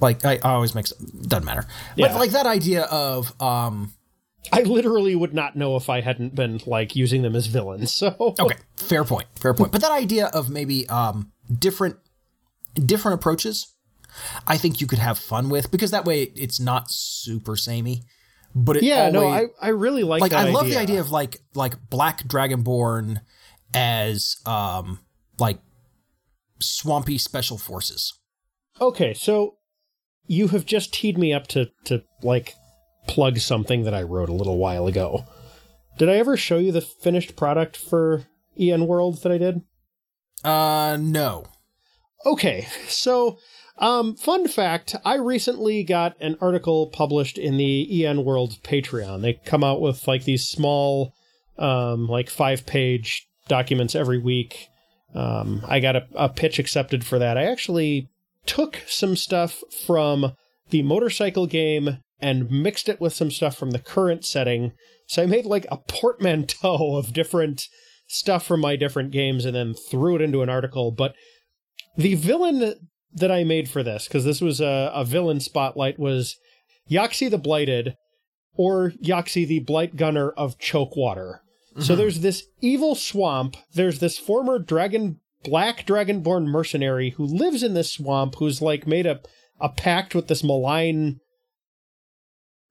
[0.00, 0.90] Like I, I always mix.
[0.90, 1.64] Doesn't matter.
[1.94, 2.08] Yeah.
[2.08, 3.92] But like that idea of um.
[4.52, 7.92] I literally would not know if I hadn't been like using them as villains.
[8.00, 9.26] So Okay, fair point.
[9.36, 9.72] Fair point.
[9.72, 11.96] But that idea of maybe um different
[12.74, 13.72] different approaches,
[14.46, 18.02] I think you could have fun with because that way it's not super samey.
[18.54, 21.10] But it yeah, no, I I really like like that I love the idea of
[21.10, 23.20] like like Black Dragonborn
[23.74, 25.00] as um
[25.38, 25.58] like
[26.60, 28.12] swampy special forces.
[28.80, 29.56] Okay, so
[30.26, 32.54] you have just teed me up to to like
[33.08, 35.24] plug something that I wrote a little while ago.
[35.98, 38.24] Did I ever show you the finished product for
[38.58, 39.62] EN World that I did?
[40.44, 41.44] Uh no.
[42.24, 43.38] Okay, so
[43.78, 49.22] um, fun fact: I recently got an article published in the EN World Patreon.
[49.22, 51.12] They come out with like these small,
[51.58, 54.68] um, like five-page documents every week.
[55.14, 57.36] Um, I got a, a pitch accepted for that.
[57.36, 58.08] I actually
[58.46, 60.32] took some stuff from
[60.70, 64.72] the motorcycle game and mixed it with some stuff from the current setting.
[65.06, 67.68] So I made like a portmanteau of different
[68.06, 70.90] stuff from my different games and then threw it into an article.
[70.90, 71.14] But
[71.96, 76.36] the villain that I made for this, because this was a, a villain spotlight, was
[76.90, 77.96] Yaxi the Blighted
[78.56, 81.38] or Yaxi the Blight Gunner of Chokewater.
[81.76, 81.96] So mm-hmm.
[81.96, 83.56] there's this evil swamp.
[83.72, 89.06] There's this former dragon, black dragonborn mercenary who lives in this swamp who's like made
[89.06, 89.20] a,
[89.60, 91.20] a pact with this malign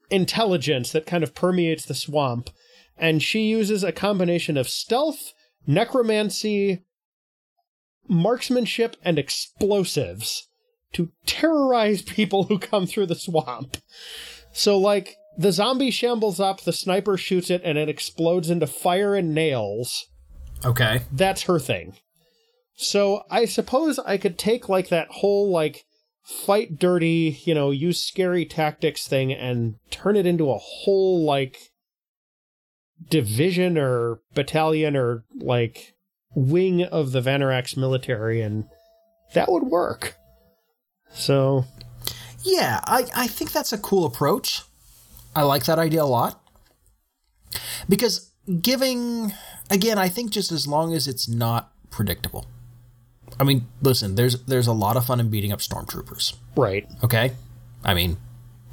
[0.09, 2.49] intelligence that kind of permeates the swamp.
[2.97, 5.33] And she uses a combination of stealth,
[5.67, 6.83] necromancy,
[8.07, 10.47] marksmanship, and explosives
[10.93, 13.77] to terrorize people who come through the swamp.
[14.51, 19.15] So, like, the zombie shambles up, the sniper shoots it, and it explodes into fire
[19.15, 20.07] and nails.
[20.63, 21.01] Okay.
[21.11, 21.97] That's her thing.
[22.75, 25.85] So, I suppose I could take, like, that whole, like,
[26.23, 31.57] fight dirty, you know, use scary tactics thing and turn it into a whole, like,
[33.09, 35.92] division or battalion or, like,
[36.35, 38.65] wing of the Vanarax military, and
[39.33, 40.15] that would work.
[41.13, 41.65] So,
[42.43, 44.61] Yeah, I, I think that's a cool approach.
[45.35, 46.39] I like that idea a lot.
[47.87, 48.31] Because
[48.61, 49.33] giving,
[49.69, 52.45] again, I think just as long as it's not predictable.
[53.39, 56.35] I mean, listen, there's there's a lot of fun in beating up stormtroopers.
[56.55, 56.87] right.
[57.03, 57.31] Okay?
[57.83, 58.17] I mean,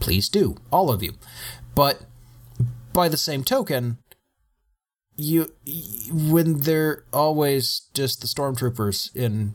[0.00, 1.14] please do, all of you.
[1.74, 2.02] But
[2.92, 3.98] by the same token,
[5.22, 5.52] you
[6.10, 9.54] when they're always just the stormtroopers in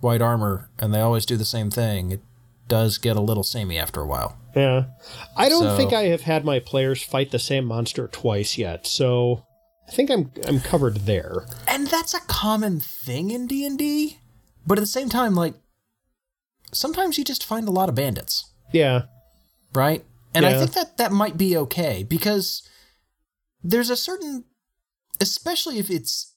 [0.00, 2.20] white armor and they always do the same thing, it
[2.68, 4.36] does get a little samey after a while.
[4.54, 4.84] Yeah.
[5.36, 8.86] I don't So- think I have had my players fight the same monster twice yet,
[8.86, 9.44] so
[9.88, 11.46] I think I'm I'm covered there.
[11.66, 14.18] And that's a common thing in D&D,
[14.66, 15.54] but at the same time like
[16.72, 18.44] sometimes you just find a lot of bandits.
[18.72, 19.02] Yeah.
[19.74, 20.04] right?
[20.34, 22.62] And I think that that might be okay because
[23.64, 24.44] there's a certain,
[25.20, 26.34] especially if it's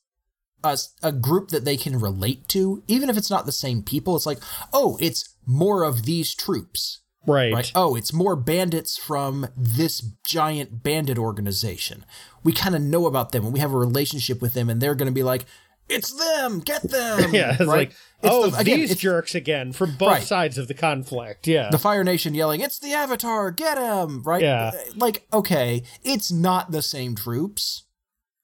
[0.64, 4.16] a, a group that they can relate to, even if it's not the same people,
[4.16, 4.40] it's like,
[4.74, 7.54] oh, it's more of these troops, Right.
[7.54, 7.72] right?
[7.76, 12.06] Oh, it's more bandits from this giant bandit organization.
[12.44, 14.96] We kind of know about them and we have a relationship with them, and they're
[14.96, 15.46] going to be like,
[15.90, 17.30] it's them, get them.
[17.34, 17.68] Yeah, it's right?
[17.68, 20.24] like, It's oh, the- again, these jerks again from both Right.
[20.24, 21.48] sides of the conflict.
[21.48, 21.70] Yeah.
[21.70, 24.42] the Fire Nation yelling, "It's the Avatar, get him!" Right?
[24.42, 24.72] Yeah.
[24.96, 27.84] Like, okay, it's not the same troops.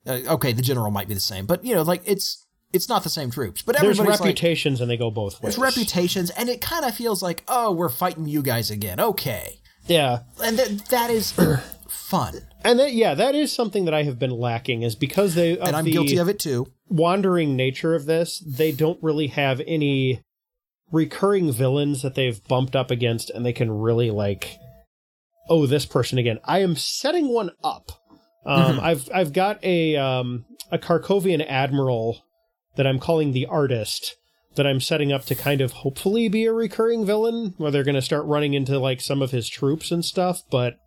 [0.07, 3.03] Uh, okay, the general might be the same, but you know, like it's it's not
[3.03, 3.61] the same troops.
[3.61, 5.55] But There's everybody's like, reputations and they go both ways.
[5.55, 8.99] there's reputations, and it kind of feels like, oh, we're fighting you guys again.
[8.99, 10.19] Okay, Yeah.
[10.43, 11.31] and that that is
[11.89, 15.57] fun, And that yeah, that is something that I have been lacking is because they
[15.57, 16.67] and I'm the guilty of it too.
[16.89, 20.21] wandering nature of this, they don't really have any
[20.91, 24.57] recurring villains that they've bumped up against and they can really like
[25.49, 26.39] oh this person again.
[26.45, 27.91] I am setting one up.
[28.47, 32.23] Um, I've I've got a um, a Karkovian admiral
[32.77, 34.15] that I'm calling the artist
[34.55, 37.95] that I'm setting up to kind of hopefully be a recurring villain where they're going
[37.95, 40.79] to start running into like some of his troops and stuff, but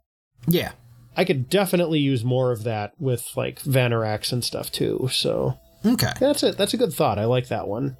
[0.47, 0.73] Yeah,
[1.17, 5.09] I could definitely use more of that with like Vanarax and stuff too.
[5.13, 6.57] So okay, that's it.
[6.57, 7.19] That's a good thought.
[7.19, 7.97] I like that one.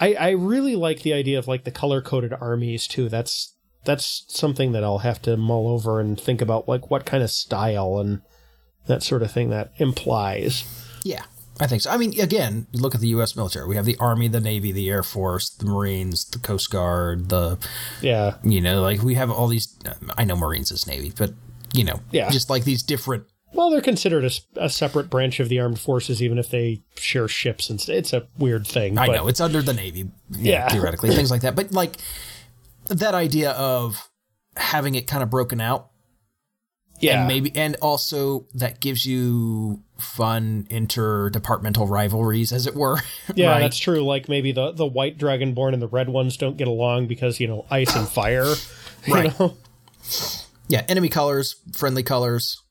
[0.00, 3.08] I I really like the idea of like the color coded armies too.
[3.08, 7.22] That's that's something that I'll have to mull over and think about, like what kind
[7.22, 8.22] of style and
[8.86, 10.64] that sort of thing that implies.
[11.04, 11.24] Yeah,
[11.60, 11.90] I think so.
[11.90, 13.36] I mean, again, look at the U.S.
[13.36, 13.66] military.
[13.66, 17.58] We have the Army, the Navy, the Air Force, the Marines, the Coast Guard, the
[18.00, 19.76] Yeah, you know, like we have all these.
[20.16, 21.32] I know Marines is Navy, but
[21.74, 22.30] you know, Yeah.
[22.30, 23.24] just like these different.
[23.54, 27.68] well, they're considered a separate branch of the armed forces, even if they share ships
[27.68, 28.96] and st- it's a weird thing.
[28.98, 30.68] I but know it's under the Navy, Yeah.
[30.72, 31.54] theoretically, things like that.
[31.54, 31.96] But like
[32.88, 34.08] that idea of
[34.56, 35.90] having it kind of broken out
[37.00, 42.98] yeah, and maybe and also that gives you fun interdepartmental rivalries as it were
[43.34, 43.60] yeah, right?
[43.60, 44.02] that's true.
[44.04, 47.46] Like maybe the the white dragonborn and the red ones don't get along because you
[47.48, 48.54] know ice and fire.
[49.08, 49.36] Right.
[49.40, 49.56] know?
[50.68, 52.62] yeah enemy colors friendly colors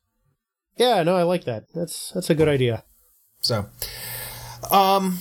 [0.78, 1.65] Yeah, no, I like that.
[1.76, 2.84] That's that's a good idea.
[3.41, 3.65] so
[4.72, 5.19] um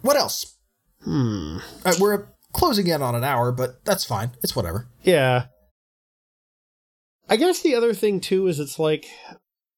[0.00, 0.56] what else
[1.02, 5.46] hmm uh, we're closing in on an hour but that's fine it's whatever Yeah.
[7.28, 9.06] I guess the other thing too is it's like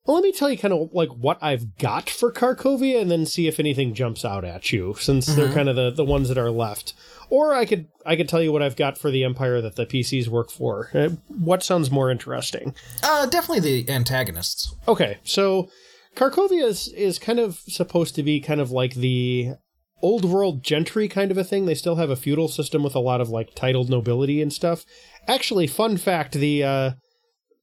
[0.06, 3.26] well, let me tell you kind of like what I've got for Karkovia and then
[3.26, 6.38] see if anything jumps out at you since they're kind of the, the ones that
[6.38, 6.94] are left.
[7.28, 9.84] Or I could I could tell you what I've got for the empire that the
[9.84, 10.90] PCs work for.
[10.94, 12.74] Uh, What sounds more interesting?
[13.02, 15.68] uh definitely the antagonists Okay, so
[16.14, 19.54] Karkovia is, is kind of supposed to be kind of like the
[20.02, 21.66] old world gentry kind of a thing.
[21.66, 24.84] They still have a feudal system with a lot of like titled nobility and stuff.
[25.26, 26.90] Actually, fun fact, the uh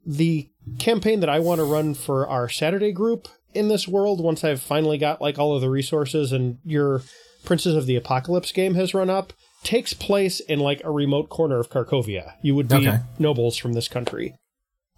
[0.06, 0.50] the
[0.80, 4.62] campaign that I want to run for our Saturday group in this world, once I've
[4.62, 7.02] finally got like all of the resources and your
[7.46, 9.34] Princes of the Apocalypse game has run up,
[9.64, 12.34] takes place in like a remote corner of Karkovia.
[12.42, 13.00] You would be Okay.
[13.20, 14.36] nobles from this country.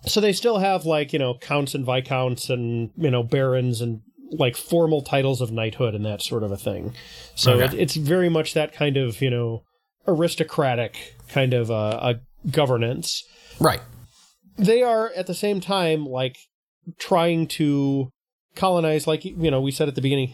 [0.05, 4.01] So they still have like, you know, counts and viscounts and, you know, barons and
[4.31, 6.93] like formal titles of knighthood and that sort of a thing.
[7.33, 7.75] So Okay.
[7.75, 9.63] it, it's very much that kind of, you know,
[10.07, 13.23] aristocratic kind of uh, a governance
[13.59, 13.81] right
[14.57, 16.37] they are at the same time like
[16.99, 18.11] trying to
[18.55, 20.33] colonize like you know we said at the beginning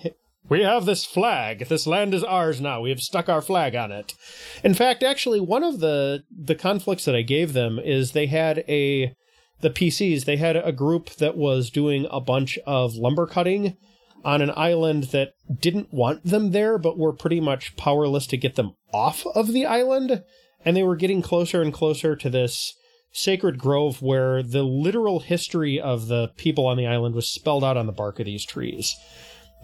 [0.49, 1.67] we have this flag.
[1.67, 2.81] This land is ours now.
[2.81, 4.15] We have stuck our flag on it.
[4.63, 8.59] In fact actually one of the the conflicts that i gave them is they had
[8.67, 9.15] a
[9.61, 13.77] the pcs they had a group that was doing a bunch of lumber cutting
[14.23, 18.55] on an island that didn't want them there but were pretty much powerless to get
[18.55, 20.23] them off of the island.
[20.63, 22.75] And they were getting closer and closer to this
[23.11, 27.77] sacred grove where the literal history of the people on the island was spelled out
[27.77, 28.95] on the bark of these trees.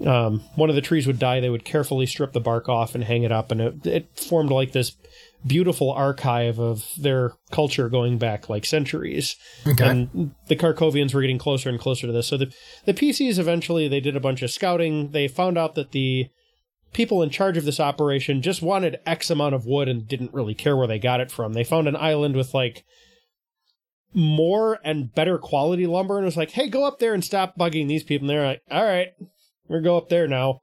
[0.05, 3.03] Um, one of the trees would die, they would carefully strip the bark off and
[3.03, 4.95] hang it up, and it, it formed like this
[5.45, 9.35] beautiful archive of their culture going back like centuries.
[9.65, 9.87] Okay.
[9.87, 12.27] And the Karkovians were getting closer and closer to this.
[12.27, 12.53] So the
[12.85, 15.11] the PCs eventually they did a bunch of scouting.
[15.11, 16.27] They found out that the
[16.93, 20.55] people in charge of this operation just wanted X amount of wood and didn't really
[20.55, 21.53] care where they got it from.
[21.53, 22.83] They found an island with like
[24.13, 27.87] more and better quality lumber and was like, hey, go up there and stop bugging
[27.87, 28.29] these people.
[28.29, 29.09] And they're like, all right,
[29.67, 30.61] we'll go up there now.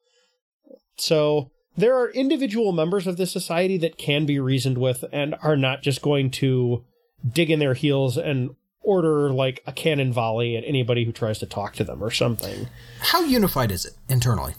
[0.96, 5.56] So there are individual members of this society that can be reasoned with and are
[5.56, 6.84] not just going to
[7.30, 8.50] dig in their heels and
[8.82, 12.68] order like a cannon volley at anybody who tries to talk to them or something.
[13.00, 14.54] how unified is it internally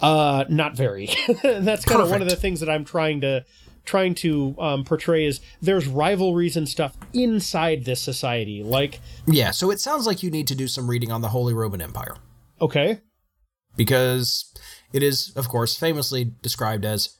[0.00, 1.10] Uh, not very.
[1.42, 3.44] That's kind of one of the things that I'm trying to
[3.88, 8.62] trying to um, portray is there's rivalries and stuff inside this society.
[8.62, 11.54] Like, yeah so it sounds like you need to do some reading on the holy
[11.54, 12.16] roman empire
[12.60, 13.00] okay,
[13.76, 14.52] because
[14.92, 17.16] it is, of course, famously described as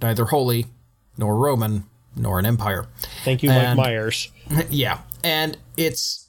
[0.00, 0.66] neither holy
[1.16, 1.84] nor Roman
[2.16, 2.86] nor an empire.
[3.24, 4.30] thank you, Mike Myers.
[4.70, 6.28] yeah, and it's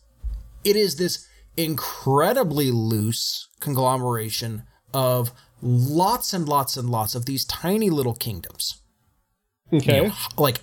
[0.63, 4.63] it is this incredibly loose conglomeration
[4.93, 8.81] of lots and lots and lots of these tiny little kingdoms.
[9.73, 10.59] Okay, You know, like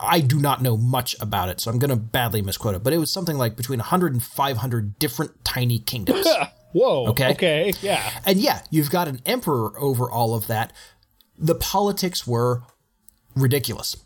[0.00, 2.92] I do not know much about it, so I'm going to badly misquote it, but
[2.92, 6.26] it was something like between 100 and 500 different tiny kingdoms.
[6.72, 7.30] whoa, Okay.
[7.32, 10.72] okay, yeah, And yeah, you've got an emperor over all of that.
[11.36, 12.62] The politics were
[13.36, 13.96] ridiculous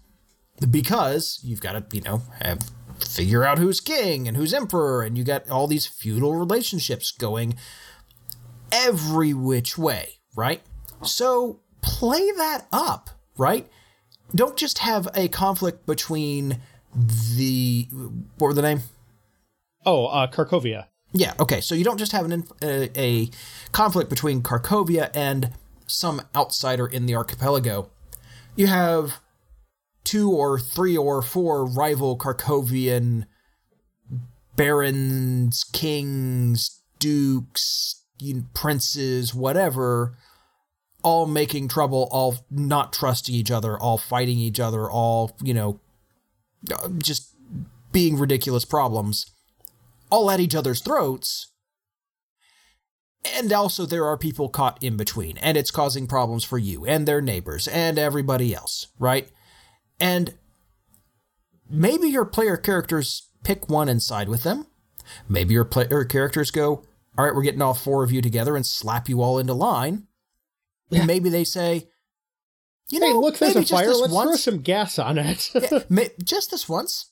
[0.68, 5.16] because you've got to, you know, have figure out who's king and who's emperor, and
[5.16, 7.54] you got all these feudal relationships going
[8.70, 10.62] every which way, right?
[11.02, 13.68] So play that up, right?
[14.35, 16.61] Don't just have a conflict between
[17.37, 17.89] the
[18.39, 18.80] what were the name?
[19.85, 20.87] Oh, uh, Karkovia.
[21.12, 21.61] Yeah, okay.
[21.61, 23.30] So you don't just have an inf- a, a
[23.72, 25.51] conflict between Karkovia and
[25.87, 27.91] some outsider in the archipelago.
[28.57, 29.20] You have
[30.05, 33.26] two or three or four rival Karkovian
[34.57, 38.03] barons, kings, dukes,
[38.55, 40.16] princes, whatever,
[41.03, 45.80] all making trouble, all not trusting each other, all fighting each other, all, you know,
[46.98, 47.34] just
[47.92, 49.32] being ridiculous problems
[50.12, 51.48] all at each other's throats.
[53.36, 57.07] And also, there are people caught in between, and it's causing problems for you and
[57.07, 59.28] their neighbors and everybody else, right?
[59.98, 60.34] And
[61.70, 64.66] maybe your player characters pick one and side with them.
[65.28, 66.84] Maybe your player characters go,
[67.16, 70.09] all right, we're getting all four of you together and slap you all into line.
[70.93, 71.05] Yeah.
[71.05, 71.88] Maybe they say,
[72.90, 73.88] you know, hey, look, there's a fire.
[73.88, 75.51] Let's once, throw some gas on it.
[75.55, 77.11] yeah, may, just this once.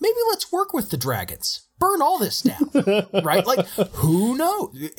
[0.00, 1.68] Maybe let's work with the dragons.
[1.78, 2.70] Burn all this down,
[3.24, 3.46] right?
[3.46, 4.90] Like, who knows?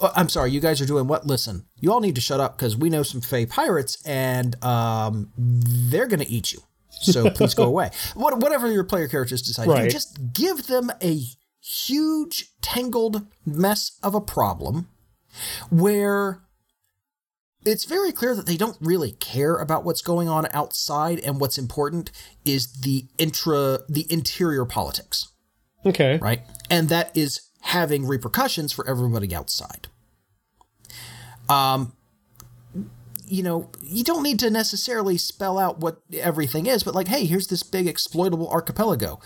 [0.00, 1.26] Uh, I'm sorry, you guys are doing what?
[1.26, 5.32] Listen, you all need to shut up because we know some Fey pirates, and um,
[5.36, 6.60] they're going to eat you.
[6.90, 7.90] So please go away.
[8.14, 9.84] What, whatever your player characters decide, right.
[9.84, 11.20] you just give them a
[11.60, 14.88] huge tangled mess of a problem
[15.70, 16.42] where
[17.64, 21.58] it's very clear that they don't really care about what's going on outside and what's
[21.58, 22.10] important
[22.44, 25.28] is the intra the interior politics.
[25.86, 26.18] Okay.
[26.18, 26.42] Right?
[26.70, 29.88] And that is having repercussions for everybody outside.
[31.48, 31.94] Um
[33.26, 37.24] you know you don't need to necessarily spell out what everything is but like hey
[37.24, 39.18] here's this big exploitable archipelago.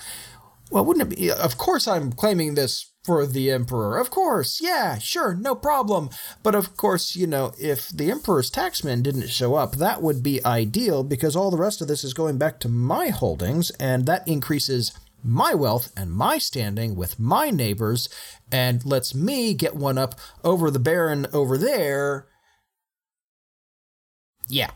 [0.70, 3.96] Well wouldn't it be of course i'm claiming this for the Emperor.
[3.96, 6.10] Of course, yeah, sure, no problem.
[6.42, 10.44] But of course, you know, if the Emperor's taxmen didn't show up, that would be
[10.44, 14.28] ideal because all the rest of this is going back to my holdings, and that
[14.28, 14.92] increases
[15.24, 18.10] my wealth and my standing with my neighbors
[18.52, 22.26] and lets me get one up over the Baron over there.
[24.50, 24.72] Yeah,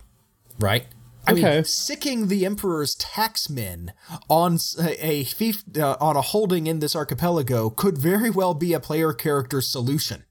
[0.58, 0.86] right?
[1.26, 1.54] I okay.
[1.56, 3.90] mean, sicking the emperor's taxmen
[4.28, 8.80] on a fief, uh, on a holding in this archipelago could very well be a
[8.80, 10.24] player character solution.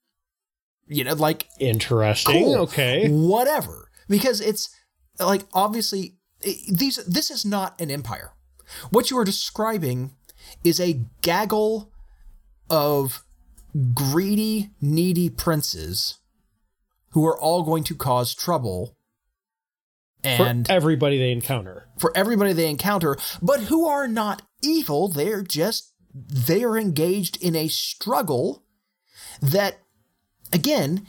[0.87, 2.43] You know, like interesting.
[2.43, 3.89] Cool, okay, whatever.
[4.09, 4.75] Because it's
[5.19, 6.17] like obviously
[6.69, 6.97] these.
[7.05, 8.33] This is not an empire.
[8.89, 10.11] What you are describing
[10.63, 11.91] is a gaggle
[12.69, 13.23] of
[13.93, 16.19] greedy, needy princes
[17.11, 18.97] who are all going to cause trouble
[20.23, 21.87] and for everybody they encounter.
[21.99, 27.55] For everybody they encounter, but who are not evil, they're just they are engaged in
[27.55, 28.63] a struggle
[29.41, 29.79] that
[30.51, 31.07] again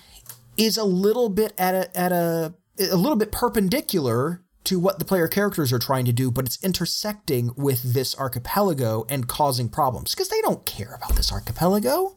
[0.56, 5.04] is a little bit at a at a a little bit perpendicular to what the
[5.04, 10.14] player characters are trying to do, but it's intersecting with this archipelago and causing problems
[10.14, 12.16] because they don't care about this archipelago.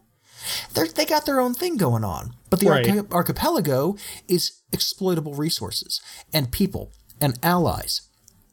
[0.74, 2.34] They're, they got their own thing going on.
[2.50, 2.88] But the right.
[2.88, 3.96] archi- archipelago
[4.28, 6.02] is exploitable resources
[6.34, 6.92] and people
[7.22, 8.02] and allies.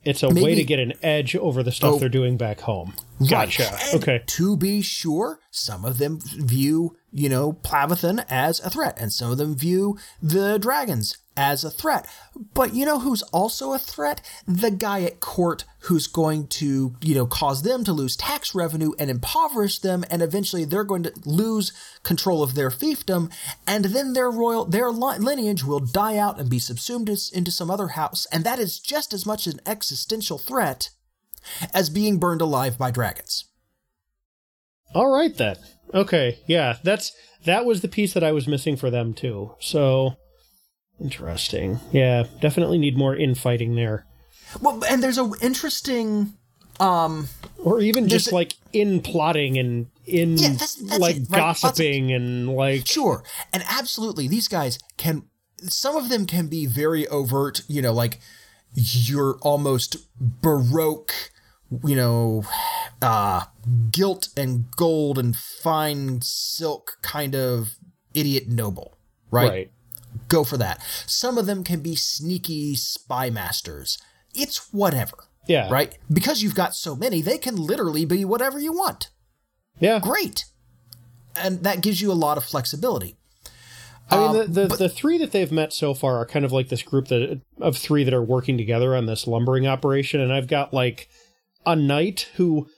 [0.05, 2.61] It's a Maybe, way to get an edge over the stuff oh, they're doing back
[2.61, 2.95] home.
[3.29, 3.71] Gotcha.
[3.71, 3.95] Right.
[3.95, 4.23] okay.
[4.27, 9.31] To be sure, some of them view, you know, Plavathan as a threat, and some
[9.31, 12.07] of them view the dragons as a threat.
[12.55, 14.21] But you know who's also a threat?
[14.47, 18.93] The guy at court who's going to, you know, cause them to lose tax revenue
[18.99, 23.31] and impoverish them, and eventually they're going to lose control of their fiefdom,
[23.67, 27.89] and then their royal their lineage will die out and be subsumed into some other
[27.89, 30.91] house, and that is just as much an existential threat
[31.75, 33.45] as being burned alive by dragons.
[34.95, 35.57] All right then.
[35.95, 37.13] Okay, yeah, that's
[37.45, 39.55] that was the piece that I was missing for them too.
[39.61, 40.17] So
[41.01, 41.81] interesting.
[41.91, 44.07] Yeah, definitely need more infighting there.
[44.61, 46.35] Well, and there's a interesting
[46.81, 47.29] um
[47.59, 51.39] or even just a, like in plotting and in yeah, that's, that's like it, right?
[51.39, 53.23] gossiping and like Sure.
[53.53, 55.25] And absolutely these guys can
[55.65, 58.19] some of them can be very overt, you know, like
[58.75, 61.13] you're almost baroque
[61.85, 62.45] you know,
[63.03, 63.45] uh,
[63.91, 67.75] gilt and gold and fine silk kind of
[68.15, 68.97] idiot noble,
[69.31, 69.49] right?
[69.49, 69.71] Right.
[70.29, 70.81] Go for that.
[71.07, 73.99] Some of them can be sneaky spy masters.
[74.35, 75.17] It's whatever.
[75.47, 75.69] Yeah.
[75.71, 75.99] Right?
[76.13, 79.11] Because you've got so many, they can literally be whatever you want.
[79.81, 80.01] Yeah.
[80.01, 80.45] Great.
[81.35, 83.17] And that gives you a lot of flexibility.
[84.11, 86.45] I mean, the, um, the, but, the, three that they've met so far are kind
[86.45, 90.21] of like this group that of three that are working together on this lumbering operation.
[90.21, 91.09] And I've got like
[91.65, 92.69] a knight who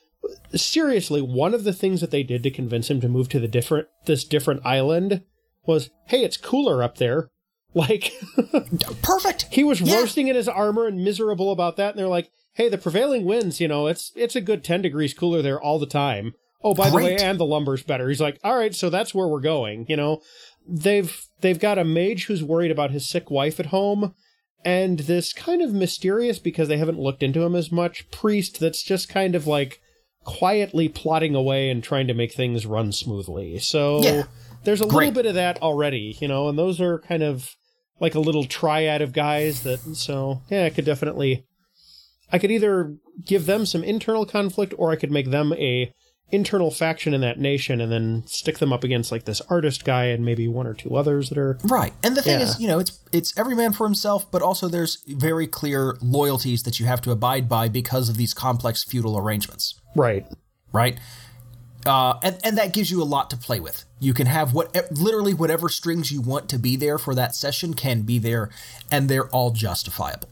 [0.55, 3.49] seriously one of the things that they did to convince him to move to the
[3.49, 5.23] different this different island
[5.67, 7.31] was hey it's cooler up there.
[7.77, 8.13] Like
[9.03, 9.49] perfect.
[9.51, 9.97] he was yeah.
[9.97, 13.61] roasting in his armor and miserable about that and they're like hey the prevailing winds
[13.61, 16.35] you know it's it's a good 10 degrees cooler there all the time.
[16.63, 17.03] Oh by Great.
[17.03, 18.09] the way and the lumber's better.
[18.09, 20.23] He's like all right so that's where we're going you know.
[20.69, 24.15] They've they've got a mage who's worried about his sick wife at home
[24.65, 28.83] and this kind of mysterious because they haven't looked into him as much priest that's
[28.83, 29.81] just kind of like
[30.25, 33.59] quietly plotting away and trying to make things run smoothly.
[33.59, 34.23] So yeah.
[34.65, 35.09] there's a Great.
[35.09, 37.55] little bit of that already, you know, and those are kind of
[38.01, 41.45] like a little triad of guys that so yeah, I could definitely
[42.33, 45.93] I could either give them some internal conflict or I could make them a
[46.31, 50.07] internal faction in that nation and then stick them up against like this artist guy
[50.07, 51.93] and maybe one or two others that are Right.
[52.03, 52.47] And the thing Yeah.
[52.47, 56.63] is, you know, it's it's every man for himself, but also there's very clear loyalties
[56.65, 59.75] that you have to abide by because of these complex feudal arrangements.
[59.95, 60.27] right.
[60.73, 60.99] right?
[61.87, 63.85] Uh, and and that gives you a lot to play with.
[64.01, 67.75] You can have what literally whatever strings you want to be there for that session
[67.75, 68.49] can be there,
[68.91, 70.29] and they're all justifiable.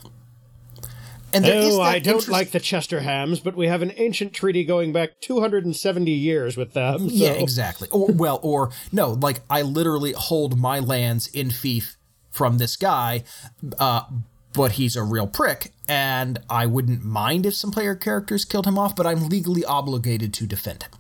[1.35, 4.93] And Oh, I don't interest- like the Chesterhams, but we have an ancient treaty going
[4.93, 7.09] back 270 years with them.
[7.09, 7.15] So.
[7.15, 7.89] Yeah, exactly.
[7.91, 11.97] Or well, or no, like I literally hold my lands in fief
[12.31, 13.25] from this guy,
[13.79, 14.03] uh,
[14.55, 18.79] but he's a real prick, and I wouldn't mind if some player characters killed him
[18.79, 20.91] off, but I'm legally obligated to defend him.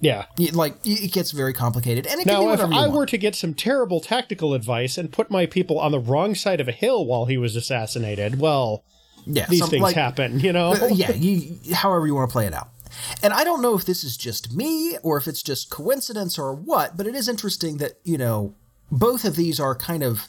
[0.00, 0.26] Yeah.
[0.52, 3.34] Like it gets very complicated, and it can be Now, if I were to get
[3.34, 7.04] some terrible tactical advice and put my people on the wrong side of a hill
[7.04, 8.84] while he was assassinated, well,
[9.26, 10.74] yeah, these some- things like- happen, you know?
[10.90, 12.68] Yeah, you, however you want to play it out.
[13.22, 16.52] And I don't know if this is just me or if it's just coincidence or
[16.54, 18.54] what, but it is interesting that, you know,
[18.90, 20.28] both of these are kind of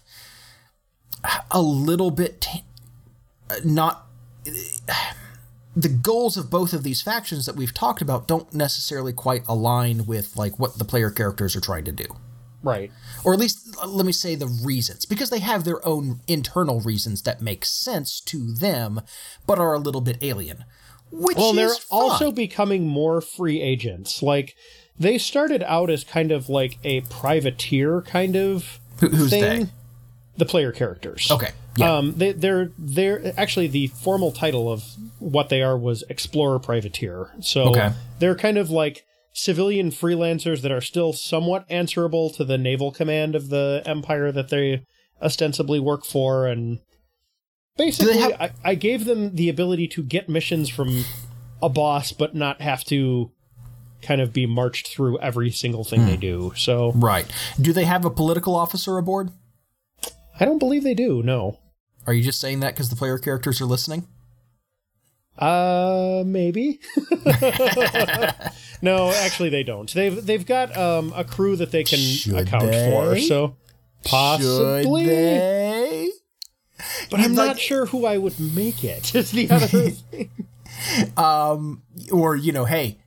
[1.52, 2.64] a little bit t-
[3.50, 4.06] uh, not.
[5.76, 10.06] The goals of both of these factions that we've talked about don't necessarily quite align
[10.08, 12.06] with like what the player characters are trying to do
[12.64, 12.92] Right.
[13.24, 17.22] Or at least let me say the reasons because they have their own internal reasons
[17.24, 19.02] that make sense to them
[19.46, 20.64] but are a little bit alien
[21.12, 24.22] which Well, is they're also becoming more free agents.
[24.22, 24.56] Like,
[25.00, 29.64] they started out as kind of like a privateer kind of Who- who's thing.
[29.66, 29.72] they
[30.38, 31.32] The player characters.
[31.32, 34.84] okay yeah Um, they, they're they're actually the formal title of
[35.18, 37.32] what they are was explorer privateer.
[37.42, 37.92] So Okay.
[38.20, 39.04] they're kind of like
[39.34, 44.50] civilian freelancers that are still somewhat answerable to the naval command of the empire that
[44.50, 44.84] they
[45.22, 46.80] ostensibly work for, and
[47.78, 51.04] basically, have- I, I gave them the ability to get missions from
[51.62, 53.32] a boss, but not have to
[54.02, 56.08] kind of be marched through every single thing Hmm.
[56.08, 56.54] they do.
[56.56, 57.26] So right
[57.60, 59.30] do they have a political officer aboard
[60.40, 61.22] I don't believe they do.
[61.22, 61.60] No.
[62.08, 64.08] are you just saying that because the player characters are listening
[65.38, 66.80] Uh, maybe.
[68.82, 69.92] no, actually, they don't.
[69.94, 73.20] They've they've got um a crew that they can Should account for.
[73.20, 73.56] So
[74.06, 76.10] possibly, Should they?
[77.12, 79.14] but I'm Like- not sure who I would make it.
[79.16, 80.30] Is the other thing.
[81.18, 83.00] Um, or you know hey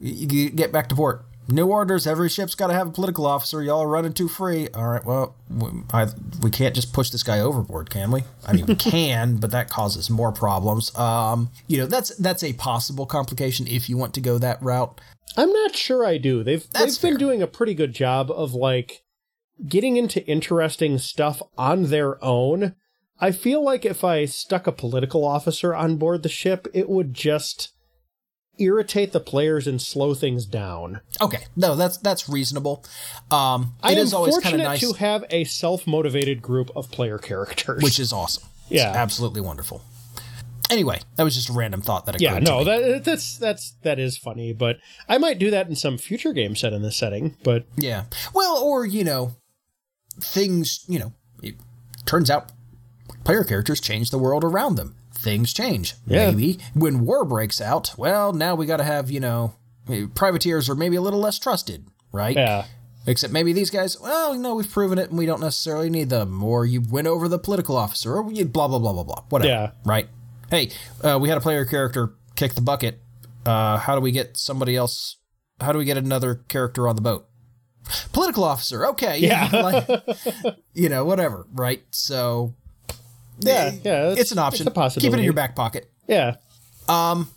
[0.00, 3.62] you get back to port new orders every ship's got to have a political officer
[3.62, 6.06] y'all are running too free all right well we, I,
[6.42, 9.68] we can't just push this guy overboard can we i mean we can but that
[9.68, 14.20] causes more problems um you know that's that's a possible complication if you want to
[14.22, 14.98] go that route
[15.36, 16.42] I'm not sure I do.
[16.42, 17.26] They've That's they've been fair.
[17.26, 19.02] doing a pretty good job of like
[19.68, 22.74] getting into interesting stuff on their own.
[23.20, 27.12] I feel like if I stuck a political officer on board the ship, it would
[27.14, 27.72] just
[28.58, 31.00] irritate the players and slow things down.
[31.22, 32.84] okay no that's that's reasonable
[33.30, 36.90] um I it am is always kind of nice to have a self-motivated group of
[36.90, 37.82] player characters.
[37.82, 38.88] which is awesome Yeah.
[38.90, 39.80] It's absolutely wonderful
[40.70, 43.98] anyway that was just a random thought that occurred yeah, no, that that's that's that
[43.98, 47.36] is funny, but I might do that in some future game set in this setting.
[47.42, 48.04] But Yeah.
[48.34, 49.32] Well, or, you know,
[50.20, 51.12] things, you know,
[51.42, 51.56] it
[52.04, 52.52] turns out
[53.24, 54.96] player characters change the world around them.
[55.12, 55.94] Things change.
[56.06, 56.30] Yeah.
[56.30, 59.54] Maybe when war breaks out, well, now we got to have, you know,
[59.88, 62.36] eh, privateers are maybe a little less trusted, right?
[62.36, 62.64] yeah,
[63.06, 66.42] Except maybe these guys, well, no, we've proven it and we don't necessarily need them.
[66.42, 69.22] Or you win over the political officer, or you blah, blah, blah, blah, blah.
[69.30, 69.48] Whatever.
[69.48, 69.70] Yeah.
[69.84, 70.08] Right?
[70.50, 70.70] Hey,
[71.02, 73.00] uh, we had a player character kick the bucket.
[73.46, 75.16] Uh, how do we get somebody else?
[75.60, 77.28] How do we get another character on the boat?
[78.12, 78.86] Political officer.
[78.86, 79.18] Okay.
[79.18, 79.48] Yeah.
[80.44, 81.46] like, you know, whatever.
[81.52, 81.82] Right?
[81.92, 82.54] So.
[83.38, 84.14] yeah, yeah.
[84.16, 84.66] It's, an option.
[84.66, 85.06] It's a possibility.
[85.06, 85.90] Keep it in your back pocket.
[86.08, 86.36] Yeah,
[86.88, 87.30] Um.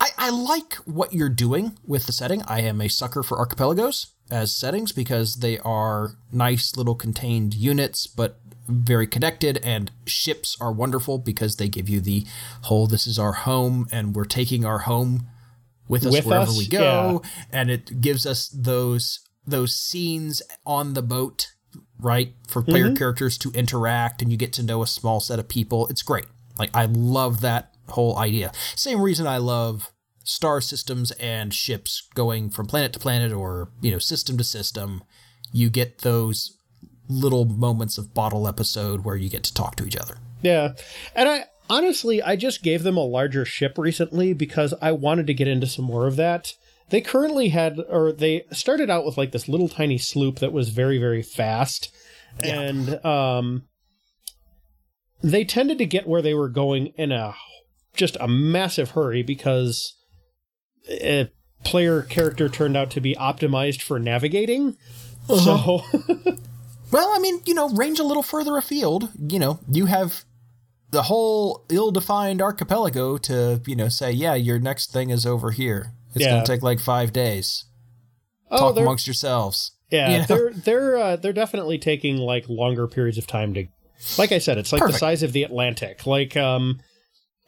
[0.00, 2.42] I, I like what you're doing with the setting.
[2.42, 8.06] I am a sucker for archipelagos as settings because they are nice little contained units,
[8.08, 9.58] but very connected.
[9.62, 12.26] And ships are wonderful because they give you the
[12.62, 15.26] whole this is our home and we're taking our home
[15.88, 17.22] with us With wherever us, we go.
[17.52, 21.48] And it gives us those those scenes on the boat,
[21.98, 22.32] right?
[22.48, 22.94] For player Mm-hmm.
[22.96, 25.86] characters to interact and you get to know a small set of people.
[25.88, 26.24] It's great.
[26.58, 28.52] Like I love that whole idea.
[28.74, 29.90] Same reason I love
[30.24, 35.04] star systems and ships going from planet to planet or, you know, system to system.
[35.52, 36.56] You get those
[37.08, 40.16] little moments of bottle episode where you get to talk to each other.
[40.42, 40.72] yeah.
[41.14, 45.34] And I honestly, I just gave them a larger ship recently because I wanted to
[45.34, 46.54] get into some more of that.
[46.90, 50.68] They currently had, or they started out with like this little tiny sloop that was
[50.68, 51.94] very, very fast,
[52.40, 53.62] and um,
[55.22, 57.34] they tended to get where they were going in a
[57.96, 59.96] just a massive hurry because
[60.90, 61.30] a
[61.64, 64.76] player character turned out to be optimized for navigating.
[65.26, 65.82] So
[66.94, 69.10] Well, I mean, you know, range a little further afield.
[69.28, 70.24] You know, you have
[70.92, 75.92] the whole ill-defined archipelago to, you know, say, yeah, your next thing is over here.
[76.14, 76.30] It's Yeah.
[76.30, 77.64] going to take like five days.
[78.48, 79.72] oh, Talk amongst yourselves.
[79.90, 80.24] yeah, you know?
[80.26, 83.66] they're they're uh, they're definitely taking like longer periods of time to.
[84.16, 86.06] Like I said, it's like the size of the Atlantic.
[86.06, 86.78] Like um,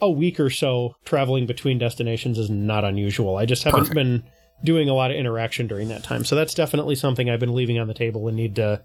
[0.00, 3.36] a week or so traveling between destinations is not unusual.
[3.36, 3.94] I just haven't Perfect.
[3.94, 4.24] been
[4.64, 7.78] doing a lot of interaction during that time, so that's definitely something I've been leaving
[7.78, 8.82] on the table and need to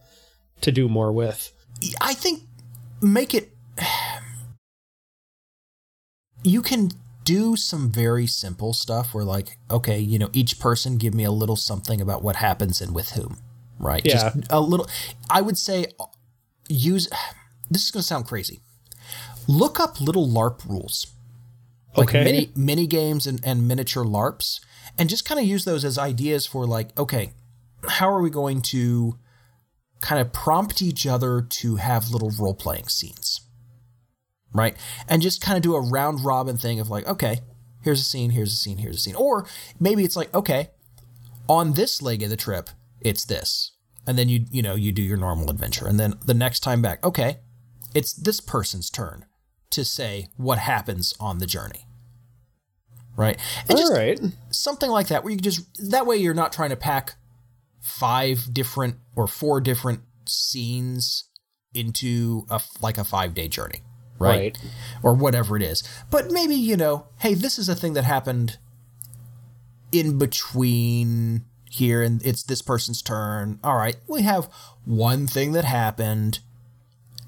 [0.62, 1.52] to do more with.
[2.00, 2.44] I think
[3.02, 3.52] make it.
[6.44, 6.92] You can
[7.24, 11.32] do some very simple stuff where, like, okay, you know, each person give me a
[11.32, 13.38] little something about what happens and with whom,
[13.80, 14.04] right?
[14.04, 14.14] Yeah.
[14.14, 14.88] Just a little.
[15.30, 15.86] I would say
[16.68, 17.08] use.
[17.70, 18.60] This is going to sound crazy.
[19.48, 21.08] Look up little LARP rules.
[21.96, 22.24] Like Okay.
[22.24, 24.62] mini mini games and, and miniature LARPs,
[24.98, 27.34] and just kind of use those as ideas for like, okay,
[27.88, 29.18] how are we going to
[30.02, 33.41] kind of prompt each other to have little role playing scenes,
[34.53, 34.76] right?
[35.07, 37.40] And just kind of do a round robin thing of like, okay,
[37.84, 39.45] here's a scene, here's a scene, here's a scene, or
[39.80, 40.69] maybe it's like, okay,
[41.48, 42.69] on this leg of the trip,
[42.99, 43.72] it's this,
[44.07, 46.82] and then you you know you do your normal adventure, and then the next time
[46.82, 47.40] back, okay,
[47.94, 49.26] it's this person's turn
[49.72, 51.88] to say what happens on the journey.
[53.18, 53.38] Right?
[53.68, 54.19] And All just right.
[54.52, 57.15] something like that where you just that way you're not trying to pack
[57.82, 61.26] five different or four different scenes
[61.74, 63.82] into a like a 5-day journey,
[64.20, 64.58] right?
[64.58, 64.58] Right.
[65.03, 65.84] Or whatever it is.
[66.10, 68.58] But maybe, you know, hey, this is a thing that happened
[69.91, 73.60] in between here and it's this person's turn.
[73.64, 74.49] All right, we have
[74.86, 76.40] one thing that happened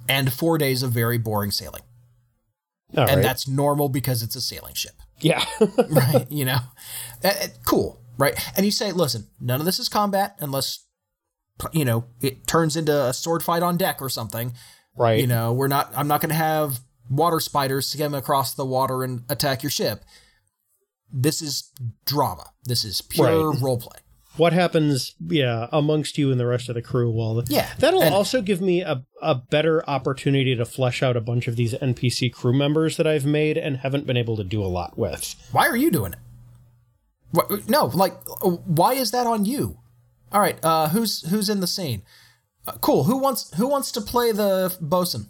[0.08, 1.84] and 4 days of very boring sailing.
[2.96, 3.22] All and right.
[3.24, 4.94] that's normal because it's a sailing ship
[5.24, 5.44] yeah.
[5.90, 6.30] right?
[6.30, 6.60] You know,
[7.24, 8.34] Uh, uh, cool, right?
[8.56, 10.86] And you say, listen, none of this is combat unless,
[11.72, 14.54] you know, it turns into a sword fight on deck or something.
[14.98, 15.20] right.
[15.20, 15.92] You know, we're not.
[15.96, 16.80] I'm not going to have
[17.10, 20.04] water spiders skim across the water and attack your ship.
[21.12, 21.72] This is
[22.06, 22.46] drama.
[22.66, 23.62] This is pure Right.
[23.62, 24.00] role play.
[24.36, 28.02] what happens yeah amongst you and the rest of the crew while the, Yeah, that'll
[28.02, 31.76] and- also give me a, a better opportunity to flesh out a bunch of these
[31.76, 35.36] npc crew members that i've made and haven't been able to do a lot with
[35.52, 36.20] Why are you doing it?
[37.68, 39.80] No, like, uh, why is that on you?
[40.32, 42.04] All right, uh, who's who's in the scene?
[42.68, 43.04] Uh, cool.
[43.06, 45.30] Who wants who wants to play the bosun?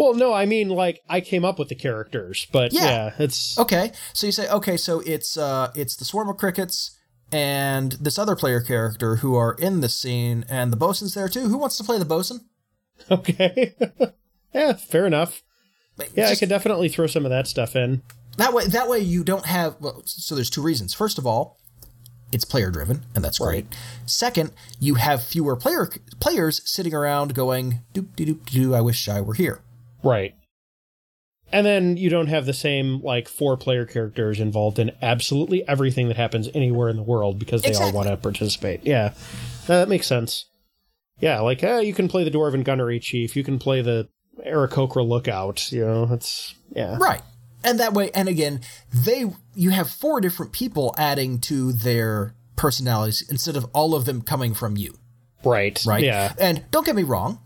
[0.00, 2.84] well no i mean like i came up with the characters but Yeah.
[2.84, 6.96] yeah, it's Okay, so you say okay, so it's uh it's the swarm of crickets
[7.32, 11.48] and this other player character who are in the scene, and the bosun's there too.
[11.48, 12.42] Who wants to play the bosun?
[13.10, 13.74] okay
[14.54, 15.42] yeah fair enough
[16.14, 18.02] yeah i could definitely throw some of that stuff in
[18.38, 18.66] that way.
[18.66, 19.76] That way you don't have.
[19.80, 20.94] Well, so there's two reasons.
[20.94, 21.58] First of all,
[22.32, 23.66] it's player driven, and that's great.
[24.06, 25.88] Second, you have fewer player
[26.20, 28.74] players sitting around going doop doop de doo.
[28.74, 29.60] I wish I were here.
[30.02, 30.34] right
[31.50, 36.08] and then you don't have the same like four player characters involved in absolutely everything
[36.08, 37.88] that happens anywhere in the world because they Exactly.
[37.90, 39.14] all want to participate yeah
[39.66, 40.44] No, that makes sense
[41.20, 44.08] yeah like uh, you can play the dwarven gunnery chief you can play the
[44.46, 47.22] Aarakocra lookout you know it's yeah Right.
[47.68, 48.60] And that way, and again,
[48.92, 49.24] they
[49.54, 54.54] you have four different people adding to their personalities instead of all of them coming
[54.54, 54.94] from you.
[55.44, 56.02] right right?
[56.02, 57.38] yeah And don't get me wrong,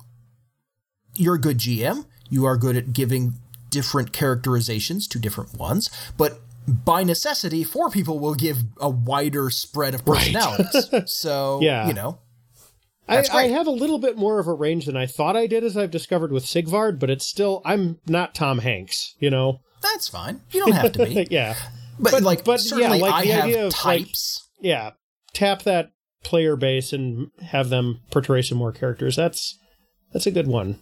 [1.14, 2.06] you're a good GM.
[2.30, 3.34] You are good at giving
[3.68, 9.94] different characterizations to different ones, but by necessity, four people will give a wider spread
[9.94, 10.88] of personalities.
[10.92, 11.08] right.
[11.24, 11.88] so, Yeah.
[11.88, 12.18] you know,
[13.08, 15.64] I, I have a little bit more of a range than I thought I did,
[15.64, 19.60] as I've discovered with Sigvard, but it's still I'm not Tom Hanks, you know.
[19.82, 20.40] That's fine.
[20.50, 21.26] You don't have to be.
[21.30, 21.54] yeah,
[21.98, 24.48] But, But- like, but, yeah, like I the have idea of, like- types.
[24.60, 24.90] yeah.
[25.34, 25.90] Tap that
[26.24, 29.16] player base and have them portray some more characters.
[29.16, 29.58] That's
[30.12, 30.78] that's a good one.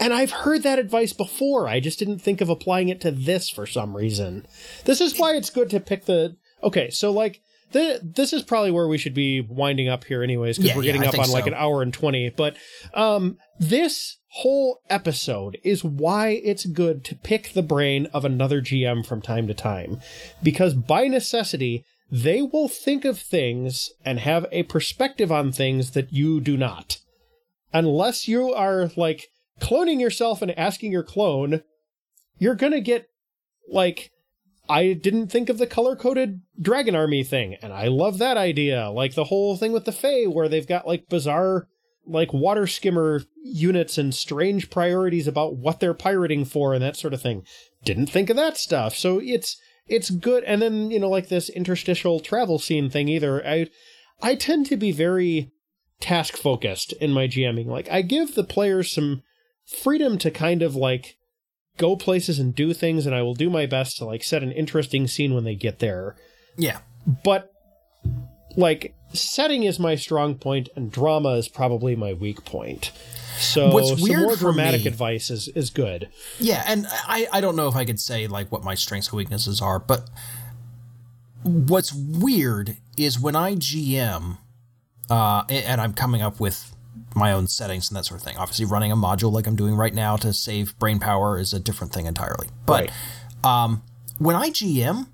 [0.00, 1.68] And I've heard that advice before.
[1.68, 4.46] I just didn't think of applying it to this for some reason.
[4.84, 6.36] This is why it's good to pick the.
[6.62, 7.40] Okay, so like.
[7.72, 10.82] The, this is probably where we should be winding up here, anyways, because Yeah, we're
[10.82, 12.30] getting I up on like an hour and 20.
[12.30, 12.56] But
[12.94, 19.04] um, this whole episode is why it's good to pick the brain of another GM
[19.06, 20.00] from time to time.
[20.42, 26.12] Because by necessity, they will think of things and have a perspective on things that
[26.12, 26.98] you do not.
[27.72, 29.28] Unless you are like
[29.60, 31.62] cloning yourself and asking your clone,
[32.38, 33.06] you're going to get
[33.70, 34.10] like
[34.68, 38.90] I didn't think of the color coded dragon army thing, and I love that idea.
[38.90, 41.66] Like the whole thing with the Fae, where they've got like bizarre
[42.06, 47.14] like water skimmer units and strange priorities about what they're pirating for and that sort
[47.14, 47.44] of thing.
[47.84, 48.96] Didn't think of that stuff.
[48.96, 49.56] So it's
[49.86, 53.46] it's good and then, you know, like this interstitial travel scene thing either.
[53.46, 53.68] I
[54.20, 55.50] I tend to be very
[56.00, 57.66] task focused in my GMing.
[57.66, 59.22] Like I give the players some
[59.66, 61.16] freedom to kind of like
[61.78, 64.52] go places and do things and I will do my best to like set an
[64.52, 66.16] interesting scene when they get there.
[66.56, 66.78] Yeah.
[67.24, 67.50] But
[68.56, 72.92] like setting is my strong point and drama is probably my weak point.
[73.38, 76.08] So What's some more dramatic me- advice is, is good.
[76.38, 79.16] Yeah, and I, I don't know if I could say like what my strengths and
[79.16, 80.08] weaknesses are, but
[81.42, 84.38] what's weird is when I GM,
[85.10, 86.71] uh, and I'm coming up with
[87.14, 88.36] my own settings and that sort of thing.
[88.36, 91.60] Obviously, running a module like I'm doing right now to save brain power is a
[91.60, 92.48] different thing entirely.
[92.66, 92.90] But
[93.44, 93.82] um,
[94.18, 95.08] when I GM,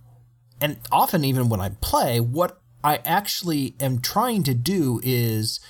[0.61, 5.61] and often even when I play, what I actually am trying to do is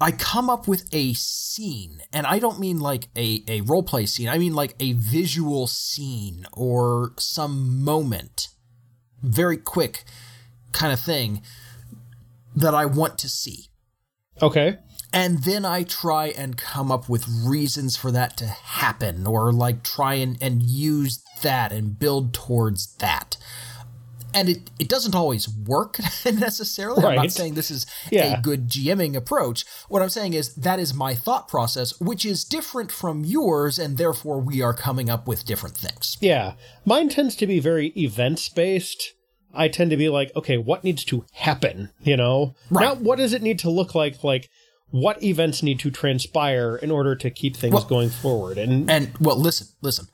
[0.00, 4.06] I come up with a scene, and I don't mean like a, a role play
[4.06, 8.48] scene, I mean like a visual scene or some moment,
[9.22, 10.04] very quick
[10.72, 11.42] kind of thing
[12.56, 13.68] that I want to see.
[14.40, 14.78] Okay.
[15.12, 19.82] And then I try and come up with reasons for that to happen, or like
[19.82, 23.36] try and, and use that and build towards that.
[24.34, 27.04] And it, it doesn't always work necessarily.
[27.04, 28.38] I'm not saying this is Yeah.
[28.38, 29.66] a good GMing approach.
[29.90, 33.98] What I'm saying is that is my thought process, which is different from yours, and
[33.98, 36.16] therefore we are coming up with different things.
[36.22, 36.54] Yeah.
[36.86, 39.12] Mine tends to be very events based.
[39.52, 41.90] I tend to be like, okay, what needs to happen?
[42.00, 42.54] You know?
[42.70, 42.84] Right.
[42.84, 44.48] Not what does it need to look like, like
[44.92, 48.56] what events need to transpire in order to keep things Well- going forward.
[48.58, 50.06] And And well, listen, listen.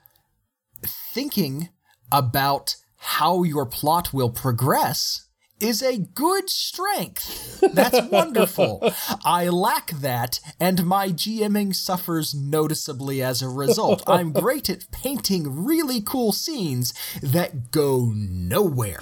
[1.13, 1.69] Thinking
[2.11, 5.25] about how your plot will progress
[5.61, 7.61] is a good strength.
[7.75, 8.93] That's wonderful.
[9.25, 14.05] I lack that, and my GMing suffers noticeably as a result.
[14.07, 19.01] I'm great at painting really cool scenes that go nowhere.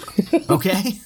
[0.49, 0.93] Okay?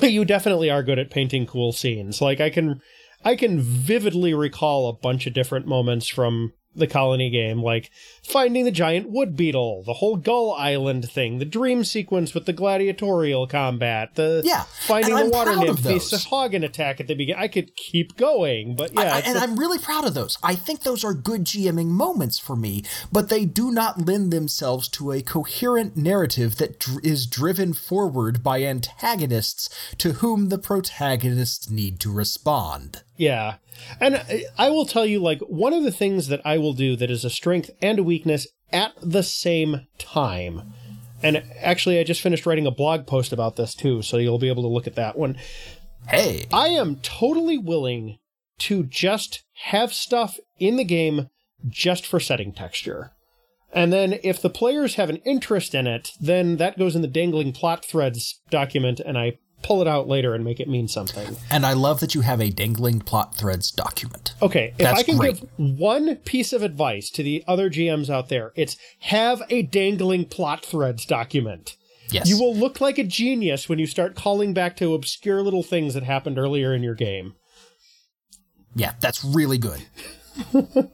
[0.00, 2.20] But you definitely are good at painting cool scenes.
[2.20, 2.80] Like I can
[3.24, 7.90] I can vividly recall a bunch of different moments from the colony game, like
[8.28, 12.52] finding the giant wood beetle, the whole Gull Island thing, the dream sequence with the
[12.52, 15.94] gladiatorial combat, the Yeah, finding the water nymph, the.
[15.94, 17.42] Sahuagin attack at the beginning.
[17.42, 20.36] I could keep going, but yeah, I- it's and a- I'm really proud of those.
[20.42, 24.88] I think those are good GMing moments for me, but they do not lend themselves
[24.88, 29.68] to a coherent narrative that dr- is driven forward by antagonists
[29.98, 33.02] to whom the protagonists need to respond.
[33.16, 33.54] Yeah.
[34.00, 36.96] And I- I will tell you, like, one of the things that I will do
[36.96, 38.17] that is a strength and a weakness
[38.72, 40.72] at the same time.
[41.22, 44.48] And actually, I just finished writing a blog post about this too, so you'll be
[44.48, 45.36] able to look at that one.
[46.08, 48.18] Hey, I am totally willing
[48.58, 51.28] to just have stuff in the game
[51.68, 53.12] just for setting texture.
[53.72, 57.08] And then if the players have an interest in it, then that goes in the
[57.08, 61.36] dangling plot threads document, and I pull it out later and make it mean something.
[61.50, 64.34] and I love that you have a dangling plot threads document.
[64.40, 65.40] Okay, if That's I can great.
[65.40, 70.26] give one piece of advice to the other GMs out there, it's have a dangling
[70.26, 71.76] plot threads document.
[72.10, 72.28] Yes.
[72.28, 75.92] You will look like a genius when you start calling back to obscure little things
[75.94, 77.34] that happened earlier in your game.
[78.74, 79.82] yeah, that's really good.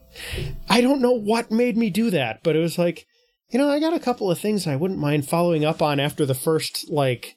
[0.69, 3.05] I don't know what made me do that, but it was like,
[3.51, 6.25] you know, I got a couple of things I wouldn't mind following up on after
[6.25, 7.35] the first like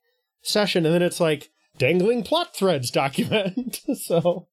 [0.49, 3.81] session, and then it's like dangling plot threads document.
[3.95, 4.49] so,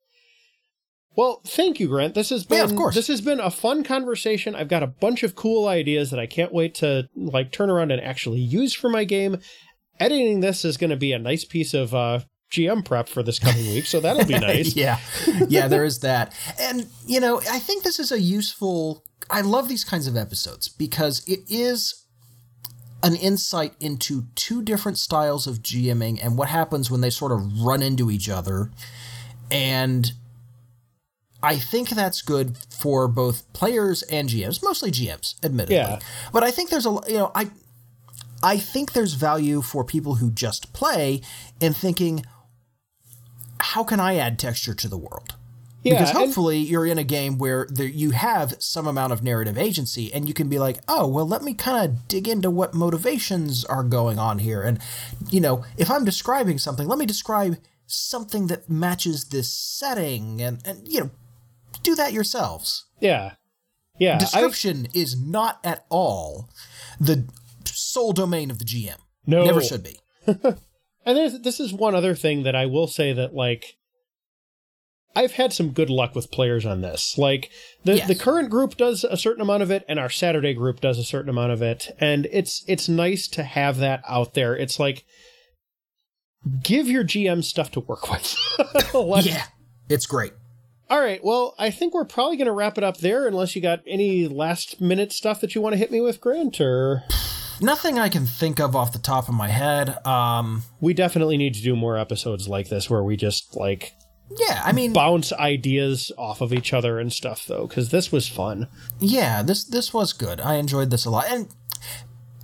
[1.15, 2.13] well, thank you, Grant.
[2.13, 2.93] This has been Yeah, of course.
[2.95, 4.53] this has been a fun conversation.
[4.55, 7.91] I've got a bunch of cool ideas that I can't wait to like turn around
[7.91, 9.39] and actually use for my game.
[9.99, 12.19] Editing this is going to be a nice piece of uh,
[12.51, 14.75] GM prep for this coming week, so that'll be nice.
[14.75, 14.99] yeah.
[15.47, 16.33] Yeah, there is that.
[16.59, 19.03] And, you know, I think this is a useful.
[19.29, 22.04] I love these kinds of episodes because it is
[23.05, 27.61] an insight into two different styles of GMing and what happens when they sort of
[27.61, 28.71] run into each other.
[29.49, 30.11] And
[31.41, 35.75] I think that's good for both players and GMs, mostly GMs, admittedly.
[35.77, 35.99] Yeah.
[36.33, 37.49] But I think there's a, you know, I.
[38.43, 41.21] I think there's value for people who just play
[41.59, 42.25] in thinking,
[43.59, 45.33] how can I add texture to the world?
[45.85, 49.21] Yeah, because and- hopefully you're in a game where there, you have some amount of
[49.23, 52.49] narrative agency and you can be like, oh, well, let me kind of dig into
[52.49, 54.61] what motivations are going on here.
[54.63, 54.79] And,
[55.29, 60.59] you know, if I'm describing something, let me describe something that matches this setting and,
[60.65, 61.09] and you know,
[61.83, 62.85] do that yourselves.
[62.99, 63.33] yeah,
[63.99, 64.15] yeah.
[64.15, 66.49] I- Description is not at all
[66.99, 67.27] the
[67.65, 68.97] sole domain of the GM.
[69.27, 69.45] No.
[69.45, 69.99] Never should be.
[71.07, 73.77] And this is one other thing that I will say that like
[75.15, 77.17] I've had some good luck with players on this.
[77.17, 77.49] Like
[77.83, 78.07] the Yes.
[78.07, 81.03] the current group does a certain amount of it, and our Saturday group does a
[81.03, 84.55] certain amount of it, and it's it's nice to have that out there.
[84.55, 85.05] It's like
[86.61, 88.35] give your GM stuff to work with.
[88.93, 89.45] Let- Yeah,
[89.89, 90.33] it's great.
[90.89, 91.23] All right.
[91.23, 94.27] Well, I think we're probably going to wrap it up there, unless you got any
[94.27, 96.61] last minute stuff that you want to hit me with, Grant.
[96.61, 97.03] Or
[97.59, 100.05] Nothing I can think of off the top of my head.
[100.05, 103.93] Um, we definitely need to do more episodes like this, where we just like
[104.29, 108.27] yeah, I mean, bounce ideas off of each other and stuff, though, because this was
[108.27, 108.67] fun.
[108.99, 110.41] yeah, this this was good.
[110.41, 111.47] I enjoyed this a lot, and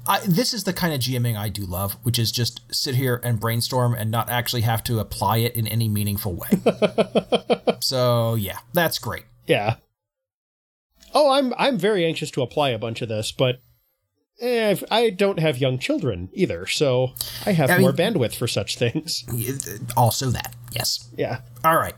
[0.07, 3.21] I, this is the kind of GMing I do love, which is just sit here
[3.23, 6.49] and brainstorm and not actually have to apply it in any meaningful way.
[7.79, 9.23] so yeah, that's great.
[9.47, 9.75] Yeah.
[11.13, 13.59] Oh, I'm I'm very anxious to apply a bunch of this, but
[14.41, 17.13] eh, I don't have young children either, so
[17.45, 19.23] I have I mean- more bandwidth for such things.
[19.97, 21.09] Also, that yes.
[21.17, 21.41] Yeah.
[21.63, 21.95] All right.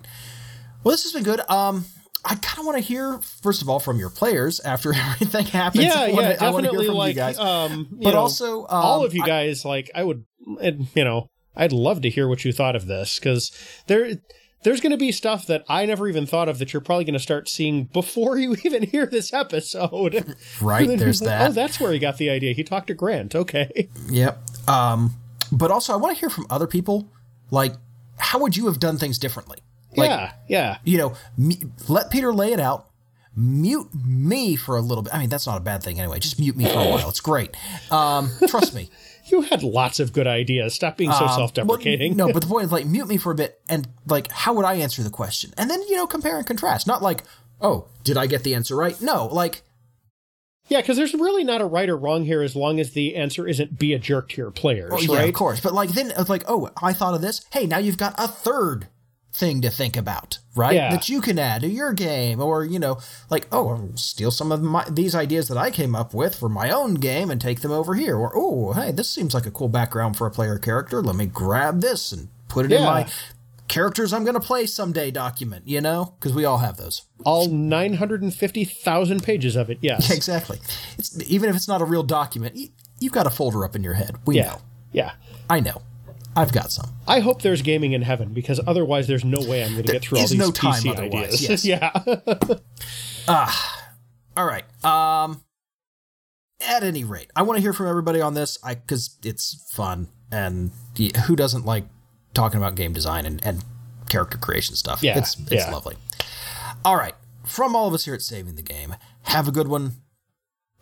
[0.84, 1.40] Well, this has been good.
[1.50, 1.86] Um,
[2.26, 5.84] I kind of want to hear first of all from your players after everything happens.
[5.86, 6.86] Yeah, wanna- yeah, I definitely.
[6.88, 7.38] from you guys.
[7.40, 10.26] um, you but know, also, um, all of you I- guys, like, I would,
[10.62, 13.52] and, you know, I'd love to hear what you thought of this because
[13.88, 14.10] there,
[14.64, 17.14] there's going to be stuff that I never even thought of that you're probably going
[17.14, 20.36] to start seeing before you even hear this episode.
[20.62, 21.50] Right, there's like, that.
[21.50, 22.54] Oh, that's where he got the idea.
[22.54, 23.36] He talked to Grant.
[23.36, 23.90] Okay.
[24.10, 24.38] Yep.
[24.68, 25.16] Um,
[25.52, 27.10] but also, I want to hear from other people.
[27.52, 27.74] Like,
[28.18, 29.60] how would you have done things differently?
[29.96, 30.32] Like, yeah.
[30.48, 30.78] Yeah.
[30.84, 32.90] you know, me, let Peter lay it out.
[33.36, 35.14] Mute me for a little bit.
[35.14, 36.20] I mean, that's not a bad thing anyway.
[36.20, 37.10] Just mute me for a while.
[37.10, 37.56] It's great.
[37.92, 38.90] Um, trust me.
[39.26, 40.74] You had lots of good ideas.
[40.74, 42.18] Stop being so Um, self-deprecating.
[42.18, 44.54] well, no, but the point is, like, mute me for a bit, and like, how
[44.54, 45.54] would I answer the question?
[45.58, 46.88] And then you know, compare and contrast.
[46.88, 47.24] Not like,
[47.62, 49.00] oh, did I get the answer right?
[49.02, 49.64] No, like,
[50.68, 53.48] yeah, because there's really not a right or wrong here, as long as the answer
[53.48, 55.30] isn't be a jerk to your players, oh, yeah, right?
[55.30, 55.60] of course.
[55.62, 57.46] But like, then it's like, oh, I thought of this.
[57.52, 58.88] Hey, now you've got a third
[59.34, 60.76] thing to think about, right?
[60.76, 60.92] Yeah.
[60.92, 63.00] That you can add to your game, or you know,
[63.30, 66.70] like, oh, steal some of my these ideas that I came up with for my
[66.70, 69.70] own game and take them over here, or oh, hey, this seems like a cool
[69.70, 71.02] background for a player character.
[71.02, 73.08] Let me grab this and put it in my
[73.70, 75.68] characters I'm going to play someday document.
[75.68, 77.04] You know, because we all have those.
[77.26, 80.12] All 950,000 pages of it, yes.
[80.16, 80.60] Exactly.
[80.98, 82.68] It's even if it's not a real document, you,
[83.00, 84.18] you've got a folder up in your head.
[84.26, 84.44] We Yeah.
[84.50, 84.58] know.
[84.92, 85.12] Yeah.
[85.50, 85.82] I know.
[86.36, 86.90] I've got some.
[87.08, 90.02] I hope there's gaming in heaven because otherwise there's no way I'm going to get
[90.04, 91.66] through all these no time PC otherwise, ideas.
[91.66, 91.66] yes.
[93.28, 93.52] yeah.
[94.38, 94.64] All right.
[94.84, 95.42] Um
[96.68, 100.08] at any rate, I want to hear from everybody on this I cuz it's fun
[100.32, 100.72] and
[101.26, 101.86] who doesn't like
[102.34, 103.64] talking about game design and, and
[104.10, 105.04] character creation stuff.
[105.04, 105.72] Yeah, It's it's yeah.
[105.72, 105.98] lovely.
[106.86, 107.16] All right.
[107.46, 109.94] From all of us here at Saving the Game, have a good one.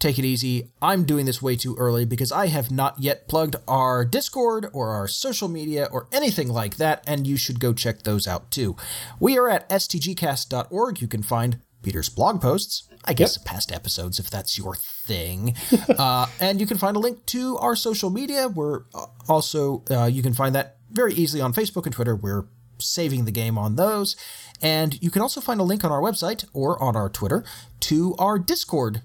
[0.02, 0.72] Take it easy.
[0.82, 4.90] I'm doing this way too early because I have not yet plugged our Discord or
[4.90, 8.76] our social media or anything like that, and you should go check those out too.
[9.20, 11.02] We are at stgcast.org.
[11.02, 15.56] You can find Peter's blog posts, I guess past episodes if that's your thing.
[16.00, 18.48] uh, and you can find a link to our social media.
[18.48, 22.16] We're uh, also, uh, you can find that very easily on Facebook and Twitter.
[22.16, 22.46] We're
[22.80, 24.16] saving the game on those.
[24.64, 27.44] And you can also find a link on our website or on our Twitter
[27.82, 29.04] to our Discord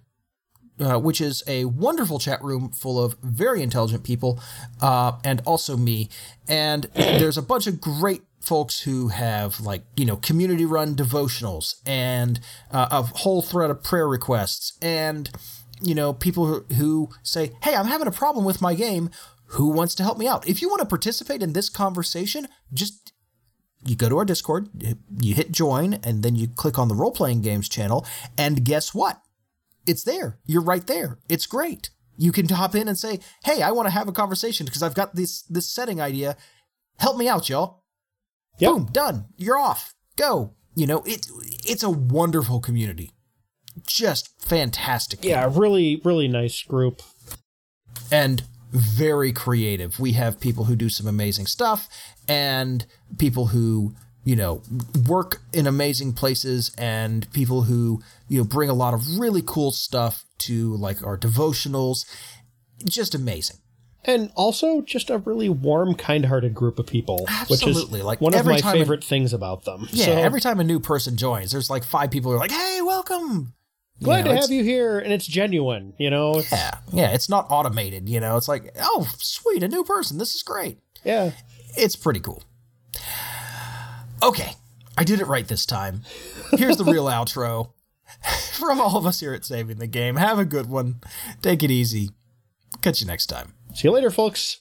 [0.80, 4.40] uh, which is a wonderful chat room full of very intelligent people,
[4.80, 6.08] uh, and also me.
[6.48, 11.80] And there's a bunch of great folks who have like you know community run devotionals
[11.84, 12.40] and
[12.70, 14.78] uh, a whole thread of prayer requests.
[14.80, 15.30] And
[15.80, 19.10] you know people who, say hey i'm having a problem with my game.
[19.50, 20.48] Who wants to help me out?
[20.48, 23.12] If you want to participate in this conversation just
[23.84, 24.68] you go to our discord
[25.20, 28.04] you hit join and then you click on the role playing games channel
[28.36, 29.20] and guess what
[29.86, 30.38] it's there.
[30.46, 31.18] You're right there.
[31.28, 31.90] It's great.
[32.18, 34.94] You can hop in and say, "Hey, I want to have a conversation because I've
[34.94, 36.36] got this this setting idea.
[36.98, 37.82] Help me out, y'all."
[38.58, 38.70] Yep.
[38.70, 39.26] Boom, done.
[39.36, 39.94] You're off.
[40.16, 40.54] Go.
[40.74, 41.26] You know, it
[41.64, 43.12] it's a wonderful community.
[43.86, 45.22] Just fantastic.
[45.24, 47.02] Yeah, really, really nice group.
[48.10, 48.42] and
[48.72, 49.98] very creative.
[50.00, 51.88] We have people who do some amazing stuff
[52.28, 52.84] and
[53.18, 53.94] people who,
[54.26, 54.60] you know,
[55.08, 59.70] work in amazing places and people who, you know, bring a lot of really cool
[59.70, 62.04] stuff to like our devotionals.
[62.84, 63.58] Just amazing.
[64.04, 68.34] And also just a really warm, kind-hearted group of people, which Absolutely, is like, one
[68.34, 69.88] of my favorite things about them.
[69.92, 72.50] Yeah, so every time a new person joins, there's like five people who are like,
[72.50, 73.54] "Hey, welcome."
[73.98, 75.94] You glad know, to have you here, and it's genuine.
[75.98, 78.36] You know, Yeah, yeah, it's not automated, you know.
[78.36, 80.18] It's like, "Oh, sweet, a new person.
[80.18, 81.30] This is great." yeah.
[81.76, 82.42] It's pretty cool.
[84.22, 84.52] Okay,
[84.96, 86.02] I did it right this time.
[86.52, 87.70] Here's the real outro.
[88.52, 91.00] From all of us here at Saving the Game, have a good one.
[91.42, 92.10] Take it easy.
[92.80, 93.54] Catch you next time.
[93.74, 94.60] See you later, folks.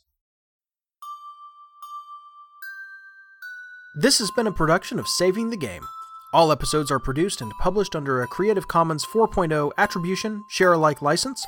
[3.98, 5.88] This has been a production of Saving the Game.
[6.34, 11.46] All episodes are produced and published under a Creative Commons 4.0 Attribution Share Alike license.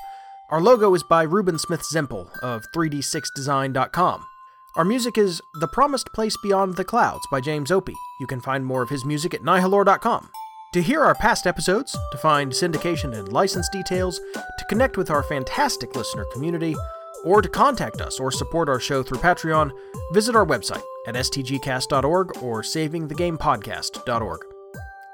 [0.50, 4.26] Our logo is by Ruben Smith Zempel of 3d6design.com.
[4.78, 7.96] Our music is The Promised Place Beyond the Clouds by James Opie.
[8.20, 10.30] You can find more of his music at nihilore.com.
[10.74, 15.24] To hear our past episodes, to find syndication and license details, to connect with our
[15.24, 16.76] fantastic listener community,
[17.26, 19.72] or to contact us or support our show through Patreon,
[20.12, 24.42] visit our website at stgcast.org or savingthegamepodcast.org.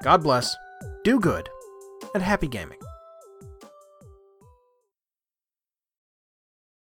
[0.02, 0.54] God bless,
[1.04, 1.48] do good,
[2.12, 2.80] and happy gaming.